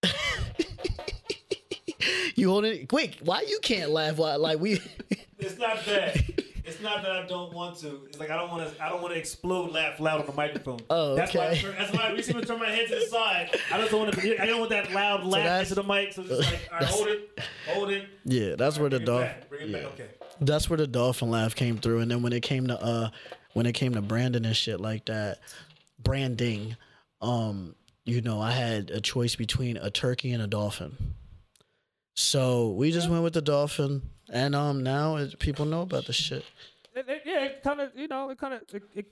you 2.36 2.50
holding? 2.50 2.88
quick. 2.88 3.18
why 3.24 3.42
you 3.48 3.60
can't 3.62 3.92
laugh? 3.92 4.18
Why 4.18 4.36
like 4.36 4.60
we? 4.60 4.82
It's 5.38 5.60
not 5.60 5.86
that. 5.86 6.18
It's 6.66 6.82
not 6.82 7.04
that 7.04 7.12
I 7.12 7.26
don't 7.28 7.54
want 7.54 7.78
to. 7.80 8.02
It's 8.08 8.20
like 8.20 8.30
I 8.32 8.36
don't 8.38 8.50
want 8.50 8.76
to. 8.76 8.84
I 8.84 8.90
don't 8.90 9.02
want 9.02 9.14
to 9.14 9.20
explode, 9.20 9.72
laugh 9.72 10.00
loud 10.00 10.20
on 10.22 10.26
the 10.26 10.34
microphone. 10.34 10.80
Oh, 10.90 11.16
That's 11.16 11.34
why. 11.34 11.48
Okay. 11.50 11.62
turn, 11.62 11.76
that's 11.78 11.94
why 11.94 12.08
I 12.08 12.12
recently 12.14 12.44
turn 12.46 12.60
my 12.60 12.70
head 12.70 12.88
to 12.90 12.96
the 12.96 13.06
side. 13.06 13.50
I 13.72 13.78
just 13.80 13.92
don't 13.92 14.02
want 14.02 14.14
to. 14.16 14.42
I 14.42 14.46
don't 14.46 14.60
want 14.60 14.72
that 14.72 14.92
loud 14.92 15.24
laugh 15.24 15.44
that's- 15.44 15.70
into 15.72 15.82
the 15.82 15.88
mic. 15.88 16.14
So 16.14 16.24
just 16.24 16.52
like, 16.52 16.70
all 16.72 16.80
right, 16.80 16.88
hold 16.90 17.08
it, 17.08 17.40
hold 17.70 17.90
it. 17.92 18.08
yeah, 18.26 18.56
that's 18.56 18.78
where 18.80 18.90
the 18.90 18.98
Bring 19.00 19.04
it 19.04 19.06
dog. 19.06 19.50
Bring 19.50 19.70
it 19.70 19.74
back. 19.74 19.86
Okay. 19.94 20.08
that's 20.42 20.70
where 20.70 20.78
the 20.78 20.88
dolphin 20.88 21.30
laugh 21.30 21.56
came 21.56 21.78
through 21.78 22.00
and 22.00 22.10
then 22.12 22.22
when 22.22 22.34
it 22.34 22.42
came 22.42 22.68
to 22.68 22.82
uh 22.82 23.10
when 23.54 23.66
it 23.66 23.72
came 23.74 23.94
to 23.94 24.02
branding 24.02 24.46
and 24.46 24.56
shit 24.56 24.82
like 24.82 25.06
that 25.06 25.40
branding 26.04 26.76
um 27.22 27.74
you 28.04 28.20
know 28.22 28.42
i 28.42 28.52
had 28.52 28.90
a 28.90 29.00
choice 29.00 29.36
between 29.38 29.78
a 29.78 29.90
turkey 29.90 30.34
and 30.34 30.44
a 30.44 30.48
dolphin 30.48 30.98
so 32.16 32.72
we 32.72 32.92
just 32.92 33.10
went 33.10 33.24
with 33.24 33.34
the 33.34 33.42
dolphin 33.42 34.02
and 34.30 34.56
um 34.56 34.84
now 34.84 35.16
it, 35.18 35.38
people 35.40 35.66
know 35.66 35.82
about 35.82 36.06
the 36.06 36.14
shit 36.14 36.44
It- 36.96 37.06
it- 37.10 37.22
yeah, 37.26 37.46
it 37.46 37.62
kind 37.64 37.82
of. 37.82 37.92
You 37.96 38.08
know, 38.08 38.30
it 38.30 38.38
kind 38.38 38.54
of. 38.54 38.62
It, 38.74 38.84
it, 38.94 39.06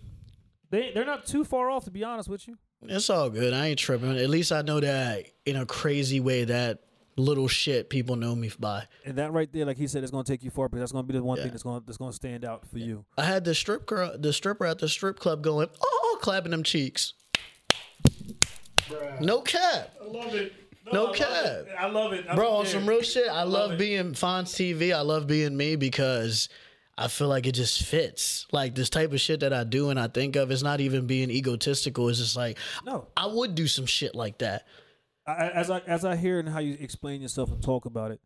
they 0.70 0.92
they're 0.94 1.06
not 1.06 1.26
too 1.26 1.44
far 1.44 1.70
off, 1.70 1.84
to 1.86 1.92
be 1.92 2.04
honest 2.04 2.30
with 2.30 2.48
you. 2.48 2.58
it's 2.84 3.10
all 3.10 3.30
good 3.30 3.54
i 3.54 3.68
ain't 3.68 3.80
tripping 3.80 4.18
at 4.18 4.30
least 4.30 4.52
i 4.52 4.62
know 4.62 4.80
that 4.80 5.26
in 5.46 5.56
a 5.56 5.66
crazy 5.66 6.20
way 6.20 6.44
that 6.46 6.80
little 7.16 7.48
shit 7.48 7.90
people 7.90 8.16
know 8.16 8.34
me 8.36 8.50
by 8.60 8.84
And 9.06 9.18
that 9.20 9.32
right 9.32 9.48
there, 9.54 9.66
like 9.66 9.78
he 9.78 9.86
said, 9.88 10.04
is 10.04 10.10
going 10.12 10.24
to 10.26 10.32
take 10.34 10.44
you 10.44 10.50
far 10.50 10.68
because 10.68 10.80
that's 10.82 10.92
going 10.92 11.06
to 11.06 11.14
be 11.14 11.18
the 11.20 11.24
one 11.24 11.38
thing 11.38 11.50
that's 11.52 11.62
going 11.64 11.80
to 11.80 11.86
that's 11.86 11.98
going 12.00 12.10
to 12.12 12.16
stand 12.16 12.44
out 12.44 12.66
for 12.68 12.80
you. 12.80 13.06
i 13.18 13.24
had 13.24 13.46
the 13.46 13.54
strip 13.54 13.86
girl 13.86 14.16
the 14.18 14.34
stripper 14.34 14.66
at 14.66 14.80
the 14.80 14.90
strip 14.90 15.20
club 15.20 15.44
going 15.44 15.68
oh 15.82 16.18
clapping 16.22 16.52
them 16.52 16.64
cheeks 16.64 17.14
no 19.22 19.42
cap 19.42 19.94
I 20.02 20.06
love 20.06 20.34
it. 20.36 20.54
No 20.92 21.04
I 21.04 21.08
love 21.08 21.16
cap. 21.16 21.66
I 21.80 21.88
love 21.88 22.14
it, 22.14 22.26
I 22.30 22.36
Bro, 22.36 22.50
on 22.52 22.66
some 22.66 22.88
real 22.88 23.02
shit, 23.02 23.30
I 23.30 23.44
love, 23.44 23.74
it. 23.74 23.80
being 23.80 24.14
Fonz 24.14 24.50
TV. 24.54 24.94
I 24.94 25.02
love 25.02 25.28
being 25.28 25.56
me 25.56 25.76
because 25.78 26.50
I 26.98 27.08
feel 27.08 27.28
like 27.30 27.48
it 27.48 27.54
just 27.54 27.84
fits. 27.84 28.46
Like 28.52 28.76
this 28.76 28.90
type 28.90 29.14
of 29.14 29.22
shit 29.22 29.40
that 29.40 29.54
I 29.54 29.64
do 29.64 29.90
and 29.90 30.00
I 30.00 30.08
think 30.08 30.36
of, 30.36 30.52
it's 30.52 30.62
not 30.64 30.82
even 30.82 31.08
being 31.08 31.30
egotistical. 31.32 32.10
It's 32.10 32.20
just 32.20 32.36
like, 32.36 32.58
No. 32.86 33.08
I 33.16 33.28
would 33.28 33.56
do 33.56 33.68
some 33.68 33.86
shit 33.86 34.14
like 34.14 34.40
that. 34.40 34.66
I, 35.26 35.50
as 35.52 35.70
I 35.70 35.80
as 35.88 36.04
I 36.04 36.18
hear 36.18 36.38
and 36.40 36.50
how 36.50 36.60
you 36.60 36.76
explain 36.80 37.22
yourself 37.22 37.50
and 37.50 37.64
talk 37.64 37.86
about 37.86 38.12
it, 38.12 38.20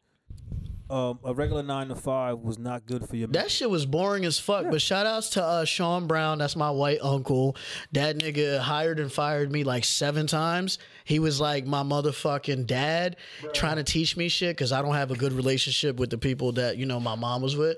um, 0.89 1.19
a 1.23 1.34
regular 1.34 1.63
nine 1.63 1.89
to 1.89 1.95
five 1.95 2.39
was 2.39 2.58
not 2.58 2.86
good 2.86 3.08
for 3.08 3.15
your. 3.15 3.28
That 3.28 3.52
shit 3.52 3.69
was 3.69 3.86
boring 3.86 4.26
as 4.26 4.39
fuck. 4.39 4.69
But 4.69 4.82
shout 4.82 5.06
outs 5.06 5.32
to 5.32 5.43
uh, 5.43 5.65
Sean 5.65 6.08
Brown. 6.08 6.38
That's 6.38 6.56
my 6.56 6.71
white 6.71 7.00
uncle. 7.02 7.58
That 7.91 8.17
nigga 8.17 8.60
hired 8.60 9.00
and 9.00 9.12
fired 9.12 9.52
me 9.52 9.63
like 9.63 9.84
seven 9.84 10.28
times. 10.28 10.80
He 11.04 11.19
was 11.19 11.41
like 11.41 11.65
my 11.65 11.84
motherfucking 11.84 12.67
dad 12.67 13.17
trying 13.54 13.78
to 13.78 13.84
teach 13.84 14.15
me 14.15 14.30
shit 14.30 14.56
because 14.56 14.71
I 14.71 14.82
don't 14.82 14.95
have 14.95 15.12
a 15.12 15.15
good 15.15 15.34
relationship 15.34 15.97
with 15.97 16.10
the 16.10 16.17
people 16.17 16.54
that, 16.54 16.78
you 16.78 16.86
know, 16.86 17.00
my 17.00 17.15
mom 17.15 17.41
was 17.41 17.56
with 17.56 17.78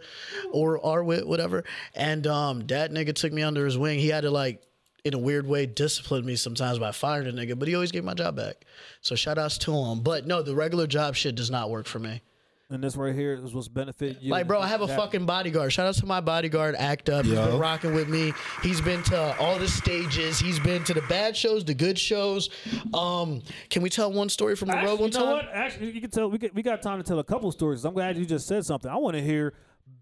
or 0.52 0.84
are 0.86 1.04
with, 1.04 1.26
whatever. 1.26 1.64
And 1.96 2.26
um, 2.28 2.68
that 2.68 2.92
nigga 2.92 3.14
took 3.14 3.34
me 3.34 3.42
under 3.42 3.66
his 3.66 3.78
wing. 3.78 4.00
He 4.00 4.10
had 4.10 4.22
to 4.22 4.32
like, 4.32 4.64
in 5.06 5.14
a 5.14 5.20
weird 5.20 5.48
way, 5.48 5.66
discipline 5.66 6.26
me 6.26 6.36
sometimes 6.36 6.78
by 6.78 6.92
firing 6.92 7.28
a 7.28 7.32
nigga, 7.32 7.58
but 7.58 7.68
he 7.68 7.76
always 7.76 7.92
gave 7.92 8.04
my 8.04 8.14
job 8.14 8.36
back. 8.36 8.66
So 9.02 9.16
shout 9.16 9.38
outs 9.38 9.58
to 9.60 9.74
him. 9.74 10.02
But 10.02 10.28
no, 10.28 10.42
the 10.42 10.56
regular 10.56 10.88
job 10.88 11.16
shit 11.16 11.36
does 11.36 11.50
not 11.50 11.70
work 11.70 11.88
for 11.88 12.00
me. 12.00 12.22
And 12.72 12.84
this 12.84 12.96
right 12.96 13.16
here 13.16 13.34
is 13.34 13.54
what's 13.54 13.68
benefit 13.68 14.22
you. 14.22 14.30
Like, 14.32 14.48
bro, 14.48 14.60
I 14.62 14.68
have 14.68 14.82
a 14.82 14.86
That- 14.86 14.98
fucking 14.98 15.26
bodyguard. 15.26 15.74
Shout 15.74 15.88
out 15.88 15.96
to 15.96 16.06
my 16.06 16.22
bodyguard, 16.22 16.76
Act 16.76 17.10
Up. 17.10 17.26
He's 17.26 17.34
Yo. 17.34 17.48
been 17.48 17.60
rocking 17.60 17.94
with 17.96 18.08
me. 18.08 18.32
He's 18.62 18.80
been 18.80 19.02
to 19.04 19.36
all 19.40 19.58
the 19.58 19.68
stages. 19.68 20.40
He's 20.40 20.60
been 20.60 20.84
to 20.84 20.94
the 20.94 21.02
bad 21.04 21.36
shows, 21.36 21.66
the 21.66 21.74
good 21.74 21.98
shows. 21.98 22.50
Um, 22.94 23.42
can 23.72 23.82
we 23.82 23.90
tell 23.90 24.12
one 24.12 24.30
story 24.30 24.56
from 24.56 24.68
the 24.68 24.76
road 24.76 24.82
Actually, 24.84 24.98
one 25.02 25.12
you 25.12 25.20
know 25.20 25.26
time? 25.26 25.34
what? 25.34 25.50
Actually, 25.52 25.92
you 25.92 26.02
can 26.02 26.12
tell. 26.12 26.30
We 26.30 26.38
get, 26.38 26.54
we 26.54 26.62
got 26.62 26.82
time 26.84 27.00
to 27.02 27.04
tell 27.04 27.18
a 27.20 27.24
couple 27.24 27.52
stories. 27.52 27.84
I'm 27.86 27.94
glad 27.94 28.18
you 28.18 28.26
just 28.26 28.48
said 28.48 28.64
something. 28.66 28.90
I 28.92 28.98
want 28.98 29.16
to 29.16 29.22
hear 29.24 29.54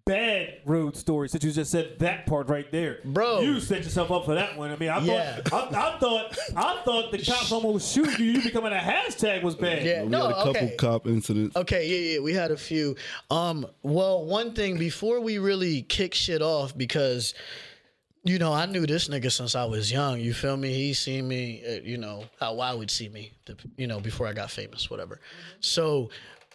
bad 0.08 0.54
road 0.65 0.96
stories 0.98 1.32
since 1.32 1.43
you 1.43 1.52
just 1.52 1.72
said 1.72 2.00
that 2.00 2.26
part 2.26 2.50
right 2.50 2.72
there, 2.72 3.00
Bro. 3.06 3.41
You 3.41 3.60
set 3.60 3.84
yourself 3.84 4.10
up 4.12 4.26
for 4.26 4.36
that 4.36 4.58
one. 4.58 4.72
I 4.72 4.76
mean, 4.78 4.89
I 4.89 5.00
Yeah. 5.00 5.41
thought 5.41 5.74
I, 5.74 5.96
I 5.96 6.00
thought 6.00 6.38
I 6.56 6.82
thought 6.84 7.12
the 7.12 7.17
cops 7.20 7.52
almost 7.52 7.93
shooting 7.93 8.20
you. 8.26 8.32
You 8.34 8.41
becoming 8.41 8.74
a 8.74 8.78
hashtag 8.78 9.43
was 9.43 9.56
bad. 9.56 9.84
Yeah, 9.84 10.04
We 10.04 10.10
no, 10.10 10.24
had 10.24 10.32
a 10.32 10.34
couple 10.36 10.50
okay. 10.52 10.76
cop 10.78 11.08
incidents. 11.08 11.56
Okay, 11.56 11.88
yeah, 11.88 12.13
yeah, 12.15 12.20
we 12.22 12.34
had 12.34 12.52
a 12.52 12.58
few. 12.58 12.96
Um, 13.30 13.65
well, 13.84 14.26
one 14.26 14.54
thing 14.54 14.78
before 14.78 15.20
we 15.20 15.38
really 15.38 15.82
kick 15.84 16.13
shit 16.13 16.41
off 16.41 16.78
because 16.78 17.34
you 18.24 18.39
know 18.39 18.52
I 18.52 18.65
knew 18.65 18.86
this 18.86 19.08
nigga 19.08 19.32
since 19.32 19.56
I 19.56 19.65
was 19.65 19.91
young. 19.91 20.20
You 20.20 20.34
feel 20.34 20.58
me? 20.58 20.74
He 20.74 20.93
seen 20.93 21.28
me, 21.28 21.63
uh, 21.67 21.80
you 21.84 21.98
know 21.98 22.26
how 22.39 22.60
I 22.60 22.74
would 22.74 22.91
see 22.91 23.08
me, 23.10 23.32
the, 23.46 23.56
you 23.78 23.88
know, 23.88 24.00
before 24.00 24.28
I 24.28 24.34
got 24.34 24.52
famous, 24.52 24.89
whatever. 24.89 25.20
So 25.62 26.10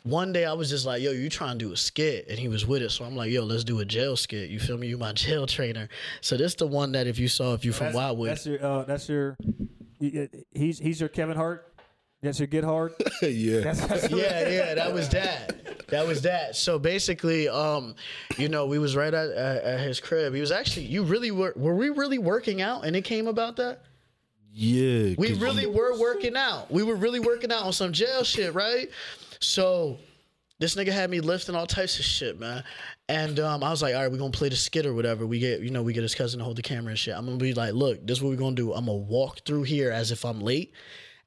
one 0.04 0.32
day 0.32 0.44
I 0.44 0.52
was 0.52 0.68
just 0.70 0.84
like, 0.86 1.02
"Yo, 1.02 1.12
you 1.12 1.28
trying 1.28 1.58
to 1.58 1.64
do 1.64 1.72
a 1.72 1.76
skit?" 1.76 2.26
And 2.28 2.38
he 2.38 2.48
was 2.48 2.66
with 2.66 2.82
it, 2.82 2.90
so 2.90 3.04
I'm 3.04 3.14
like, 3.16 3.30
"Yo, 3.30 3.44
let's 3.44 3.64
do 3.64 3.80
a 3.80 3.84
jail 3.84 4.16
skit." 4.16 4.50
You 4.50 4.58
feel 4.58 4.76
me? 4.78 4.88
You 4.88 4.98
my 4.98 5.12
jail 5.14 5.46
trainer. 5.46 5.88
So 6.20 6.36
this 6.36 6.54
the 6.54 6.66
one 6.66 6.92
that 6.92 7.06
if 7.06 7.18
you 7.18 7.28
saw 7.28 7.54
if 7.54 7.64
you 7.64 7.72
from 7.72 7.86
that's, 7.86 7.96
Wildwood, 7.96 8.30
That's 8.30 8.46
your. 8.46 8.64
Uh, 8.64 8.82
that's 8.84 9.08
your. 9.08 9.36
y- 10.00 10.10
y- 10.14 10.28
He's 10.52 10.78
he's 10.78 11.00
your 11.00 11.08
Kevin 11.08 11.36
Hart. 11.36 11.68
That's 12.22 12.38
your 12.38 12.46
Get 12.46 12.62
Hard. 12.62 12.92
yeah. 13.22 13.60
That's, 13.60 13.84
that's 13.86 14.10
yeah, 14.10 14.48
yeah, 14.48 14.74
that 14.74 14.94
was 14.94 15.08
that. 15.10 15.88
That 15.88 16.06
was 16.06 16.22
that. 16.22 16.54
So 16.54 16.78
basically, 16.78 17.48
um, 17.48 17.96
you 18.38 18.48
know, 18.48 18.66
we 18.66 18.78
was 18.78 18.94
right 18.94 19.12
at, 19.12 19.30
at, 19.30 19.62
at 19.64 19.80
his 19.80 19.98
crib. 20.00 20.32
He 20.32 20.40
was 20.40 20.52
actually, 20.52 20.86
you 20.86 21.02
really 21.02 21.32
were, 21.32 21.52
were 21.56 21.74
we 21.74 21.90
really 21.90 22.18
working 22.18 22.62
out? 22.62 22.84
And 22.86 22.94
it 22.94 23.02
came 23.02 23.26
about 23.26 23.56
that. 23.56 23.80
yeah. 24.54 25.14
We 25.18 25.32
really 25.34 25.66
were 25.66 25.98
working 25.98 26.36
out. 26.36 26.70
We 26.70 26.82
were 26.84 26.94
really 26.94 27.18
working 27.20 27.50
out 27.52 27.64
on 27.64 27.72
some 27.72 27.92
jail 27.92 28.22
shit, 28.22 28.54
right? 28.54 28.88
So 29.42 29.98
this 30.58 30.76
nigga 30.76 30.92
had 30.92 31.10
me 31.10 31.20
lifting 31.20 31.54
all 31.54 31.66
types 31.66 31.98
of 31.98 32.04
shit, 32.04 32.38
man. 32.38 32.62
And 33.08 33.40
um, 33.40 33.64
I 33.64 33.70
was 33.70 33.82
like, 33.82 33.94
all 33.94 34.02
right, 34.02 34.10
we're 34.10 34.18
gonna 34.18 34.30
play 34.30 34.48
the 34.48 34.56
skit 34.56 34.86
or 34.86 34.94
whatever. 34.94 35.26
We 35.26 35.38
get, 35.38 35.60
you 35.60 35.70
know, 35.70 35.82
we 35.82 35.92
get 35.92 36.02
his 36.02 36.14
cousin 36.14 36.38
to 36.38 36.44
hold 36.44 36.56
the 36.56 36.62
camera 36.62 36.90
and 36.90 36.98
shit. 36.98 37.14
I'm 37.14 37.26
gonna 37.26 37.36
be 37.38 37.52
like, 37.52 37.74
look, 37.74 38.06
this 38.06 38.18
is 38.18 38.22
what 38.22 38.30
we're 38.30 38.36
gonna 38.36 38.54
do. 38.54 38.72
I'm 38.72 38.86
gonna 38.86 38.98
walk 38.98 39.44
through 39.44 39.64
here 39.64 39.90
as 39.90 40.12
if 40.12 40.24
I'm 40.24 40.40
late, 40.40 40.72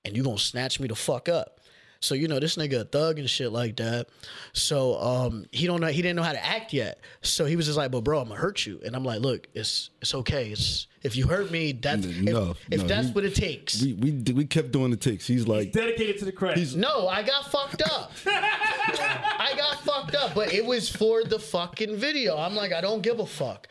and 0.06 0.16
you 0.16 0.24
gonna 0.24 0.38
snatch 0.38 0.80
me 0.80 0.88
the 0.88 0.96
fuck 0.96 1.28
up. 1.28 1.60
So 2.00 2.14
you 2.16 2.28
know 2.28 2.40
this 2.40 2.56
nigga 2.56 2.82
a 2.82 2.86
thug 2.86 3.20
and 3.20 3.30
shit 3.30 3.52
like 3.52 3.78
that. 3.78 4.08
So 4.54 5.00
um, 5.02 5.46
he 5.52 5.66
don't 5.68 5.82
know 5.82 5.88
he 5.88 6.02
didn't 6.02 6.16
know 6.18 6.24
how 6.24 6.34
to 6.34 6.46
act 6.46 6.74
yet. 6.74 7.00
So 7.22 7.46
he 7.46 7.56
was 7.56 7.66
just 7.66 7.78
like, 7.78 7.92
"But 7.92 8.02
bro, 8.04 8.20
I'm 8.20 8.28
gonna 8.28 8.40
hurt 8.40 8.66
you." 8.66 8.80
And 8.86 8.96
I'm 8.96 9.04
like, 9.04 9.22
"Look, 9.22 9.48
it's 9.54 9.90
it's 10.02 10.14
okay. 10.14 10.50
It's 10.52 10.88
if 11.04 11.16
you 11.16 11.28
hurt 11.28 11.52
me, 11.52 11.72
that's 11.72 12.06
if, 12.06 12.22
No, 12.22 12.56
if 12.72 12.82
no, 12.82 12.88
that's 12.88 13.08
he- 13.08 13.14
what 13.14 13.26
it 13.26 13.36
takes." 13.36 13.82
We 13.82 13.94
we 13.94 14.12
we 14.34 14.46
kept 14.46 14.72
doing 14.72 14.92
the 14.92 14.98
takes. 14.98 15.26
He's 15.26 15.48
like, 15.48 15.72
dedicated 15.72 16.20
to 16.20 16.26
the 16.26 16.32
craft. 16.32 16.58
He's- 16.58 16.76
No, 16.76 17.08
I 17.08 17.24
got 17.24 17.52
fucked 17.52 17.82
up. 17.84 18.12
I 18.26 19.54
got 19.58 19.82
fucked 19.84 20.16
up, 20.16 20.34
but 20.36 20.54
it 20.54 20.66
was 20.66 20.90
for 20.90 21.24
the 21.24 21.40
fucking 21.40 21.96
video. 21.98 22.38
I'm 22.38 22.56
like, 22.56 22.72
I 22.74 22.82
don't 22.82 23.02
give 23.02 23.20
a 23.20 23.26
fuck. 23.26 23.68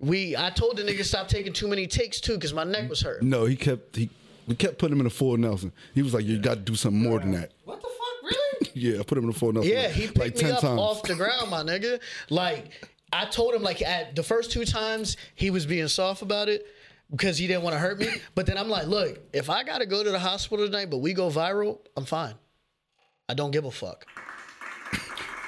We, 0.00 0.36
I 0.36 0.50
told 0.50 0.76
the 0.78 0.82
nigga 0.82 1.04
stop 1.04 1.28
taking 1.28 1.52
too 1.52 1.68
many 1.68 1.86
takes 1.86 2.20
too, 2.20 2.36
cause 2.38 2.52
my 2.52 2.64
neck 2.64 2.88
was 2.90 3.00
hurt. 3.02 3.22
no, 3.22 3.44
he 3.44 3.54
kept 3.54 3.94
he 3.96 4.10
we 4.46 4.54
kept 4.54 4.78
putting 4.78 4.94
him 4.96 5.00
in 5.00 5.06
a 5.06 5.10
full 5.10 5.36
Nelson. 5.36 5.72
He 5.94 6.02
was 6.02 6.14
like, 6.14 6.24
you 6.24 6.38
got 6.38 6.54
to 6.54 6.60
do 6.60 6.74
something 6.74 7.00
more 7.02 7.18
than 7.20 7.32
that. 7.32 7.52
What 7.64 7.80
the 7.80 7.88
fuck, 7.88 8.22
really? 8.30 8.70
Yeah, 8.74 9.00
I 9.00 9.02
put 9.02 9.18
him 9.18 9.24
in 9.24 9.30
a 9.30 9.34
full 9.34 9.52
Nelson. 9.52 9.70
Yeah, 9.72 9.82
like, 9.82 9.90
he 9.92 10.06
picked 10.06 10.18
like 10.18 10.34
me 10.34 10.40
ten 10.40 10.52
up 10.52 10.60
times. 10.60 10.80
off 10.80 11.02
the 11.02 11.14
ground, 11.14 11.50
my 11.50 11.62
nigga. 11.62 12.00
Like 12.30 12.88
I 13.12 13.26
told 13.26 13.54
him, 13.54 13.62
like 13.62 13.82
at 13.82 14.16
the 14.16 14.22
first 14.22 14.50
two 14.52 14.64
times 14.64 15.16
he 15.34 15.50
was 15.50 15.66
being 15.66 15.88
soft 15.88 16.22
about 16.22 16.48
it 16.48 16.66
because 17.10 17.36
he 17.36 17.46
didn't 17.46 17.62
want 17.64 17.74
to 17.74 17.78
hurt 17.78 17.98
me. 17.98 18.08
But 18.34 18.46
then 18.46 18.56
I'm 18.56 18.68
like, 18.70 18.86
look, 18.86 19.20
if 19.34 19.50
I 19.50 19.62
gotta 19.64 19.84
go 19.86 20.02
to 20.02 20.10
the 20.10 20.18
hospital 20.18 20.64
tonight, 20.64 20.88
but 20.90 20.98
we 20.98 21.12
go 21.12 21.28
viral, 21.28 21.78
I'm 21.96 22.04
fine. 22.06 22.34
I 23.28 23.34
don't 23.34 23.50
give 23.50 23.64
a 23.66 23.70
fuck. 23.70 24.06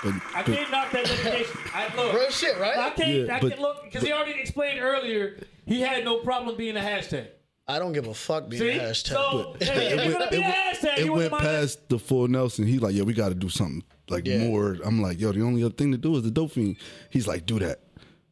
But, 0.02 0.12
I 0.34 0.42
but 0.42 0.54
can't 0.54 0.70
knock 0.70 0.90
that 0.92 1.06
dedication. 1.06 1.56
I 1.72 1.86
look. 1.96 2.12
Real 2.12 2.30
shit, 2.30 2.58
right? 2.60 2.76
I 2.76 2.90
can't. 2.90 3.26
Yeah, 3.26 3.36
I 3.36 3.40
but- 3.40 3.48
can't 3.48 3.60
look 3.62 3.84
because 3.84 4.02
he 4.02 4.12
already 4.12 4.38
explained 4.38 4.80
earlier. 4.80 5.38
He 5.64 5.80
had 5.80 6.04
no 6.04 6.18
problem 6.18 6.56
being 6.58 6.76
a 6.76 6.80
hashtag. 6.80 7.28
I 7.66 7.78
don't 7.78 7.92
give 7.92 8.06
a 8.06 8.14
fuck 8.14 8.48
being 8.48 8.60
See, 8.62 8.68
a 8.78 8.90
hashtag. 8.90 9.06
so 9.08 9.56
if 9.60 9.68
it 9.70 10.04
you're 10.06 10.18
went, 10.18 10.30
be 10.30 10.36
it 10.36 10.38
a 10.38 10.42
went- 10.42 10.54
hashtag, 10.54 10.98
it 10.98 11.02
went 11.04 11.12
wouldn't 11.32 11.40
past 11.42 11.88
the 11.88 11.98
full 11.98 12.28
Nelson. 12.28 12.66
He's 12.66 12.80
like, 12.82 12.94
yeah, 12.94 13.02
we 13.04 13.14
got 13.14 13.30
to 13.30 13.34
do 13.34 13.48
something 13.48 13.82
like 14.10 14.26
Yeah. 14.26 14.38
more. 14.38 14.76
I'm 14.84 15.00
like, 15.00 15.18
yo, 15.18 15.32
the 15.32 15.42
only 15.42 15.62
other 15.64 15.74
thing 15.74 15.90
to 15.92 15.98
do 15.98 16.16
is 16.16 16.22
the 16.22 16.30
dope 16.30 16.52
fiend. 16.52 16.76
He's 17.10 17.26
like, 17.26 17.46
do 17.46 17.58
that. 17.60 17.80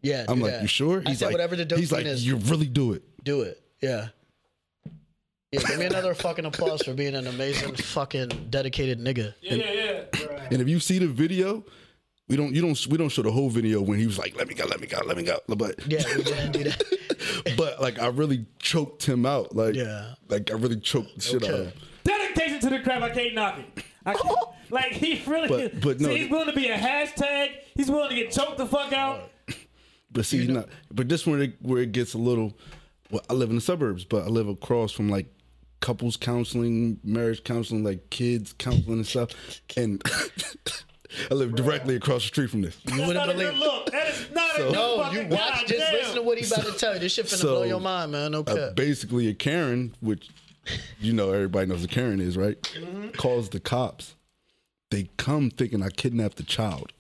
yeah, 0.03 0.26
I'm 0.28 0.37
do 0.39 0.45
like, 0.45 0.53
that. 0.53 0.62
you 0.62 0.68
sure? 0.68 1.03
I 1.07 1.11
He's 1.11 1.18
said 1.20 1.26
like, 1.26 1.33
whatever 1.35 1.57
the 1.57 1.64
dope 1.64 1.78
he's 1.78 1.93
like, 1.93 2.05
is, 2.05 2.26
you 2.26 2.37
really 2.37 2.66
do 2.68 2.93
it. 2.93 3.03
do 3.24 3.41
it. 3.43 3.62
Yeah. 3.80 4.09
Yeah, 5.51 5.61
give 5.66 5.78
me 5.78 5.85
another 5.87 6.14
fucking 6.14 6.47
applause 6.47 6.83
for 6.83 6.95
being 6.95 7.14
an 7.14 7.26
amazing 7.26 7.74
fucking 7.74 8.47
dedicated 8.49 8.99
nigga. 8.99 9.35
Yeah, 9.43 9.55
yeah, 9.57 10.03
yeah. 10.14 10.49
And 10.51 10.62
if 10.62 10.68
you 10.68 10.80
see 10.80 10.99
the 10.99 11.07
video, 11.09 11.62
we 12.29 12.37
don't, 12.37 12.55
you 12.55 12.62
don't, 12.62 12.87
we 12.89 12.97
don't 12.97 13.09
show 13.11 13.23
the 13.23 13.33
whole 13.33 13.51
video 13.51 13.81
when 13.83 13.99
he 13.99 14.07
was 14.07 14.18
like, 14.18 14.37
let 14.37 14.49
me 14.49 14.55
go, 14.55 14.64
let 14.66 14.81
me 14.81 14.87
go, 14.87 14.99
let 15.07 15.16
me 15.16 15.23
go. 15.23 15.39
But 15.49 15.87
Yeah, 15.87 16.03
we 16.16 16.23
didn't 16.23 16.53
do 16.53 16.64
that. 16.64 17.55
but 17.57 17.81
like 17.81 17.99
I 17.99 18.07
really 18.09 18.47
choked 18.59 19.05
him 19.05 19.27
out. 19.27 19.55
Like 19.55 19.75
Yeah. 19.75 20.14
like 20.29 20.51
I 20.51 20.55
really 20.55 20.81
choked 20.81 21.14
the 21.16 21.23
shit 21.23 21.45
out 21.45 21.51
of 21.51 21.66
him. 21.66 21.73
Dedication 22.05 22.61
to 22.61 22.70
the 22.70 22.81
craft. 22.81 23.03
I 23.03 23.11
can't 23.11 23.35
knock 23.35 23.59
it. 23.59 23.85
I 24.07 24.14
can't, 24.14 24.39
Like 24.70 24.93
he 24.93 25.23
really, 25.27 25.49
But- 25.49 25.81
but 25.83 26.01
no, 26.01 26.09
see, 26.09 26.18
he's 26.18 26.31
willing 26.31 26.47
to 26.47 26.55
be 26.55 26.68
a 26.68 26.77
hashtag. 26.79 27.51
He's 27.75 27.91
willing 27.91 28.09
to 28.09 28.14
get 28.16 28.31
choked 28.31 28.57
the 28.57 28.66
fuck 28.66 28.93
out. 28.93 29.31
But 30.11 30.25
see, 30.27 30.47
not. 30.47 30.68
But 30.91 31.09
this 31.09 31.27
one 31.27 31.39
where 31.39 31.49
it, 31.49 31.55
where 31.61 31.83
it 31.83 31.93
gets 31.93 32.14
a 32.14 32.18
little. 32.18 32.57
Well, 33.11 33.23
I 33.29 33.35
live 33.35 33.51
in 33.51 33.57
the 33.57 33.61
suburbs, 33.62 34.05
but 34.05 34.25
I 34.25 34.29
live 34.29 34.49
across 34.49 34.93
from 34.93 35.09
like 35.11 35.27
couples 35.81 36.16
counseling, 36.16 37.01
marriage 37.05 37.45
counseling, 37.45 37.85
like 37.85 38.09
kids 38.11 38.55
counseling 38.55 38.99
and 38.99 39.07
stuff. 39.07 39.31
And 39.77 40.03
I 41.31 41.35
live 41.35 41.55
directly 41.55 41.97
across 41.97 42.23
the 42.23 42.29
street 42.29 42.51
from 42.51 42.63
this. 42.63 42.77
You 42.87 42.99
wouldn't 43.07 43.15
not 43.15 43.29
a 43.29 43.35
good 43.35 43.55
believe. 43.55 43.59
look. 43.59 43.91
That 43.93 44.09
is 44.09 44.31
not 44.33 44.55
a 44.55 44.63
good 44.63 44.73
No, 44.73 45.11
you 45.13 45.27
watch. 45.29 45.67
Just 45.67 45.69
goddamn. 45.81 45.95
listen 45.95 46.15
to 46.17 46.23
what 46.23 46.39
he 46.39 46.47
about 46.47 46.65
to 46.67 46.73
tell 46.73 46.95
you. 46.95 47.01
This 47.01 47.13
shit 47.15 47.27
finna 47.27 47.37
So, 47.37 47.49
blow 47.55 47.63
your 47.65 47.81
mind, 47.81 48.13
man. 48.13 48.33
No 48.33 48.41
Uh, 48.41 48.55
cap. 48.69 48.75
basically, 48.77 49.29
a 49.29 49.35
Karen, 49.35 49.95
which 50.01 50.29
you 51.01 51.13
know 51.13 51.33
everybody 51.33 51.67
knows 51.67 51.85
a 51.85 51.89
Karen 51.89 52.21
is, 52.21 52.37
right? 52.37 52.61
Mm-hmm. 52.63 53.09
Calls 53.11 53.49
the 53.51 53.61
cops. 53.61 54.15
They 54.91 55.09
come 55.17 55.51
thinking 55.51 55.83
I 55.83 55.89
kidnapped 55.91 56.37
the 56.37 56.43
child. 56.45 56.93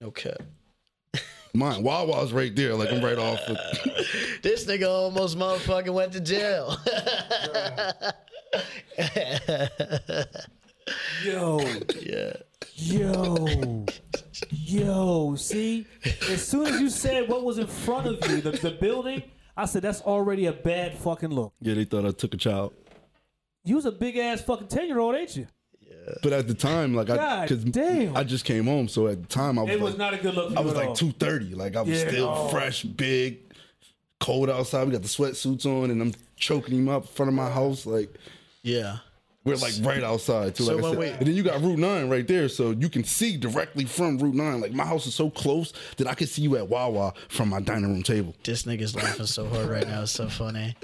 No 0.00 0.10
cap. 0.10 0.42
Mine, 1.54 1.82
Wawa's 1.82 2.32
right 2.34 2.54
there, 2.54 2.74
like 2.74 2.92
I'm 2.92 3.02
right 3.02 3.16
off. 3.18 3.38
Of, 3.48 3.56
This 4.42 4.66
nigga 4.66 4.86
almost 4.88 5.38
motherfucking 5.38 5.92
went 5.94 6.12
to 6.12 6.20
jail. 6.20 6.76
Yo, 11.24 11.60
yeah. 12.02 12.32
Yo, 12.74 13.84
yo. 14.50 15.34
See, 15.36 15.86
as 16.04 16.46
soon 16.46 16.66
as 16.66 16.80
you 16.80 16.90
said 16.90 17.28
what 17.28 17.44
was 17.44 17.58
in 17.58 17.66
front 17.66 18.06
of 18.06 18.30
you, 18.30 18.40
the, 18.40 18.52
the 18.52 18.70
building, 18.70 19.22
I 19.56 19.66
said 19.66 19.82
that's 19.82 20.00
already 20.02 20.46
a 20.46 20.52
bad 20.52 20.94
fucking 20.98 21.30
look. 21.30 21.52
yeah, 21.60 21.74
they 21.74 21.84
thought 21.84 22.04
I 22.04 22.10
took 22.10 22.34
a 22.34 22.36
child. 22.36 22.74
You 23.64 23.76
was 23.76 23.86
a 23.86 23.92
big 23.92 24.16
ass 24.16 24.40
fucking 24.42 24.68
ten 24.68 24.86
year 24.86 24.98
old, 25.00 25.14
ain't 25.16 25.36
you? 25.36 25.46
Yeah. 25.80 26.14
But 26.22 26.32
at 26.32 26.46
the 26.46 26.54
time, 26.54 26.94
like 26.94 27.10
I, 27.10 27.16
God 27.16 27.48
cause 27.48 27.64
damn. 27.64 28.16
I 28.16 28.22
just 28.24 28.44
came 28.44 28.64
home, 28.66 28.88
so 28.88 29.08
at 29.08 29.22
the 29.22 29.28
time 29.28 29.58
I 29.58 29.62
was, 29.62 29.72
It 29.72 29.80
was 29.80 29.90
like, 29.94 29.98
not 29.98 30.14
a 30.14 30.18
good 30.18 30.34
look. 30.34 30.52
For 30.52 30.58
I 30.58 30.60
you 30.60 30.66
was 30.66 30.74
at 30.74 30.78
like 30.78 30.88
all. 30.90 30.96
two 30.96 31.12
thirty, 31.12 31.54
like 31.54 31.74
I 31.76 31.80
was 31.82 31.90
Yeah, 32.00 32.08
still 32.08 32.26
no. 32.34 32.48
fresh, 32.48 32.82
big, 32.84 33.38
cold 34.20 34.48
outside. 34.50 34.84
We 34.86 34.92
got 34.92 35.02
the 35.02 35.08
sweatsuits 35.08 35.66
on, 35.66 35.90
and 35.90 36.00
I'm 36.00 36.14
choking 36.36 36.76
him 36.78 36.88
up 36.88 37.02
in 37.02 37.08
front 37.08 37.28
of 37.28 37.34
my 37.34 37.50
house, 37.50 37.86
like. 37.86 38.14
Yeah. 38.62 38.98
We're 39.46 39.56
like 39.56 39.74
right 39.82 40.02
outside 40.02 40.54
too. 40.56 40.64
So 40.64 40.76
Like 40.76 40.84
I 40.84 40.90
said. 40.90 40.98
we- 40.98 41.06
and 41.08 41.26
then 41.28 41.34
you 41.36 41.42
got 41.42 41.62
Route 41.62 41.78
Nine 41.78 42.08
right 42.08 42.26
there, 42.26 42.48
so 42.48 42.72
you 42.72 42.88
can 42.88 43.04
see 43.04 43.36
directly 43.36 43.84
from 43.84 44.18
Route 44.18 44.34
Nine. 44.34 44.60
Like 44.60 44.72
my 44.72 44.84
house 44.84 45.06
is 45.06 45.14
so 45.14 45.30
close 45.30 45.72
that 45.98 46.06
I 46.06 46.14
can 46.14 46.26
see 46.26 46.42
you 46.42 46.56
at 46.56 46.68
Wawa 46.68 47.14
from 47.28 47.48
my 47.50 47.60
dining 47.60 47.92
room 47.92 48.02
table. 48.02 48.34
This 48.44 48.64
nigga's 48.64 48.94
laughing 48.96 49.26
so 49.26 49.48
hard 49.48 49.68
right 49.68 49.86
now. 49.86 50.02
It's 50.02 50.12
so 50.12 50.28
funny. 50.28 50.74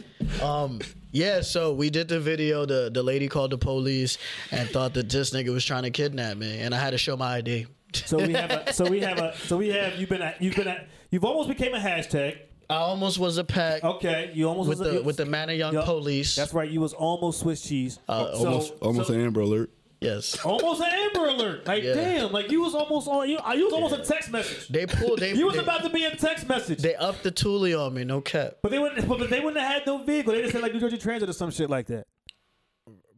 Um, 0.41 0.81
yeah, 1.11 1.41
so 1.43 1.73
we 1.75 1.91
did 1.91 2.09
the 2.09 2.21
video. 2.21 2.65
The 2.65 2.91
the 2.93 3.03
lady 3.03 3.29
called 3.29 3.51
the 3.51 3.59
police 3.59 4.17
and 4.53 4.69
thought 4.71 4.95
that 4.95 5.09
this 5.11 5.31
nigga 5.31 5.53
was 5.53 5.65
trying 5.65 5.83
to 5.83 5.91
kidnap 5.91 6.37
me, 6.37 6.61
and 6.61 6.75
I 6.75 6.79
had 6.79 6.91
to 6.91 6.99
show 6.99 7.17
my 7.17 7.35
ID. 7.39 7.67
So 7.93 8.17
we 8.25 8.33
have 8.33 8.51
a. 8.51 8.73
So 8.73 8.89
we 8.89 9.01
have 9.01 9.19
a. 9.19 9.35
So 9.49 9.57
we 9.59 9.69
have. 9.71 9.99
You've 9.99 10.09
been. 10.09 10.23
At, 10.23 10.41
you've 10.41 10.55
been. 10.57 10.69
At, 10.69 10.89
you've 11.11 11.25
almost 11.25 11.49
became 11.51 11.75
a 11.75 11.79
hashtag. 11.79 12.39
I 12.73 12.77
almost 12.79 13.18
was 13.18 13.39
a 13.39 13.45
pack 13.45 13.85
Okay. 13.85 14.31
You 14.35 14.49
almost 14.49 14.68
with 14.68 14.79
was 14.81 14.89
the 14.89 14.95
you- 14.99 15.03
with 15.05 15.16
the 15.16 15.27
man 15.27 15.51
of 15.51 15.57
young 15.57 15.75
Yup. 15.75 15.85
police. 15.85 16.35
That's 16.37 16.53
right. 16.55 16.70
You 16.70 16.81
was 16.81 16.93
almost 16.95 17.41
Swiss 17.41 17.61
cheese. 17.62 17.99
Uh, 18.09 18.35
So- 18.37 18.47
Almost, 18.47 18.73
almost 18.81 19.09
so- 19.09 19.14
an 19.14 19.20
Amber 19.20 19.41
Alert. 19.41 19.70
yes. 20.01 20.39
Almost 20.45 20.81
an 20.81 20.89
Amber 20.93 21.27
Alert. 21.29 21.66
Like 21.66 21.83
Yeah. 21.85 21.95
damn. 21.95 22.33
Like 22.33 22.51
you 22.51 22.62
was 22.62 22.75
almost 22.75 23.07
on. 23.09 23.29
You, 23.29 23.39
you 23.57 23.64
was 23.66 23.73
almost 23.75 23.95
a 23.95 24.05
text 24.05 24.31
message. 24.31 24.68
They 24.68 24.87
pulled. 24.87 25.18
They 25.20 25.33
You 25.35 25.47
was 25.47 25.55
they, 25.57 25.61
about 25.62 25.83
to 25.83 25.91
be 25.91 26.05
a 26.05 26.14
text 26.16 26.49
message. 26.49 26.79
they 26.81 26.95
upped 26.95 27.23
the 27.23 27.31
toolie 27.33 27.79
on 27.79 27.95
me. 27.95 28.05
No 28.05 28.20
cap, 28.20 28.57
but 28.62 28.70
they 28.70 28.79
wouldn't. 28.79 29.07
But 29.09 29.31
they 29.31 29.41
wouldn't 29.41 29.59
have 29.62 29.73
had 29.73 29.87
no 29.87 30.03
vehicle. 30.05 30.33
They 30.33 30.41
just 30.43 30.53
said 30.53 30.62
like 30.62 30.73
New 30.73 30.81
Jersey 30.81 30.99
Transit 30.99 31.29
or 31.29 31.33
some 31.33 31.51
shit 31.51 31.68
like 31.70 31.87
that. 31.89 32.07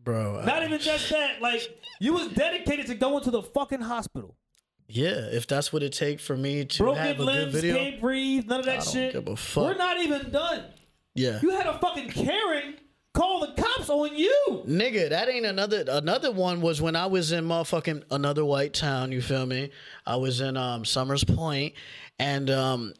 bro. 0.03 0.41
I- 0.41 0.45
Not 0.45 0.63
even 0.63 0.79
just 0.81 1.09
that. 1.11 1.41
Like 1.41 1.63
you 2.01 2.13
was 2.13 2.29
dedicated 2.29 2.87
to 2.89 2.95
going 2.95 3.23
to 3.25 3.31
the 3.31 3.43
fucking 3.43 3.81
hospital. 3.81 4.37
Yeah, 4.87 5.29
if 5.33 5.47
that's 5.47 5.73
what 5.73 5.83
it 5.83 5.93
take 5.93 6.21
for 6.21 6.37
me 6.37 6.65
to 6.65 6.83
Broken 6.83 7.03
have 7.03 7.21
a 7.21 7.25
good 7.25 7.53
video. 7.53 7.77
can't 7.77 8.01
breathe, 8.01 8.47
none 8.47 8.61
of 8.61 8.67
that 8.67 8.81
I 8.81 8.85
don't 8.85 8.93
shit. 8.93 9.13
give 9.15 9.29
a 9.29 9.37
fuck. 9.37 9.65
We're 9.65 9.75
not 9.77 9.99
even 10.01 10.31
done. 10.31 10.65
Yeah. 11.15 11.39
You 11.43 11.51
had 11.51 11.67
a 11.67 11.79
fucking 11.79 12.11
Karen 12.11 12.75
call 13.15 13.41
the 13.41 13.53
cops 13.61 13.89
on 13.89 14.17
you. 14.17 14.63
Nigga, 14.67 15.09
that 15.11 15.29
ain't 15.29 15.47
another 15.47 15.85
another 15.89 16.33
one 16.33 16.61
was 16.61 16.83
when 16.83 16.97
I 16.97 17.07
was 17.07 17.33
in 17.33 17.45
motherfucking 17.45 18.03
another 18.11 18.45
white 18.45 18.75
town, 18.75 19.13
you 19.13 19.23
feel 19.23 19.47
me? 19.47 19.71
I 20.07 20.17
was 20.17 20.41
in 20.41 20.57
um 20.57 20.85
Somers 20.85 21.25
Point 21.25 21.75
and 22.19 22.51
um 22.51 22.93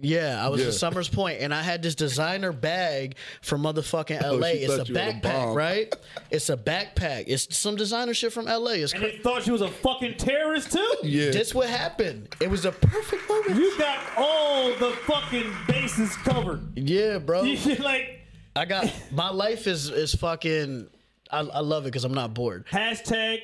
yeah, 0.00 0.44
I 0.44 0.48
was 0.48 0.60
Yeah. 0.60 0.66
in 0.68 0.72
Somers 0.72 1.08
Point 1.08 1.40
and 1.40 1.52
I 1.54 1.62
had 1.62 1.82
this 1.82 1.94
designer 1.94 2.52
bag 2.52 3.16
from 3.42 3.62
motherfucking 3.62 4.22
LA. 4.22 4.28
Oh, 4.38 4.42
it's 4.44 4.64
a 4.72 4.76
thought 4.78 4.88
you 4.88 4.94
had 4.96 5.14
a 5.14 5.20
backpack, 5.20 5.54
right? 5.54 5.96
It's 6.30 6.48
a 6.50 6.56
backpack. 6.56 7.24
It's 7.26 7.56
some 7.56 7.76
designer 7.76 8.14
shit 8.14 8.32
from 8.32 8.46
LA. 8.46 8.72
It's 8.72 8.92
And 8.92 9.02
cra- 9.02 9.10
they 9.12 9.18
thought 9.18 9.42
she 9.42 9.50
was 9.50 9.60
a 9.60 9.68
fucking 9.68 10.16
terrorist 10.16 10.72
too. 10.72 10.94
Yeah, 11.02 11.30
this 11.30 11.54
what 11.54 11.68
happened. 11.68 12.34
It 12.40 12.50
was 12.50 12.64
a 12.64 12.72
perfect 12.72 13.28
moment. 13.28 13.56
You 13.56 13.76
got 13.78 13.98
all 14.16 14.68
the 14.74 14.90
fucking 15.06 15.52
bases 15.66 16.14
covered. 16.18 16.60
Yeah, 16.78 17.18
bro. 17.18 17.42
You 17.42 17.74
like 17.76 18.20
I 18.56 18.64
got 18.64 18.92
my 19.12 19.30
life 19.30 19.66
is 19.66 19.88
is 19.90 20.14
fucking 20.14 20.88
I, 21.30 21.40
I 21.40 21.60
love 21.60 21.84
it 21.84 21.88
because 21.88 22.04
I'm 22.04 22.14
not 22.14 22.34
bored. 22.34 22.66
hashtag 22.70 23.40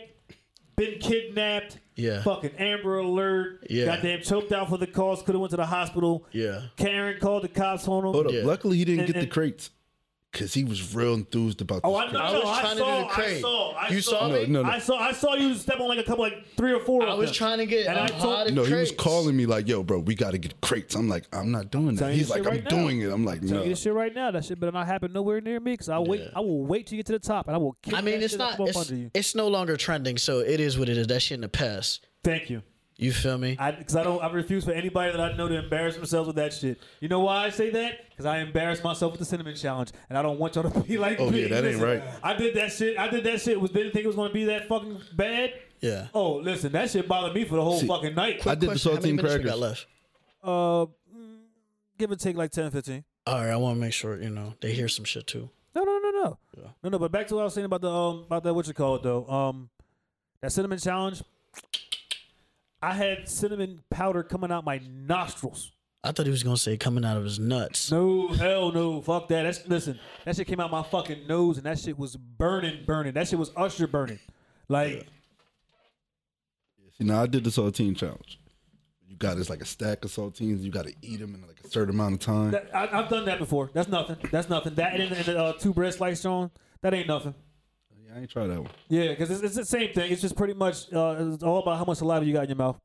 been 0.77 0.99
kidnapped. 0.99 1.79
Yeah. 1.97 2.23
Fucking 2.23 2.53
Amber 2.59 2.99
Alert. 2.99 3.67
Yeah. 3.71 3.85
Goddamn 3.87 4.23
choked 4.23 4.53
out 4.53 4.69
for 4.69 4.79
the 4.79 4.87
cause. 4.87 5.23
Could 5.23 5.35
have 5.35 5.41
went 5.41 5.51
to 5.53 5.57
the 5.57 5.67
hospital. 5.67 6.27
Yeah. 6.33 6.63
Karen 6.77 7.21
called 7.21 7.45
the 7.45 7.49
cops 7.49 7.87
on 7.87 8.05
him. 8.05 8.13
Hold 8.13 8.27
up. 8.27 8.33
Yeah. 8.33 8.43
Luckily, 8.45 8.79
he 8.79 8.85
didn't 8.85 9.05
And- 9.05 9.15
get 9.15 9.21
the 9.21 9.27
crates 9.27 9.71
because 10.35 10.53
he 10.53 10.65
was 10.65 10.95
real 10.95 11.15
enthused 11.15 11.63
about. 11.63 11.81
Oh, 11.85 11.93
this 11.99 12.11
I 12.11 12.13
know. 12.13 12.19
crate. 12.19 12.23
I 12.23 12.33
no, 12.33 12.41
was 12.41 12.49
I 12.49 12.61
trying 12.61 12.73
to 12.75 12.79
saw, 12.79 13.01
do 13.01 13.07
the 13.23 13.23
I 13.37 13.41
saw. 13.41 13.73
I 13.73 13.89
You 13.89 14.01
saw 14.03 14.29
me? 14.29 14.47
No, 14.49 14.63
no. 14.63 14.69
I 14.69 14.79
saw. 14.79 14.99
I 14.99 15.13
saw 15.13 15.35
you 15.35 15.55
step 15.55 15.81
on 15.81 15.89
like 15.89 15.99
a 15.99 16.03
couple, 16.03 16.23
like 16.25 16.45
three 16.59 16.73
or 16.73 16.81
four. 16.81 17.03
I 17.05 17.13
of 17.13 17.19
was 17.19 17.31
them. 17.31 17.35
trying 17.37 17.59
to 17.59 17.67
get 17.67 17.87
And 17.87 17.97
a 17.97 18.01
I 18.03 18.07
lot 18.09 18.21
told- 18.21 18.49
of 18.49 18.55
No, 18.55 18.65
he 18.65 18.75
was 18.75 18.93
calling 18.93 19.35
me 19.37 19.47
like, 19.47 19.67
"Yo, 19.67 19.83
bro, 19.83 20.01
we 20.01 20.15
got 20.15 20.33
to 20.33 20.39
get 20.39 20.61
crates." 20.61 20.95
I'm 20.95 21.09
like, 21.09 21.25
"I'm 21.33 21.51
not 21.51 21.71
doing 21.71 21.95
that." 21.97 22.13
He's 22.13 22.29
like, 22.29 22.41
"I'm 22.41 22.53
right 22.53 22.65
now. 22.65 22.71
doing 22.71 23.01
it." 23.01 23.11
I'm 23.11 23.25
like, 23.25 23.41
Tell 23.41 23.51
"No." 23.59 23.63
you 23.63 23.71
this 23.71 23.81
shit 23.81 23.95
right 23.95 24.15
now. 24.15 24.31
That 24.31 24.45
shit 24.45 24.61
better 24.61 24.73
not 24.73 24.87
happen 24.87 25.13
nowhere 25.13 25.41
near 25.41 25.61
me 25.61 25.73
because 25.73 25.89
I'll 25.89 26.05
wait. 26.05 26.23
I 26.37 26.41
will 26.41 26.67
wait 26.67 26.87
till 26.87 26.97
you 26.97 27.03
get 27.03 27.07
to 27.07 27.13
the 27.13 27.19
top 27.19 27.47
and 27.47 27.55
I 27.55 27.59
will. 27.59 27.77
Kick 27.83 27.95
I 27.95 28.01
mean, 28.03 28.19
that 28.19 28.25
it's 28.25 28.33
shit 28.35 28.39
not. 28.39 28.57
It's, 28.61 28.93
it's 29.15 29.35
no 29.35 29.49
longer 29.49 29.77
trending, 29.77 30.19
so 30.19 30.41
it 30.41 30.61
is 30.61 30.79
what 30.79 30.89
it 30.89 30.97
is. 30.99 31.07
That 31.07 31.21
shit 31.21 31.37
in 31.37 31.41
the 31.43 31.49
past. 31.49 32.07
Thank 32.23 32.51
you. 32.51 32.63
You 32.97 33.11
feel 33.13 33.37
me? 33.39 33.57
I 33.59 33.73
because 33.73 33.97
I 33.97 34.05
don't. 34.05 34.23
I 34.23 34.31
refuse 34.33 34.65
for 34.65 34.71
anybody 34.71 35.11
that 35.11 35.21
I 35.21 35.37
know 35.37 35.49
to 35.49 35.57
embarrass 35.57 35.97
themselves 35.97 36.29
with 36.29 36.37
that 36.37 36.53
shit. 36.53 36.79
You 37.01 37.09
know 37.09 37.21
why 37.21 37.45
I 37.47 37.51
say 37.51 37.71
that? 37.71 38.09
Because 38.09 38.25
I 38.25 38.39
embarrassed 38.39 38.85
myself 38.85 39.11
with 39.13 39.19
the 39.19 39.25
cinnamon 39.25 39.57
challenge, 39.57 39.91
and 40.09 40.17
I 40.17 40.23
don't 40.23 40.39
want 40.39 40.55
y'all 40.55 40.71
to 40.71 40.81
be 40.89 40.97
like 40.97 41.19
Oh, 41.19 41.29
me. 41.29 41.43
yeah, 41.43 41.49
that 41.61 41.65
ain't 41.65 41.83
right. 41.83 42.03
I 42.23 42.35
did 42.35 42.55
that 42.55 42.73
shit. 42.73 42.97
I 42.97 43.09
did 43.09 43.25
that 43.25 43.41
shit. 43.41 43.61
Was 43.61 43.73
didn't 43.73 43.93
think 43.93 44.05
it 44.05 44.07
was 44.07 44.15
going 44.17 44.29
to 44.29 44.35
be 44.35 44.45
that 44.45 44.69
fucking 44.69 45.01
bad. 45.17 45.55
yeah. 45.81 46.07
Oh, 46.15 46.35
listen, 46.37 46.71
that 46.73 46.89
shit 46.89 47.09
bothered 47.09 47.35
me 47.35 47.45
for 47.45 47.57
the 47.57 47.63
whole 47.65 47.81
See, 47.81 47.89
fucking 47.89 48.15
night. 48.15 48.47
I 48.47 48.55
did 48.55 48.61
the 48.61 48.67
Question, 48.69 48.93
how 48.95 49.01
many 49.01 49.13
saltine 49.13 49.17
minutes 49.17 49.35
got 49.35 49.43
crackers. 49.43 49.61
left? 49.61 49.87
Uh, 50.45 50.49
mm, 51.19 51.39
give 51.99 52.11
or 52.13 52.17
take 52.17 52.37
like 52.37 52.53
10, 52.53 52.71
15. 52.71 53.05
All 53.27 53.35
right, 53.41 53.51
I 53.51 53.57
want 53.57 53.75
to 53.77 53.81
make 53.81 53.93
sure 53.93 54.23
you 54.23 54.31
know 54.31 54.55
they 54.61 54.73
hear 54.73 54.87
some 54.87 55.05
shit 55.05 55.27
too. 55.27 55.51
No, 55.75 55.83
no, 55.83 55.99
no, 55.99 56.11
no, 56.11 56.39
no, 56.85 56.89
no. 56.91 56.99
But 57.01 57.11
back 57.11 57.27
to 57.27 57.35
what 57.35 57.41
I 57.41 57.45
was 57.45 57.55
saying 57.55 57.65
about 57.65 57.81
the 57.81 57.91
um 57.91 58.19
about 58.27 58.45
that 58.45 58.55
what 58.55 58.69
you 58.69 58.75
call 58.75 58.95
it 58.95 59.03
though. 59.03 59.27
Um, 59.27 59.69
that 60.43 60.53
cinnamon 60.53 60.79
challenge. 60.79 61.25
I 62.85 62.93
had 62.93 63.27
cinnamon 63.27 63.81
powder 63.89 64.23
coming 64.23 64.53
out 64.53 64.63
my 64.67 64.79
nostrils. 64.87 65.73
I 66.03 66.13
thought 66.13 66.27
he 66.27 66.31
was 66.31 66.43
gonna 66.43 66.59
say 66.59 66.77
coming 66.77 67.03
out 67.03 67.17
of 67.17 67.25
his 67.25 67.39
nuts. 67.39 67.91
No, 67.91 68.29
hell 68.29 68.73
no, 68.73 69.01
fuck 69.01 69.29
that. 69.29 69.45
That's 69.45 69.67
listen. 69.67 69.99
That 70.27 70.37
shit 70.37 70.47
came 70.47 70.61
out 70.61 70.71
my 70.71 70.83
fucking 70.83 71.27
nose, 71.27 71.57
and 71.57 71.65
that 71.65 71.79
shit 71.79 71.99
was 71.99 72.15
burning, 72.15 72.85
burning. 72.85 73.15
That 73.15 73.27
shit 73.27 73.39
was 73.39 73.53
Usher 73.57 73.87
burning. 73.87 74.19
Like, 74.69 75.07
See, 76.99 77.05
now 77.05 77.23
I 77.23 77.27
did 77.27 77.43
the 77.43 77.51
saltine 77.51 77.97
challenge. 77.97 78.39
You 79.09 79.17
got 79.17 79.39
it's 79.39 79.49
like 79.49 79.63
a 79.63 79.67
stack 79.67 80.05
of 80.05 80.11
saltines. 80.11 80.61
You 80.63 80.71
got 80.71 80.85
to 80.85 80.93
eat 81.01 81.21
them 81.21 81.35
in 81.35 81.41
like 81.41 81.61
a 81.65 81.69
certain 81.69 81.95
amount 81.95 82.15
of 82.15 82.21
time. 82.21 82.51
that, 82.51 82.69
I, 82.75 82.99
I've 82.99 83.09
done 83.09 83.25
that 83.25 83.39
before. 83.39 83.71
That's 83.73 83.89
nothing. 83.89 84.17
That's 84.31 84.51
nothing. 84.51 84.75
That 84.75 85.01
and, 85.01 85.11
and 85.11 85.25
the 85.25 85.43
uh, 85.43 85.53
two 85.55 85.73
bread 85.73 85.95
slices 85.95 86.27
on. 86.27 86.51
That 86.83 86.93
ain't 86.93 87.09
nothing. 87.09 87.35
I 88.15 88.21
ain't 88.21 88.31
try 88.31 88.47
that 88.47 88.61
one. 88.61 88.71
Yeah, 88.89 89.09
because 89.09 89.31
it's, 89.31 89.43
it's 89.43 89.57
the 89.57 89.65
same 89.65 89.93
thing. 89.93 90.13
It's 90.13 90.23
just 90.23 90.37
pretty 90.37 90.55
much 90.55 90.93
uh, 90.93 91.17
it's 91.19 91.43
all 91.43 91.59
about 91.59 91.79
how 91.79 91.85
much 91.85 91.99
saliva 91.99 92.25
you 92.25 92.33
got 92.33 92.45
in 92.45 92.51
your 92.51 92.57
mouth. 92.57 92.79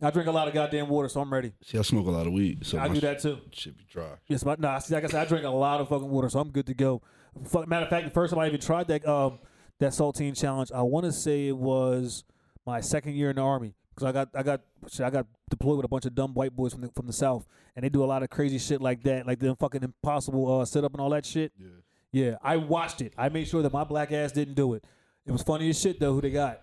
I 0.00 0.10
drink 0.10 0.28
a 0.28 0.32
lot 0.32 0.48
of 0.48 0.54
goddamn 0.54 0.88
water, 0.88 1.08
so 1.08 1.20
I'm 1.20 1.32
ready. 1.32 1.52
See, 1.62 1.78
I 1.78 1.82
smoke 1.82 2.08
a 2.08 2.10
lot 2.10 2.26
of 2.26 2.32
weed, 2.32 2.66
so 2.66 2.78
I 2.78 2.88
do 2.88 2.98
that 3.00 3.20
too. 3.20 3.38
should 3.52 3.76
be 3.76 3.84
dry. 3.88 4.14
Yes, 4.26 4.42
but 4.42 4.58
nah. 4.58 4.78
See, 4.80 4.92
like 4.94 5.04
I 5.04 5.06
said, 5.06 5.20
I 5.20 5.28
drink 5.28 5.44
a 5.44 5.50
lot 5.50 5.80
of 5.80 5.88
fucking 5.88 6.08
water, 6.08 6.28
so 6.28 6.40
I'm 6.40 6.50
good 6.50 6.66
to 6.66 6.74
go. 6.74 7.02
Fuck, 7.44 7.68
matter 7.68 7.84
of 7.84 7.90
fact, 7.90 8.04
the 8.06 8.10
first 8.10 8.32
time 8.32 8.40
I 8.40 8.48
even 8.48 8.60
tried 8.60 8.88
that 8.88 9.06
um 9.06 9.38
that 9.78 9.92
saltine 9.92 10.36
challenge, 10.36 10.72
I 10.74 10.82
want 10.82 11.06
to 11.06 11.12
say 11.12 11.48
it 11.48 11.56
was 11.56 12.24
my 12.66 12.80
second 12.80 13.14
year 13.14 13.30
in 13.30 13.36
the 13.36 13.42
army 13.42 13.74
because 13.94 14.08
I 14.08 14.12
got 14.12 14.28
I 14.34 14.42
got 14.42 14.62
shit, 14.90 15.06
I 15.06 15.10
got 15.10 15.26
deployed 15.50 15.76
with 15.76 15.84
a 15.84 15.88
bunch 15.88 16.06
of 16.06 16.16
dumb 16.16 16.34
white 16.34 16.56
boys 16.56 16.72
from 16.72 16.82
the 16.82 16.90
from 16.96 17.06
the 17.06 17.12
south, 17.12 17.46
and 17.76 17.84
they 17.84 17.88
do 17.88 18.02
a 18.02 18.06
lot 18.06 18.24
of 18.24 18.30
crazy 18.30 18.58
shit 18.58 18.82
like 18.82 19.04
that, 19.04 19.24
like 19.24 19.38
the 19.38 19.54
fucking 19.54 19.84
impossible 19.84 20.60
uh, 20.60 20.64
sit 20.64 20.84
up 20.84 20.92
and 20.94 21.00
all 21.00 21.10
that 21.10 21.24
shit. 21.24 21.52
Yeah. 21.56 21.68
Yeah, 22.12 22.36
I 22.42 22.58
watched 22.58 23.00
it. 23.00 23.14
I 23.16 23.30
made 23.30 23.48
sure 23.48 23.62
that 23.62 23.72
my 23.72 23.84
black 23.84 24.12
ass 24.12 24.32
didn't 24.32 24.54
do 24.54 24.74
it. 24.74 24.84
It 25.26 25.32
was 25.32 25.42
funny 25.42 25.70
as 25.70 25.80
shit 25.80 25.98
though. 25.98 26.12
Who 26.12 26.20
they 26.20 26.30
got? 26.30 26.60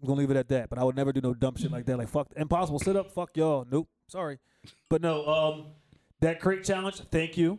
I'm 0.00 0.08
gonna 0.08 0.20
leave 0.20 0.30
it 0.30 0.36
at 0.36 0.48
that. 0.48 0.68
But 0.68 0.78
I 0.78 0.84
would 0.84 0.96
never 0.96 1.12
do 1.12 1.20
no 1.20 1.32
dumb 1.32 1.56
shit 1.56 1.70
like 1.70 1.86
that. 1.86 1.96
Like 1.96 2.08
fuck, 2.08 2.28
impossible 2.36 2.78
sit 2.78 2.96
up. 2.96 3.10
Fuck 3.12 3.36
y'all. 3.36 3.66
Nope. 3.70 3.88
Sorry. 4.08 4.38
But 4.90 5.00
no. 5.00 5.26
Um, 5.26 5.66
that 6.20 6.40
crate 6.40 6.64
challenge. 6.64 7.00
Thank 7.10 7.36
you. 7.36 7.58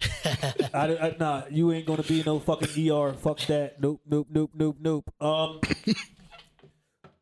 I, 0.72 0.96
I, 0.96 1.16
nah, 1.20 1.42
you 1.50 1.70
ain't 1.72 1.86
gonna 1.86 2.02
be 2.02 2.22
no 2.24 2.38
fucking 2.38 2.90
ER. 2.90 3.12
Fuck 3.12 3.40
that. 3.46 3.80
Nope. 3.80 4.00
Nope. 4.06 4.28
Nope. 4.30 4.50
Nope. 4.54 4.76
Nope. 4.80 5.14
Um. 5.20 5.60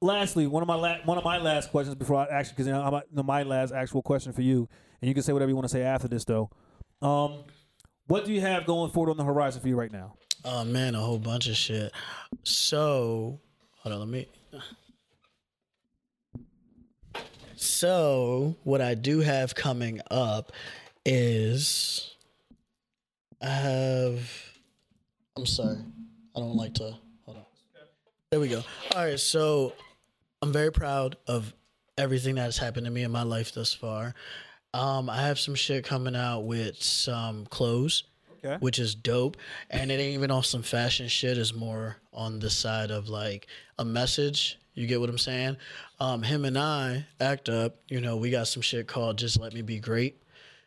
lastly, 0.01 0.47
one 0.47 0.63
of 0.63 0.69
my 0.69 0.77
la- 0.77 1.05
one 1.05 1.19
of 1.19 1.25
my 1.25 1.39
last 1.39 1.71
questions 1.71 1.97
before 1.97 2.19
I 2.19 2.27
actually 2.27 2.53
because 2.53 2.67
you 2.67 2.73
know, 2.73 3.23
my 3.23 3.43
last 3.43 3.73
actual 3.73 4.03
question 4.03 4.33
for 4.33 4.43
you, 4.43 4.69
and 5.01 5.09
you 5.09 5.15
can 5.15 5.23
say 5.23 5.33
whatever 5.33 5.51
you 5.51 5.57
want 5.57 5.65
to 5.65 5.73
say 5.73 5.83
after 5.83 6.07
this 6.07 6.25
though. 6.25 6.51
Um, 7.03 7.45
what 8.09 8.25
do 8.25 8.33
you 8.33 8.41
have 8.41 8.67
going 8.67 8.91
forward 8.91 9.11
on 9.11 9.17
the 9.17 9.25
horizon 9.25 9.63
for 9.63 9.69
you 9.69 9.77
right 9.77 9.93
now? 9.93 10.15
Oh 10.45 10.65
man, 10.65 10.95
a 10.95 11.01
whole 11.01 11.19
bunch 11.19 11.49
of 11.49 11.57
shit. 11.57 11.93
So, 12.43 13.41
hold 13.77 13.95
on, 13.95 14.01
let 14.01 14.09
me. 14.09 14.29
So, 17.55 18.57
what 18.65 18.81
I 18.81 18.95
do 18.95 19.21
have 19.21 19.55
coming 19.55 20.01
up 20.11 20.53
is 21.05 22.15
I 23.43 23.49
have. 23.49 24.21
I'm 25.37 25.47
sorry, 25.47 25.79
I 26.37 26.41
don't 26.41 26.57
like 26.57 26.75
to. 26.75 26.95
Hold 27.25 27.37
on. 27.37 27.45
There 28.31 28.41
we 28.41 28.49
go. 28.49 28.63
All 28.95 29.05
right, 29.05 29.21
so 29.21 29.75
I'm 30.41 30.53
very 30.53 30.73
proud 30.73 31.17
of 31.27 31.53
everything 31.99 32.37
that's 32.37 32.59
happened 32.59 32.87
to 32.87 32.93
me 32.93 33.03
in 33.03 33.11
my 33.11 33.23
life 33.23 33.53
thus 33.53 33.75
far. 33.75 34.15
Um, 34.75 35.09
I 35.09 35.23
have 35.23 35.39
some 35.39 35.55
shit 35.55 35.85
coming 35.85 36.15
out 36.15 36.41
with 36.41 36.83
some 36.83 37.47
clothes 37.47 38.05
Okay. 38.45 38.57
which 38.61 38.79
is 38.79 38.95
dope. 38.95 39.37
And 39.69 39.91
it 39.91 39.95
ain't 39.99 40.15
even 40.15 40.31
on 40.31 40.45
some 40.45 40.63
fashion 40.63 41.09
shit. 41.09 41.37
It's 41.39 41.53
more 41.55 41.97
on 42.13 42.39
the 42.39 42.51
side 42.51 42.91
of 42.93 43.09
like 43.09 43.49
a 43.79 43.85
message. 43.85 44.59
You 44.75 44.87
get 44.87 45.01
what 45.01 45.11
I'm 45.11 45.19
saying? 45.19 45.57
Um, 45.99 46.23
him 46.23 46.45
and 46.45 46.57
I 46.57 47.07
act 47.21 47.49
up. 47.49 47.77
You 47.89 48.01
know, 48.01 48.17
we 48.17 48.31
got 48.31 48.47
some 48.47 48.63
shit 48.63 48.87
called 48.87 49.19
"Just 49.19 49.41
Let 49.41 49.53
Me 49.55 49.63
Be 49.63 49.81
Great." 49.81 50.23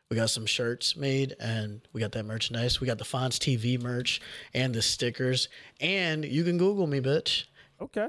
We 0.10 0.18
got 0.18 0.30
some 0.30 0.46
shirts 0.46 0.98
made, 0.98 1.38
and 1.40 1.80
we 1.94 2.02
got 2.02 2.12
that 2.12 2.26
merchandise. 2.26 2.82
We 2.82 2.88
got 2.88 2.98
the 2.98 3.06
Fonz 3.06 3.38
TV 3.40 3.82
merch 3.82 4.20
and 4.54 4.76
the 4.76 4.82
stickers. 4.82 5.48
And 5.80 6.26
you 6.26 6.44
can 6.44 6.58
Google 6.58 6.88
me, 6.88 7.00
bitch. 7.00 7.46
Okay. 7.80 8.06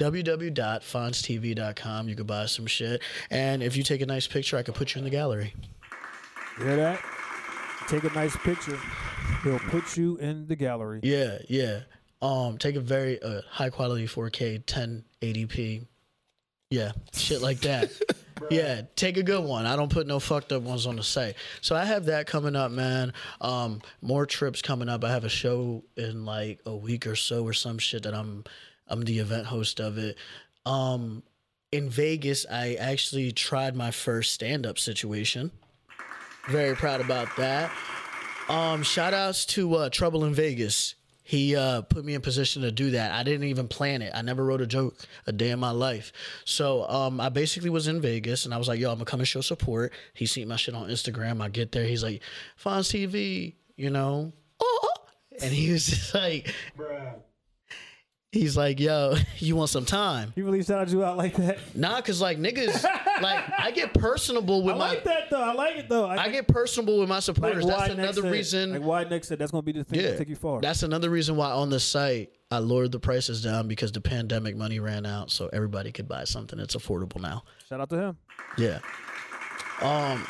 www.fonztv.com. 0.92 2.08
You 2.08 2.16
can 2.16 2.26
buy 2.26 2.46
some 2.46 2.66
shit. 2.66 3.00
And 3.30 3.62
if 3.62 3.76
you 3.76 3.84
take 3.84 4.00
a 4.00 4.06
nice 4.06 4.26
picture, 4.26 4.56
I 4.56 4.64
could 4.64 4.74
put 4.74 4.94
you 4.96 4.98
in 4.98 5.04
the 5.04 5.10
gallery. 5.10 5.54
You 6.58 6.66
hear 6.66 6.76
that? 6.76 7.00
Take 7.88 8.04
a 8.04 8.10
nice 8.10 8.36
picture. 8.36 8.78
He'll 9.42 9.58
put 9.58 9.96
you 9.96 10.16
in 10.16 10.46
the 10.46 10.56
gallery. 10.56 11.00
Yeah, 11.02 11.38
yeah. 11.48 11.80
Um, 12.20 12.58
take 12.58 12.76
a 12.76 12.80
very 12.80 13.20
uh, 13.22 13.40
high 13.48 13.70
quality 13.70 14.06
4K 14.06 14.64
1080p. 14.64 15.86
Yeah, 16.70 16.92
shit 17.12 17.42
like 17.42 17.60
that. 17.60 17.90
yeah, 18.50 18.82
take 18.96 19.16
a 19.16 19.22
good 19.22 19.44
one. 19.44 19.66
I 19.66 19.76
don't 19.76 19.90
put 19.90 20.06
no 20.06 20.20
fucked 20.20 20.52
up 20.52 20.62
ones 20.62 20.86
on 20.86 20.96
the 20.96 21.02
site. 21.02 21.34
So 21.60 21.74
I 21.74 21.84
have 21.84 22.06
that 22.06 22.26
coming 22.26 22.54
up, 22.54 22.70
man. 22.70 23.12
Um, 23.40 23.82
more 24.00 24.26
trips 24.26 24.62
coming 24.62 24.88
up. 24.88 25.04
I 25.04 25.10
have 25.10 25.24
a 25.24 25.28
show 25.28 25.84
in 25.96 26.24
like 26.24 26.60
a 26.64 26.74
week 26.74 27.06
or 27.06 27.16
so 27.16 27.44
or 27.44 27.52
some 27.52 27.78
shit 27.78 28.04
that 28.04 28.14
I'm 28.14 28.44
I'm 28.88 29.02
the 29.02 29.18
event 29.18 29.46
host 29.46 29.80
of 29.80 29.98
it. 29.98 30.16
Um, 30.64 31.22
in 31.72 31.88
Vegas, 31.88 32.46
I 32.50 32.74
actually 32.74 33.32
tried 33.32 33.74
my 33.74 33.90
first 33.90 34.32
stand 34.32 34.66
up 34.66 34.78
situation. 34.78 35.50
Very 36.48 36.74
proud 36.74 37.00
about 37.00 37.34
that. 37.36 37.70
Um, 38.48 38.82
shout 38.82 39.14
outs 39.14 39.46
to 39.46 39.74
uh, 39.74 39.88
Trouble 39.90 40.24
in 40.24 40.34
Vegas. 40.34 40.96
He 41.22 41.54
uh, 41.54 41.82
put 41.82 42.04
me 42.04 42.14
in 42.14 42.20
position 42.20 42.62
to 42.62 42.72
do 42.72 42.90
that. 42.90 43.12
I 43.12 43.22
didn't 43.22 43.46
even 43.46 43.68
plan 43.68 44.02
it. 44.02 44.12
I 44.14 44.22
never 44.22 44.44
wrote 44.44 44.60
a 44.60 44.66
joke 44.66 44.96
a 45.26 45.32
day 45.32 45.50
in 45.50 45.60
my 45.60 45.70
life. 45.70 46.12
So 46.44 46.86
um, 46.88 47.20
I 47.20 47.28
basically 47.28 47.70
was 47.70 47.86
in 47.86 48.00
Vegas 48.00 48.44
and 48.44 48.52
I 48.52 48.58
was 48.58 48.66
like, 48.66 48.80
yo, 48.80 48.90
I'm 48.90 48.96
gonna 48.96 49.04
come 49.04 49.20
and 49.20 49.28
show 49.28 49.40
support. 49.40 49.92
He 50.14 50.26
seen 50.26 50.48
my 50.48 50.56
shit 50.56 50.74
on 50.74 50.88
Instagram. 50.90 51.40
I 51.40 51.48
get 51.48 51.70
there. 51.72 51.84
He's 51.84 52.02
like, 52.02 52.22
Fonz 52.62 52.90
TV, 52.90 53.54
you 53.76 53.90
know. 53.90 54.32
Oh. 54.60 54.88
And 55.42 55.50
he 55.50 55.72
was 55.72 55.86
just 55.86 56.14
like, 56.14 56.54
he's 58.32 58.56
like, 58.56 58.80
yo, 58.80 59.14
you 59.38 59.54
want 59.54 59.70
some 59.70 59.84
time? 59.84 60.32
He 60.34 60.42
really 60.42 60.62
shouted 60.62 60.90
you 60.90 61.04
out 61.04 61.16
like 61.16 61.34
that. 61.36 61.58
Nah, 61.76 62.00
cause 62.00 62.20
like 62.20 62.38
niggas, 62.38 62.82
like 63.22 63.44
I 63.58 63.70
get 63.70 63.94
personable 63.94 64.62
with 64.64 64.76
my 64.76 64.84
I 64.84 64.88
my. 64.88 64.94
like 64.94 65.04
that 65.04 65.30
though. 65.30 65.40
I 65.42 65.52
like 65.52 65.76
it 65.76 65.88
though. 65.88 66.06
I 66.08 66.28
get 66.30 66.48
personable 66.48 66.98
with 66.98 67.08
my 67.08 67.20
supporters. 67.20 67.64
why 67.64 67.70
That's 67.88 67.92
another 67.94 68.22
said- 68.22 68.32
reason. 68.32 68.72
Like 68.72 68.82
why 68.82 69.04
next 69.04 69.28
said 69.28 69.38
that's 69.38 69.52
gonna 69.52 69.62
be 69.62 69.72
the 69.72 69.84
thing 69.84 70.00
Yeah, 70.00 70.10
to 70.12 70.18
take 70.18 70.28
you 70.28 70.36
far. 70.36 70.60
That's 70.60 70.82
another 70.82 71.10
reason 71.10 71.36
why 71.36 71.50
on 71.52 71.70
the 71.70 71.78
site 71.80 72.32
I 72.50 72.58
lowered 72.58 72.90
the 72.92 73.00
prices 73.00 73.42
down 73.42 73.68
because 73.68 73.92
the 73.92 74.00
pandemic 74.00 74.56
money 74.56 74.80
ran 74.80 75.06
out, 75.06 75.30
so 75.30 75.48
everybody 75.52 75.92
could 75.92 76.08
buy 76.08 76.24
something 76.24 76.58
that's 76.58 76.74
affordable 76.76 77.20
now. 77.20 77.44
Shout 77.68 77.80
out 77.80 77.88
to 77.90 77.96
him. 77.98 78.18
Yeah. 78.58 78.80
Um, 79.80 80.26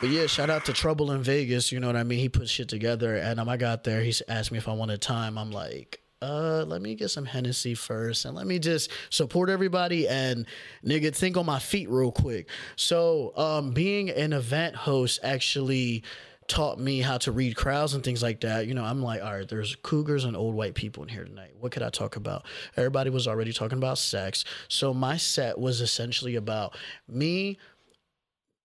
but 0.00 0.10
yeah, 0.10 0.26
shout 0.26 0.48
out 0.50 0.64
to 0.66 0.72
Trouble 0.72 1.10
in 1.12 1.22
Vegas. 1.22 1.72
You 1.72 1.80
know 1.80 1.86
what 1.86 1.96
I 1.96 2.02
mean? 2.04 2.18
He 2.18 2.28
put 2.28 2.48
shit 2.48 2.68
together, 2.68 3.16
and 3.16 3.40
um, 3.40 3.48
I 3.48 3.56
got 3.56 3.82
there. 3.84 4.02
He 4.02 4.12
asked 4.28 4.52
me 4.52 4.58
if 4.58 4.68
I 4.68 4.72
wanted 4.72 5.00
time. 5.02 5.36
I'm 5.38 5.50
like, 5.50 6.00
uh, 6.22 6.64
let 6.66 6.80
me 6.80 6.94
get 6.94 7.10
some 7.10 7.26
Hennessy 7.26 7.74
first, 7.74 8.24
and 8.24 8.34
let 8.34 8.46
me 8.46 8.58
just 8.58 8.90
support 9.10 9.50
everybody 9.50 10.08
and 10.08 10.46
nigga 10.84 11.14
think 11.14 11.36
on 11.36 11.46
my 11.46 11.58
feet 11.58 11.90
real 11.90 12.10
quick. 12.10 12.48
So, 12.76 13.32
um, 13.36 13.72
being 13.72 14.10
an 14.10 14.32
event 14.32 14.76
host 14.76 15.20
actually 15.22 16.02
taught 16.48 16.78
me 16.78 17.00
how 17.00 17.18
to 17.18 17.32
read 17.32 17.56
crowds 17.56 17.94
and 17.94 18.04
things 18.04 18.22
like 18.22 18.40
that. 18.40 18.66
You 18.66 18.74
know, 18.74 18.84
I'm 18.84 19.02
like, 19.02 19.22
all 19.22 19.32
right, 19.32 19.48
there's 19.48 19.76
cougars 19.76 20.24
and 20.24 20.36
old 20.36 20.54
white 20.54 20.74
people 20.74 21.02
in 21.02 21.08
here 21.08 21.24
tonight. 21.24 21.52
What 21.58 21.72
could 21.72 21.82
I 21.82 21.90
talk 21.90 22.16
about? 22.16 22.46
Everybody 22.76 23.10
was 23.10 23.26
already 23.26 23.52
talking 23.52 23.78
about 23.78 23.98
sex. 23.98 24.44
So 24.68 24.94
my 24.94 25.16
set 25.16 25.58
was 25.58 25.80
essentially 25.80 26.36
about 26.36 26.76
me 27.08 27.58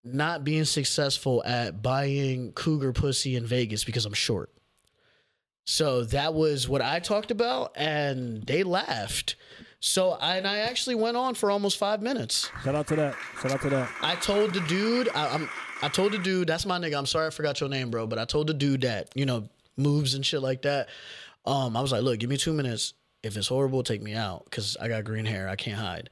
not 0.03 0.43
being 0.43 0.65
successful 0.65 1.43
at 1.45 1.81
buying 1.81 2.51
cougar 2.53 2.93
pussy 2.93 3.35
in 3.35 3.45
Vegas 3.45 3.83
because 3.83 4.05
I'm 4.05 4.13
short. 4.13 4.51
So 5.65 6.03
that 6.05 6.33
was 6.33 6.67
what 6.67 6.81
I 6.81 6.99
talked 6.99 7.31
about, 7.31 7.71
and 7.75 8.43
they 8.43 8.63
laughed. 8.63 9.35
So 9.79 10.11
I, 10.11 10.37
and 10.37 10.47
I 10.47 10.59
actually 10.59 10.95
went 10.95 11.17
on 11.17 11.33
for 11.33 11.49
almost 11.49 11.77
five 11.77 12.01
minutes. 12.01 12.49
Shout 12.63 12.75
out 12.75 12.87
to 12.87 12.95
that. 12.97 13.15
Shout 13.41 13.51
out 13.51 13.61
to 13.61 13.69
that. 13.71 13.89
I 14.01 14.15
told 14.15 14.53
the 14.53 14.59
dude, 14.61 15.09
I, 15.15 15.33
I'm, 15.33 15.49
I 15.81 15.87
told 15.87 16.11
the 16.11 16.19
dude, 16.19 16.47
that's 16.47 16.65
my 16.65 16.77
nigga. 16.77 16.97
I'm 16.97 17.07
sorry 17.07 17.27
I 17.27 17.29
forgot 17.31 17.59
your 17.59 17.69
name, 17.69 17.89
bro, 17.89 18.05
but 18.05 18.19
I 18.19 18.25
told 18.25 18.47
the 18.47 18.53
dude 18.53 18.81
that 18.81 19.09
you 19.15 19.25
know 19.25 19.49
moves 19.77 20.13
and 20.13 20.25
shit 20.25 20.41
like 20.41 20.61
that. 20.63 20.89
Um, 21.45 21.75
I 21.75 21.81
was 21.81 21.91
like, 21.91 22.03
look, 22.03 22.19
give 22.19 22.29
me 22.29 22.37
two 22.37 22.53
minutes. 22.53 22.93
If 23.23 23.37
it's 23.37 23.47
horrible, 23.47 23.83
take 23.83 24.01
me 24.01 24.13
out 24.13 24.45
because 24.45 24.77
I 24.79 24.87
got 24.87 25.03
green 25.03 25.25
hair. 25.25 25.47
I 25.47 25.55
can't 25.55 25.79
hide. 25.79 26.09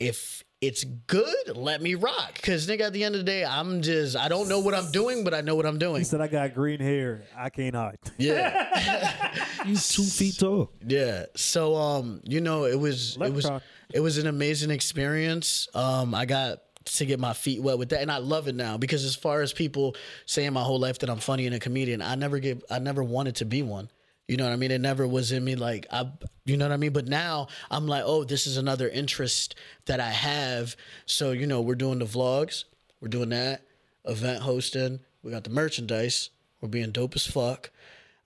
If 0.00 0.42
it's 0.62 0.84
good, 0.84 1.56
let 1.56 1.82
me 1.82 1.96
rock. 1.96 2.40
Cause 2.40 2.68
nigga, 2.68 2.82
at 2.82 2.92
the 2.92 3.02
end 3.02 3.16
of 3.16 3.20
the 3.20 3.24
day, 3.24 3.44
I'm 3.44 3.82
just 3.82 4.16
I 4.16 4.28
don't 4.28 4.48
know 4.48 4.60
what 4.60 4.74
I'm 4.74 4.92
doing, 4.92 5.24
but 5.24 5.34
I 5.34 5.40
know 5.40 5.56
what 5.56 5.66
I'm 5.66 5.76
doing. 5.78 5.98
He 5.98 6.04
said 6.04 6.20
I 6.20 6.28
got 6.28 6.54
green 6.54 6.78
hair. 6.78 7.24
I 7.36 7.50
can't 7.50 7.74
hide. 7.74 7.98
Yeah. 8.16 9.34
You 9.66 9.76
two 9.76 10.02
feet 10.02 10.38
tall. 10.38 10.70
Yeah. 10.86 11.26
So 11.36 11.76
um, 11.76 12.20
you 12.24 12.40
know, 12.40 12.64
it 12.64 12.78
was 12.78 13.16
it 13.16 13.32
was 13.32 13.44
Leprechaun. 13.44 13.60
it 13.92 14.00
was 14.00 14.18
an 14.18 14.26
amazing 14.26 14.70
experience. 14.70 15.68
Um, 15.74 16.14
I 16.14 16.26
got 16.26 16.62
to 16.84 17.06
get 17.06 17.20
my 17.20 17.32
feet 17.32 17.62
wet 17.62 17.78
with 17.78 17.90
that, 17.90 18.02
and 18.02 18.10
I 18.10 18.18
love 18.18 18.48
it 18.48 18.54
now 18.56 18.76
because 18.76 19.04
as 19.04 19.14
far 19.14 19.40
as 19.40 19.52
people 19.52 19.94
saying 20.26 20.52
my 20.52 20.62
whole 20.62 20.80
life 20.80 20.98
that 21.00 21.10
I'm 21.10 21.18
funny 21.18 21.46
and 21.46 21.54
a 21.54 21.60
comedian, 21.60 22.02
I 22.02 22.14
never 22.16 22.38
get 22.38 22.62
I 22.70 22.78
never 22.78 23.02
wanted 23.02 23.36
to 23.36 23.44
be 23.44 23.62
one. 23.62 23.88
You 24.28 24.36
know 24.36 24.44
what 24.44 24.52
I 24.52 24.56
mean? 24.56 24.70
It 24.70 24.80
never 24.80 25.06
was 25.06 25.32
in 25.32 25.44
me 25.44 25.56
like 25.56 25.86
I 25.90 26.10
you 26.44 26.56
know 26.56 26.66
what 26.66 26.72
I 26.72 26.76
mean? 26.76 26.92
But 26.92 27.06
now 27.08 27.48
I'm 27.70 27.86
like, 27.86 28.04
oh, 28.06 28.24
this 28.24 28.46
is 28.46 28.56
another 28.56 28.88
interest 28.88 29.54
that 29.86 30.00
I 30.00 30.10
have. 30.10 30.76
So, 31.06 31.32
you 31.32 31.46
know, 31.46 31.60
we're 31.60 31.74
doing 31.74 31.98
the 31.98 32.04
vlogs, 32.04 32.64
we're 33.00 33.08
doing 33.08 33.30
that, 33.30 33.62
event 34.04 34.42
hosting, 34.42 35.00
we 35.22 35.30
got 35.30 35.44
the 35.44 35.50
merchandise, 35.50 36.30
we're 36.60 36.68
being 36.68 36.92
dope 36.92 37.14
as 37.14 37.26
fuck. 37.26 37.70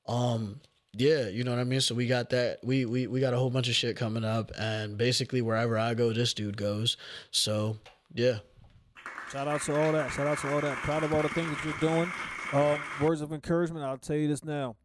Um, 0.07 0.61
yeah, 0.92 1.28
you 1.28 1.44
know 1.44 1.51
what 1.51 1.61
I 1.61 1.64
mean. 1.64 1.80
So 1.80 1.94
we 1.94 2.07
got 2.07 2.30
that. 2.30 2.61
We 2.62 2.84
we 2.86 3.07
we 3.07 3.20
got 3.20 3.34
a 3.34 3.38
whole 3.38 3.51
bunch 3.51 3.68
of 3.68 3.74
shit 3.74 3.97
coming 3.97 4.24
up, 4.24 4.53
and 4.59 4.97
basically 4.97 5.42
wherever 5.42 5.76
I 5.76 5.94
go, 5.94 6.12
this 6.12 6.32
dude 6.32 6.57
goes. 6.57 6.97
So 7.30 7.76
yeah, 8.14 8.38
Shout 9.30 9.49
out 9.49 9.61
to 9.62 9.80
all 9.80 9.92
that. 9.92 10.12
Shout 10.12 10.26
out 10.28 10.38
to 10.38 10.55
all 10.55 10.61
that. 10.61 10.76
Proud 10.78 11.03
of 11.03 11.12
all 11.12 11.22
the 11.22 11.28
things 11.28 11.51
that 11.51 11.64
you're 11.64 11.90
doing. 11.90 12.12
Um, 12.53 12.80
words 13.01 13.20
of 13.20 13.32
encouragement. 13.32 13.84
I'll 13.84 13.99
tell 13.99 14.16
you 14.16 14.28
this 14.28 14.44
now. 14.44 14.76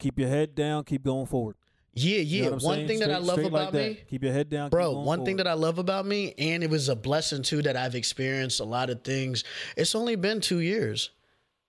Keep 0.00 0.18
your 0.18 0.28
head 0.28 0.54
down. 0.54 0.82
Keep 0.84 1.04
going 1.04 1.26
forward. 1.26 1.54
yeah, 1.94 2.18
You 2.18 2.42
yeah. 2.44 2.48
know 2.50 2.56
one 2.56 2.60
saying? 2.76 2.88
thing 2.88 2.98
that 3.00 3.10
I 3.12 3.18
love 3.18 3.38
about 3.38 3.72
like 3.72 3.74
me, 3.74 3.98
Keep 4.08 4.24
your 4.24 4.32
head 4.32 4.48
down, 4.50 4.70
bro. 4.70 4.90
One 5.00 5.24
thing 5.24 5.36
that 5.36 5.46
I 5.46 5.52
love 5.54 5.78
about 5.78 6.06
me, 6.06 6.34
and 6.38 6.62
it 6.64 6.70
was 6.70 6.88
a 6.88 6.96
blessing 6.96 7.42
too 7.42 7.62
that 7.62 7.76
I've 7.76 7.94
experienced 7.94 8.58
a 8.60 8.64
lot 8.64 8.90
of 8.90 9.02
things. 9.04 9.44
It's 9.76 9.94
only 9.94 10.16
been 10.16 10.40
two 10.40 10.58
years, 10.60 11.10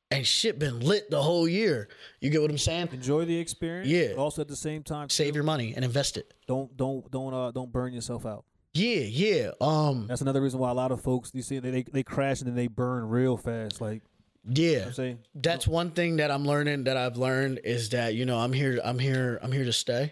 and 0.10 0.26
shit 0.26 0.60
been 0.60 0.80
lit 0.80 1.10
the 1.10 1.22
whole 1.22 1.48
year. 1.48 1.88
You 2.20 2.30
get 2.30 2.42
what 2.42 2.52
I'm 2.52 2.58
saying? 2.58 2.90
enjoy 2.94 3.26
the 3.26 3.38
experience. 3.38 3.88
Yeah. 3.90 4.14
Also 4.18 4.42
at 4.42 4.48
the 4.48 4.56
same 4.56 4.84
time, 4.84 5.10
Save 5.10 5.36
your 5.36 5.44
money 5.44 5.74
and 5.76 5.84
invest 5.86 6.18
it. 6.18 6.34
don't 6.48 6.76
don't 6.78 7.10
don't 7.12 7.34
uh 7.34 7.52
don't 7.52 7.72
burn 7.72 7.94
yourself 7.94 8.26
out. 8.26 8.46
Yeah, 8.74 9.00
yeah. 9.02 9.52
Um, 9.60 10.06
That's 10.08 10.22
another 10.22 10.40
reason 10.42 10.58
why 10.60 10.70
a 10.70 10.74
lot 10.74 10.94
of 10.94 11.02
folks 11.02 11.32
you 11.34 11.42
see 11.42 11.60
they 11.60 11.72
they, 11.72 11.84
they 11.84 12.04
crash 12.04 12.40
and 12.40 12.48
then 12.48 12.56
they 12.56 12.68
burn 12.68 13.10
real 13.10 13.36
fast. 13.36 13.82
Like 13.82 14.02
yeah. 14.48 14.86
I'm 14.88 14.94
saying, 14.94 15.20
that's 15.36 15.68
one 15.68 15.92
thing 15.92 16.18
that 16.18 16.32
I'm 16.32 16.46
learning 16.46 16.86
that 16.86 16.98
I've 16.98 17.18
learned 17.18 17.60
is 17.64 17.90
that 17.90 18.16
you 18.16 18.26
know 18.26 18.38
I'm 18.40 18.54
here 18.54 18.80
I'm 18.84 19.00
here 19.00 19.40
I'm 19.42 19.52
here 19.52 19.66
to 19.66 19.74
stay. 19.74 20.12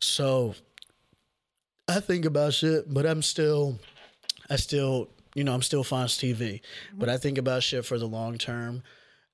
So 0.00 0.54
I 1.88 2.00
think 2.00 2.24
about 2.24 2.54
shit, 2.54 2.92
but 2.92 3.06
I'm 3.06 3.22
still 3.22 3.78
I 4.48 4.56
still 4.56 5.08
you 5.34 5.44
know 5.44 5.54
I'm 5.54 5.62
still 5.62 5.84
Fonz 5.84 6.18
TV, 6.18 6.60
but 6.94 7.08
I 7.08 7.16
think 7.18 7.38
about 7.38 7.62
shit 7.62 7.84
for 7.84 7.98
the 7.98 8.06
long 8.06 8.38
term. 8.38 8.82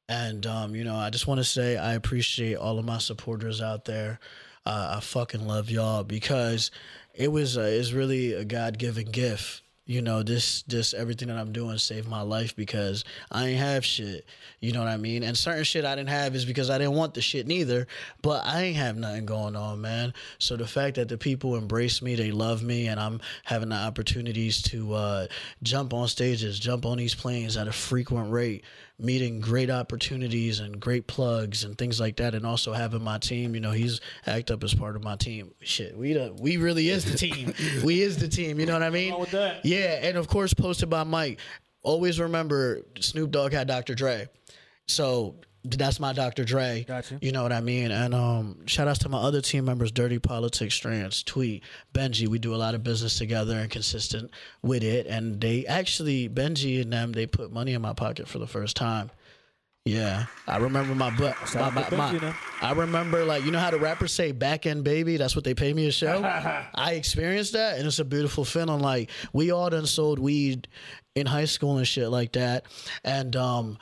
And 0.08 0.46
um, 0.46 0.74
you 0.74 0.84
know, 0.84 0.96
I 0.96 1.10
just 1.10 1.26
want 1.26 1.38
to 1.38 1.44
say 1.44 1.76
I 1.76 1.94
appreciate 1.94 2.56
all 2.56 2.78
of 2.78 2.84
my 2.84 2.98
supporters 2.98 3.62
out 3.62 3.84
there. 3.86 4.18
uh, 4.66 4.94
I 4.96 5.00
fucking 5.00 5.46
love 5.46 5.70
y'all 5.70 6.04
because 6.04 6.70
it 7.14 7.28
was 7.32 7.56
uh, 7.56 7.62
it's 7.62 7.92
really 7.92 8.32
a 8.32 8.44
God 8.44 8.78
given 8.78 9.10
gift. 9.10 9.62
You 9.86 10.00
know, 10.00 10.22
this 10.22 10.62
this 10.62 10.94
everything 10.94 11.28
that 11.28 11.36
I'm 11.36 11.52
doing 11.52 11.76
saved 11.76 12.08
my 12.08 12.22
life 12.22 12.56
because 12.56 13.04
I 13.30 13.48
ain't 13.48 13.58
have 13.58 13.84
shit. 13.84 14.24
You 14.60 14.72
know 14.72 14.78
what 14.78 14.88
I 14.88 14.96
mean? 14.96 15.22
And 15.22 15.36
certain 15.36 15.64
shit 15.64 15.84
I 15.84 15.94
didn't 15.94 16.08
have 16.08 16.34
is 16.34 16.46
because 16.46 16.70
I 16.70 16.78
didn't 16.78 16.94
want 16.94 17.12
the 17.12 17.20
shit 17.20 17.46
neither. 17.46 17.86
But 18.22 18.46
I 18.46 18.62
ain't 18.62 18.76
have 18.76 18.96
nothing 18.96 19.26
going 19.26 19.56
on, 19.56 19.82
man. 19.82 20.14
So 20.38 20.56
the 20.56 20.66
fact 20.66 20.96
that 20.96 21.10
the 21.10 21.18
people 21.18 21.56
embrace 21.56 22.00
me, 22.00 22.14
they 22.14 22.30
love 22.30 22.62
me, 22.62 22.86
and 22.86 22.98
I'm 22.98 23.20
having 23.44 23.68
the 23.68 23.76
opportunities 23.76 24.62
to 24.62 24.94
uh, 24.94 25.26
jump 25.62 25.92
on 25.92 26.08
stages, 26.08 26.58
jump 26.58 26.86
on 26.86 26.96
these 26.96 27.14
planes 27.14 27.58
at 27.58 27.68
a 27.68 27.72
frequent 27.72 28.32
rate, 28.32 28.64
meeting 28.98 29.40
great 29.40 29.70
opportunities 29.70 30.60
and 30.60 30.78
great 30.80 31.06
plugs 31.06 31.64
and 31.64 31.76
things 31.76 31.98
like 31.98 32.16
that, 32.16 32.34
and 32.34 32.46
also 32.46 32.72
having 32.72 33.02
my 33.02 33.18
team. 33.18 33.54
You 33.54 33.60
know, 33.60 33.72
he's 33.72 34.00
act 34.26 34.50
up 34.50 34.62
as 34.64 34.74
part 34.74 34.96
of 34.96 35.02
my 35.02 35.16
team. 35.16 35.52
Shit, 35.60 35.96
we 35.96 36.12
the, 36.12 36.34
we 36.38 36.56
really 36.56 36.88
is 36.88 37.04
the 37.04 37.16
team. 37.18 37.52
we 37.84 38.02
is 38.02 38.18
the 38.18 38.28
team. 38.28 38.60
You 38.60 38.66
know 38.66 38.74
what 38.74 38.82
I 38.82 38.90
mean? 38.90 39.18
with 39.18 39.30
that. 39.32 39.64
Yeah, 39.64 39.98
and 40.02 40.16
of 40.16 40.28
course, 40.28 40.54
posted 40.54 40.90
by 40.90 41.04
Mike. 41.04 41.40
Always 41.82 42.18
remember, 42.18 42.82
Snoop 43.00 43.30
Dogg 43.30 43.52
had 43.52 43.68
Dr. 43.68 43.94
Dre, 43.94 44.28
so 44.88 45.36
that's 45.64 45.98
my 45.98 46.12
Dr. 46.12 46.44
Dre. 46.44 46.84
Gotcha. 46.86 47.18
You 47.22 47.32
know 47.32 47.42
what 47.42 47.52
I 47.52 47.60
mean? 47.60 47.90
And 47.90 48.14
um, 48.14 48.66
shout 48.66 48.86
outs 48.86 48.98
to 49.00 49.08
my 49.08 49.18
other 49.18 49.40
team 49.40 49.64
members, 49.64 49.90
Dirty 49.90 50.18
Politics 50.18 50.74
Strands, 50.74 51.22
Tweet, 51.22 51.62
Benji. 51.94 52.28
We 52.28 52.38
do 52.38 52.54
a 52.54 52.56
lot 52.56 52.74
of 52.74 52.82
business 52.84 53.16
together 53.18 53.56
and 53.56 53.70
consistent 53.70 54.30
with 54.62 54.82
it. 54.82 55.06
And 55.06 55.40
they 55.40 55.64
actually, 55.66 56.28
Benji 56.28 56.82
and 56.82 56.92
them, 56.92 57.12
they 57.12 57.26
put 57.26 57.50
money 57.52 57.72
in 57.72 57.80
my 57.82 57.94
pocket 57.94 58.28
for 58.28 58.38
the 58.38 58.46
first 58.46 58.76
time. 58.76 59.10
Yeah, 59.86 60.24
I 60.46 60.56
remember 60.56 60.94
my 60.94 61.10
butt. 61.14 61.36
My, 61.54 61.68
my, 61.68 61.90
my- 61.90 62.34
I 62.62 62.72
remember 62.72 63.22
like 63.26 63.44
you 63.44 63.50
know 63.50 63.58
how 63.58 63.70
the 63.70 63.78
rappers 63.78 64.12
say 64.12 64.32
back 64.32 64.64
end 64.64 64.82
baby. 64.82 65.18
That's 65.18 65.36
what 65.36 65.44
they 65.44 65.52
pay 65.52 65.74
me 65.74 65.86
a 65.86 65.92
show. 65.92 66.22
I 66.74 66.92
experienced 66.94 67.52
that, 67.52 67.76
and 67.76 67.86
it's 67.86 67.98
a 67.98 68.04
beautiful 68.06 68.46
feeling. 68.46 68.80
Like 68.80 69.10
we 69.34 69.50
all 69.50 69.68
done 69.68 69.84
sold 69.84 70.18
weed 70.18 70.68
in 71.14 71.26
high 71.26 71.44
school 71.44 71.76
and 71.76 71.86
shit 71.86 72.08
like 72.08 72.32
that, 72.32 72.64
and 73.04 73.36
um, 73.36 73.76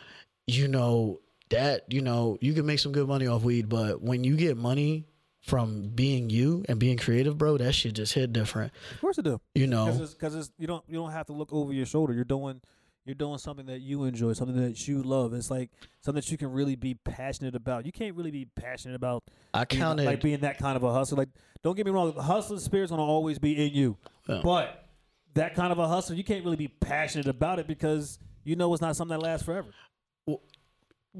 you 0.48 0.66
know 0.66 1.20
that 1.52 1.84
you 1.92 2.00
know 2.02 2.36
you 2.40 2.52
can 2.52 2.66
make 2.66 2.78
some 2.80 2.92
good 2.92 3.08
money 3.08 3.26
off 3.26 3.42
weed, 3.42 3.68
but 3.68 4.02
when 4.02 4.24
you 4.24 4.36
get 4.36 4.56
money 4.56 5.06
from 5.40 5.88
being 5.88 6.30
you 6.30 6.64
and 6.68 6.78
being 6.78 6.96
creative, 6.96 7.36
bro, 7.38 7.56
that 7.58 7.72
shit 7.72 7.94
just 7.94 8.12
hit 8.14 8.32
different. 8.32 8.72
Of 8.92 9.00
course 9.00 9.18
I 9.18 9.22
do. 9.22 9.40
You 9.54 9.66
know, 9.66 9.86
Because 9.86 10.00
it's, 10.14 10.34
it's, 10.48 10.52
you 10.58 10.66
don't 10.66 10.84
you 10.88 10.94
don't 10.94 11.10
have 11.12 11.26
to 11.26 11.32
look 11.32 11.52
over 11.52 11.72
your 11.72 11.86
shoulder. 11.86 12.12
You're 12.12 12.24
doing 12.24 12.60
you're 13.04 13.16
doing 13.16 13.38
something 13.38 13.66
that 13.66 13.80
you 13.80 14.04
enjoy, 14.04 14.32
something 14.34 14.56
that 14.60 14.86
you 14.86 15.02
love. 15.02 15.34
It's 15.34 15.50
like 15.50 15.70
something 16.02 16.20
that 16.20 16.30
you 16.30 16.38
can 16.38 16.52
really 16.52 16.76
be 16.76 16.94
passionate 16.94 17.56
about. 17.56 17.84
You 17.84 17.90
can't 17.90 18.14
really 18.14 18.30
be 18.30 18.44
passionate 18.54 18.94
about 18.94 19.24
I 19.52 19.64
being, 19.64 19.80
counted. 19.82 20.06
like 20.06 20.20
being 20.20 20.38
that 20.40 20.58
kind 20.58 20.76
of 20.76 20.84
a 20.84 20.92
hustler. 20.92 21.18
Like, 21.18 21.30
don't 21.64 21.76
get 21.76 21.84
me 21.84 21.90
wrong, 21.90 22.12
the 22.14 22.22
hustler 22.22 22.60
spirit's 22.60 22.90
gonna 22.92 23.02
always 23.02 23.40
be 23.40 23.66
in 23.66 23.72
you, 23.74 23.96
Yeah. 24.28 24.40
but 24.44 24.86
that 25.34 25.54
kind 25.56 25.72
of 25.72 25.78
a 25.80 25.88
hustler, 25.88 26.14
you 26.14 26.22
can't 26.22 26.44
really 26.44 26.56
be 26.56 26.68
passionate 26.68 27.26
about 27.26 27.58
it 27.58 27.66
because 27.66 28.20
you 28.44 28.54
know 28.54 28.72
it's 28.72 28.82
not 28.82 28.94
something 28.94 29.18
that 29.18 29.24
lasts 29.24 29.44
forever. 29.44 29.70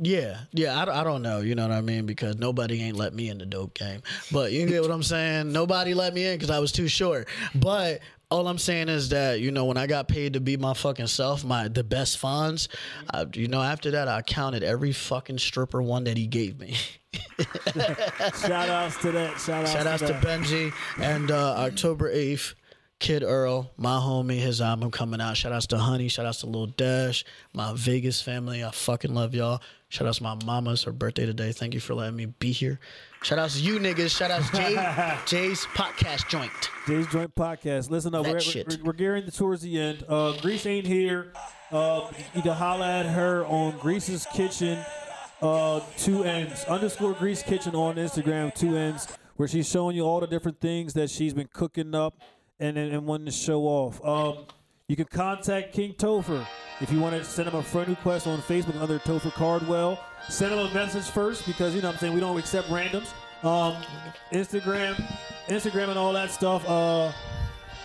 Yeah, 0.00 0.38
yeah, 0.52 0.80
I, 0.80 0.84
don't- 0.86 0.94
I 0.94 1.04
don't 1.04 1.20
know, 1.22 1.40
you 1.40 1.54
know 1.54 1.68
what 1.68 1.76
I 1.76 1.82
mean? 1.82 2.06
Because 2.06 2.36
nobody 2.36 2.82
ain't 2.82 2.96
let 2.96 3.12
me 3.14 3.28
in 3.28 3.36
the 3.38 3.44
dope 3.46 3.74
game. 3.74 4.02
But 4.30 4.52
you 4.52 4.66
get 4.66 4.80
what 4.82 4.90
I'm 4.90 5.02
saying? 5.02 5.52
Nobody 5.52 5.92
let 5.92 6.14
me 6.14 6.26
in 6.26 6.34
because 6.38 6.50
I 6.50 6.60
was 6.60 6.72
too 6.72 6.88
short. 6.88 7.28
But 7.54 8.00
all 8.30 8.48
I'm 8.48 8.56
saying 8.56 8.88
is 8.88 9.10
that, 9.10 9.40
you 9.40 9.50
know, 9.50 9.66
when 9.66 9.76
I 9.76 9.86
got 9.86 10.08
paid 10.08 10.32
to 10.32 10.40
be 10.40 10.56
my 10.56 10.72
fucking 10.72 11.08
self, 11.08 11.44
my 11.44 11.68
the 11.68 11.84
best 11.84 12.16
funds, 12.16 12.70
I, 13.12 13.26
you 13.34 13.48
know, 13.48 13.60
after 13.60 13.90
that, 13.90 14.08
I 14.08 14.22
counted 14.22 14.62
every 14.62 14.92
fucking 14.92 15.36
stripper 15.36 15.82
one 15.82 16.04
that 16.04 16.16
he 16.16 16.26
gave 16.26 16.58
me. 16.58 16.74
Shout 17.76 18.68
outs 18.70 18.96
to 19.02 19.12
that. 19.12 19.38
Shout 19.38 19.50
outs 19.64 19.72
Shout 19.72 19.86
outs 19.86 20.02
to, 20.02 20.08
to. 20.08 20.14
Benji 20.26 20.72
and 20.98 21.30
uh, 21.30 21.56
October 21.58 22.10
8th. 22.12 22.54
Kid 22.98 23.24
Earl, 23.24 23.68
my 23.76 23.96
homie, 23.96 24.38
his 24.38 24.60
album 24.60 24.92
coming 24.92 25.20
out. 25.20 25.36
Shout 25.36 25.50
outs 25.52 25.66
to 25.66 25.76
Honey. 25.78 26.06
Shout 26.06 26.24
outs 26.24 26.38
to 26.42 26.46
Lil 26.46 26.66
Dash, 26.68 27.24
my 27.52 27.72
Vegas 27.74 28.22
family. 28.22 28.62
I 28.62 28.70
fucking 28.70 29.12
love 29.12 29.34
y'all. 29.34 29.60
Shout 29.92 30.08
out 30.08 30.14
to 30.14 30.22
my 30.22 30.38
mama. 30.46 30.72
It's 30.72 30.84
her 30.84 30.90
birthday 30.90 31.26
today. 31.26 31.52
Thank 31.52 31.74
you 31.74 31.80
for 31.80 31.92
letting 31.92 32.16
me 32.16 32.24
be 32.24 32.50
here. 32.50 32.80
Shout 33.22 33.38
out 33.38 33.50
to 33.50 33.60
you 33.60 33.78
niggas. 33.78 34.16
Shout 34.16 34.30
outs 34.30 34.48
Jay, 34.50 34.72
Jay's 35.26 35.66
podcast 35.66 36.30
joint. 36.30 36.50
Jay's 36.86 37.06
Joint 37.08 37.34
Podcast. 37.34 37.90
Listen 37.90 38.14
up, 38.14 38.24
That 38.24 38.32
we're, 38.32 38.40
shit. 38.40 38.68
we're, 38.68 38.84
we're 38.84 38.92
gearing 38.94 39.30
towards 39.30 39.60
the 39.60 39.78
end. 39.78 40.02
Uh, 40.08 40.32
Grease 40.40 40.64
ain't 40.64 40.86
here. 40.86 41.34
Uh, 41.70 42.10
you 42.34 42.40
can 42.40 42.52
holla 42.52 43.00
at 43.00 43.04
her 43.04 43.44
on 43.44 43.76
Grease's 43.80 44.26
Kitchen, 44.32 44.82
uh, 45.42 45.80
two 45.98 46.24
ends 46.24 46.64
underscore 46.64 47.12
Grease 47.12 47.42
Kitchen 47.42 47.74
on 47.74 47.96
Instagram, 47.96 48.54
two 48.54 48.74
ends, 48.74 49.06
where 49.36 49.46
she's 49.46 49.68
showing 49.68 49.94
you 49.94 50.04
all 50.04 50.20
the 50.20 50.26
different 50.26 50.58
things 50.58 50.94
that 50.94 51.10
she's 51.10 51.34
been 51.34 51.50
cooking 51.52 51.94
up 51.94 52.14
and 52.58 52.78
and, 52.78 52.94
and 52.94 53.06
wanting 53.06 53.26
to 53.26 53.30
show 53.32 53.64
off. 53.64 54.02
Um, 54.02 54.46
you 54.88 54.96
can 54.96 55.06
contact 55.06 55.72
King 55.72 55.94
Topher 55.94 56.46
if 56.80 56.92
you 56.92 57.00
want 57.00 57.14
to 57.16 57.24
send 57.24 57.48
him 57.48 57.54
a 57.54 57.62
friend 57.62 57.88
request 57.88 58.26
on 58.26 58.40
Facebook 58.40 58.80
under 58.80 58.98
Topher 58.98 59.32
Cardwell. 59.32 59.98
Send 60.28 60.52
him 60.52 60.58
a 60.58 60.74
message 60.74 61.04
first 61.04 61.46
because 61.46 61.74
you 61.74 61.82
know 61.82 61.88
what 61.88 61.94
I'm 61.94 62.00
saying 62.00 62.14
we 62.14 62.20
don't 62.20 62.38
accept 62.38 62.68
randoms. 62.68 63.12
Um, 63.44 63.76
Instagram, 64.32 64.94
Instagram, 65.48 65.88
and 65.88 65.98
all 65.98 66.12
that 66.12 66.30
stuff. 66.30 66.68
Uh, 66.68 67.12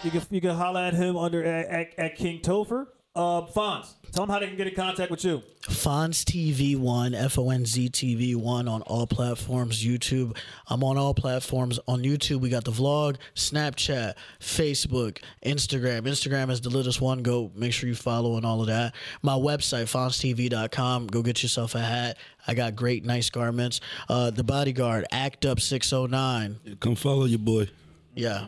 you 0.03 0.11
can 0.11 0.21
you 0.29 0.41
can 0.41 0.55
holler 0.55 0.81
at 0.81 0.93
him 0.93 1.17
under 1.17 1.43
at, 1.43 1.65
at, 1.67 1.99
at 1.99 2.15
King 2.15 2.41
Topher. 2.41 2.87
Uh, 3.17 3.41
Fonz, 3.47 3.95
tell 4.11 4.27
them 4.27 4.29
how 4.29 4.37
they 4.37 4.45
can 4.45 4.55
get 4.55 4.67
in 4.67 4.75
contact 4.75 5.09
with 5.09 5.25
you. 5.25 5.41
Fonz 5.63 6.23
TV 6.23 6.77
One, 6.77 7.15
F 7.15 7.39
O 7.39 7.49
N 7.49 7.65
Z 7.65 7.89
TV 7.89 8.35
One 8.35 8.67
on 8.67 8.83
all 8.83 9.07
platforms. 9.07 9.83
YouTube, 9.83 10.37
I'm 10.67 10.83
on 10.83 10.99
all 10.99 11.15
platforms. 11.15 11.79
On 11.87 12.03
YouTube, 12.03 12.41
we 12.41 12.49
got 12.49 12.63
the 12.63 12.71
vlog, 12.71 13.17
Snapchat, 13.33 14.13
Facebook, 14.39 15.17
Instagram. 15.43 16.03
Instagram 16.03 16.51
is 16.51 16.61
the 16.61 16.69
latest 16.69 17.01
one. 17.01 17.23
Go 17.23 17.51
make 17.55 17.73
sure 17.73 17.89
you 17.89 17.95
follow 17.95 18.37
and 18.37 18.45
all 18.45 18.61
of 18.61 18.67
that. 18.67 18.93
My 19.23 19.33
website, 19.33 19.85
FonzTV.com. 19.85 21.07
Go 21.07 21.23
get 21.23 21.41
yourself 21.41 21.73
a 21.73 21.79
hat. 21.79 22.17
I 22.45 22.53
got 22.53 22.75
great, 22.75 23.03
nice 23.03 23.31
garments. 23.31 23.81
Uh, 24.07 24.29
the 24.29 24.43
Bodyguard, 24.43 25.05
Act 25.11 25.43
Up 25.43 25.59
609. 25.59 26.77
Come 26.79 26.93
follow 26.93 27.25
your 27.25 27.39
boy. 27.39 27.67
Yeah. 28.13 28.45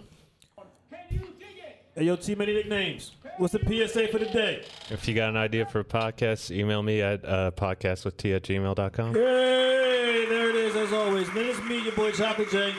Hey, 1.96 2.06
yo, 2.06 2.16
T 2.16 2.36
many 2.36 2.54
nicknames. 2.54 3.14
What's 3.40 3.54
the 3.54 3.60
PSA 3.60 4.10
for 4.10 4.20
the 4.20 4.26
day? 4.26 4.66
If 4.90 5.08
you 5.08 5.16
got 5.16 5.30
an 5.30 5.38
idea 5.38 5.66
for 5.66 5.80
a 5.80 5.84
podcast, 5.86 6.52
email 6.52 6.84
me 6.84 7.02
at 7.02 7.24
uh, 7.24 7.52
podcastwitht 7.52 8.36
at 8.36 8.44
gmail.com. 8.44 9.14
Hey, 9.14 10.26
there 10.28 10.50
it 10.50 10.58
is 10.58 10.76
as 10.76 10.92
always. 10.92 11.34
Man, 11.34 11.46
it's 11.46 11.64
me, 11.64 11.82
your 11.82 11.94
boy 11.94 12.12
Chocolate 12.12 12.52
J. 12.52 12.74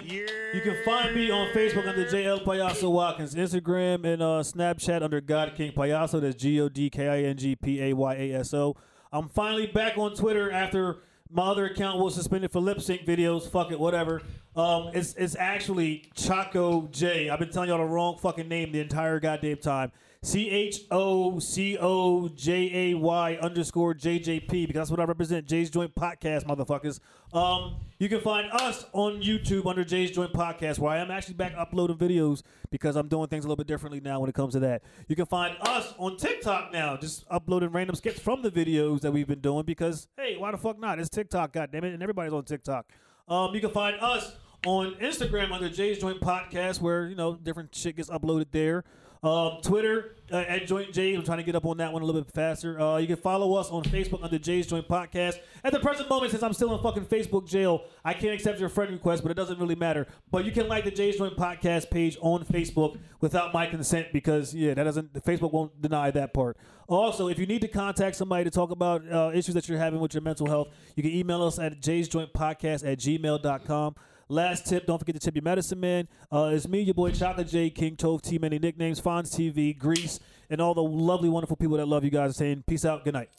You 0.53 0.61
can 0.61 0.77
find 0.85 1.15
me 1.15 1.31
on 1.31 1.49
Facebook 1.55 1.89
under 1.89 2.05
JL 2.05 2.45
Payaso 2.45 2.93
Watkins, 2.93 3.35
Instagram 3.35 4.05
and 4.05 4.21
uh, 4.21 4.43
Snapchat 4.43 5.03
under 5.03 5.23
God 5.23 5.55
King 5.57 5.73
Payaso. 5.73 6.21
That's 6.21 6.37
G 6.37 6.61
O 6.61 6.69
D 6.69 6.91
K 6.91 7.09
I 7.09 7.23
N 7.23 7.39
G 7.39 7.57
P 7.57 7.83
A 7.83 7.95
Y 7.95 8.15
A 8.15 8.35
S 8.35 8.53
O. 8.53 8.77
I'm 9.11 9.31
finally 9.31 9.67
back 9.67 9.97
on 9.97 10.15
Twitter 10.15 10.53
after 10.53 10.99
my 11.31 11.45
other 11.45 11.65
account 11.65 11.99
was 11.99 12.15
suspended 12.15 12.53
for 12.53 12.61
lip 12.61 12.83
sync 12.83 13.07
videos. 13.07 13.51
Fuck 13.51 13.73
it, 13.73 13.81
whatever. 13.81 14.21
Um, 14.55 14.91
it's 14.93 15.15
it's 15.15 15.37
actually 15.37 16.11
Choco 16.15 16.89
J. 16.89 17.31
I've 17.31 17.39
been 17.39 17.51
telling 17.51 17.71
y'all 17.71 17.79
the 17.79 17.85
wrong 17.85 18.19
fucking 18.19 18.47
name 18.47 18.73
the 18.73 18.81
entire 18.81 19.19
goddamn 19.21 19.57
time. 19.57 19.93
C 20.23 20.51
H 20.51 20.83
O 20.91 21.39
C 21.39 21.79
O 21.81 22.29
J 22.29 22.91
A 22.91 22.95
Y 22.95 23.39
underscore 23.41 23.95
JJP 23.95 24.51
because 24.51 24.75
that's 24.75 24.91
what 24.91 25.01
I 25.01 25.05
represent. 25.05 25.47
Jay's 25.47 25.71
Joint 25.71 25.95
Podcast, 25.95 26.45
motherfuckers. 26.45 27.01
Um, 27.33 27.77
you 27.99 28.11
can 28.11 28.21
find 28.21 28.53
us 28.53 28.85
on 28.93 29.23
YouTube 29.23 29.65
under 29.65 29.83
Jay's 29.83 30.11
Joint 30.11 30.35
Podcast, 30.35 30.79
where 30.79 30.93
I 30.93 30.99
am 30.99 31.11
actually 31.11 31.35
back 31.35 31.55
uploading 31.57 31.97
videos 31.97 32.43
because 32.71 32.97
I'm 32.97 33.09
doing 33.09 33.29
things 33.29 33.47
a 33.47 33.49
little 33.49 33.57
bit 33.57 33.67
differently 33.67 34.01
now 34.01 34.21
when 34.21 34.29
it 34.29 34.35
comes 34.35 34.53
to 34.53 34.61
that. 34.61 34.83
You 35.09 35.17
can 35.17 35.25
find 35.25 35.57
us 35.63 35.95
on 35.97 36.19
TikTok 36.19 36.71
now, 36.71 36.99
just 36.99 37.25
uploading 37.31 37.71
random 37.71 37.97
skits 37.97 38.21
from 38.21 38.43
the 38.43 38.51
videos 38.51 39.01
that 39.01 39.13
we've 39.13 39.27
been 39.27 39.41
doing 39.41 39.65
because 39.65 40.07
hey, 40.19 40.37
why 40.37 40.51
the 40.51 40.59
fuck 40.59 40.79
not? 40.79 40.99
It's 40.99 41.09
TikTok, 41.09 41.55
goddammit, 41.55 41.95
and 41.95 42.03
everybody's 42.03 42.35
on 42.35 42.45
TikTok. 42.45 42.85
Um, 43.27 43.55
you 43.55 43.63
can 43.63 43.71
find 43.71 43.97
us 43.99 44.37
on 44.67 44.97
Instagram 44.97 45.51
under 45.51 45.71
Jay's 45.71 45.99
Joint 45.99 46.21
Podcast, 46.21 46.83
where 46.83 47.07
you 47.07 47.15
know 47.15 47.37
different 47.37 47.75
shit 47.75 47.97
gets 47.97 48.11
uploaded 48.11 48.49
there. 48.51 48.85
Um, 49.23 49.59
Twitter 49.63 50.17
uh, 50.33 50.37
at 50.37 50.67
Joint 50.67 50.93
J. 50.93 51.15
I'm 51.15 51.23
trying 51.23 51.39
to 51.39 51.45
get 51.45 51.55
up 51.55 51.67
on 51.67 51.77
that 51.77 51.93
one 51.93 52.01
a 52.01 52.05
little 52.07 52.23
bit 52.23 52.33
faster. 52.33 52.81
Uh, 52.81 52.97
you 52.97 53.07
can 53.07 53.17
follow 53.17 53.55
us 53.55 53.69
on 53.69 53.83
Facebook 53.85 54.25
under 54.25 54.39
Jay's 54.39 54.67
Joint 54.67 54.89
Podcast. 54.89 55.37
At 55.63 55.73
the 55.73 55.81
present 55.81 56.09
moment, 56.09 56.31
since 56.31 56.43
I'm 56.43 56.55
still 56.55 56.75
in 56.75 56.83
fucking 56.83 57.05
Facebook 57.05 57.47
jail, 57.47 57.85
I 58.03 58.15
can't 58.15 58.33
accept 58.33 58.59
your 58.59 58.71
friend 58.71 58.91
request, 58.93 59.23
but 59.23 59.31
it 59.31 59.35
doesn't 59.35 59.59
really 59.59 59.75
matter. 59.75 60.07
But 60.31 60.47
you 60.47 60.53
can 60.53 60.69
like 60.69 60.85
the 60.85 60.91
Jay's 60.91 61.19
Joint 61.19 61.37
Podcast 61.37 61.91
page 61.91 62.17
on 62.23 62.45
Facebook 62.47 62.99
without 63.21 63.53
my 63.53 63.67
consent 63.67 64.09
because 64.13 64.55
yeah, 64.55 64.73
that 64.73 64.85
doesn't 64.85 65.13
the 65.13 65.21
Facebook 65.21 65.53
won't 65.53 65.81
deny 65.83 66.11
that 66.13 66.33
part. 66.33 66.57
Also, 66.89 67.29
if 67.29 67.39
you 67.39 67.47
need 67.47 67.61
to 67.61 67.69
contact 67.69 68.17
somebody 68.17 68.45
to 68.45 68.51
talk 68.51 68.71
about 68.71 69.07
uh, 69.13 69.31
issues 69.35 69.55
that 69.55 69.69
you're 69.69 69.79
having 69.79 70.01
with 70.01 70.15
your 70.15 70.23
mental 70.23 70.47
health, 70.47 70.69
you 70.97 71.03
can 71.03 71.13
email 71.13 71.43
us 71.43 71.59
at 71.59 71.81
Jay's 71.81 72.09
Joint 72.09 72.33
Podcast 72.33 72.91
at 72.91 72.99
gmail.com. 72.99 73.95
Last 74.31 74.65
tip, 74.65 74.87
don't 74.87 74.97
forget 74.97 75.17
to 75.17 75.21
tip 75.21 75.35
your 75.35 75.43
medicine 75.43 75.81
man. 75.81 76.07
Uh, 76.31 76.53
it's 76.55 76.69
me, 76.69 76.83
your 76.83 76.95
boy 76.95 77.11
Chocolate 77.11 77.49
J, 77.49 77.69
King 77.69 77.97
Tove, 77.97 78.23
T 78.23 78.39
many 78.39 78.61
nicknames, 78.61 79.01
Fonz 79.01 79.35
TV, 79.35 79.77
Grease, 79.77 80.21
and 80.49 80.61
all 80.61 80.73
the 80.73 80.81
lovely, 80.81 81.29
wonderful 81.29 81.57
people 81.57 81.79
that 81.79 81.87
love 81.87 82.05
you 82.05 82.11
guys 82.11 82.37
saying 82.37 82.63
peace 82.65 82.85
out, 82.85 83.05
good 83.05 83.15
night. 83.15 83.29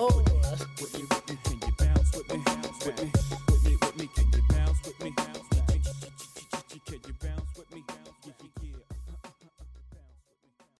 Oh, 0.00 0.27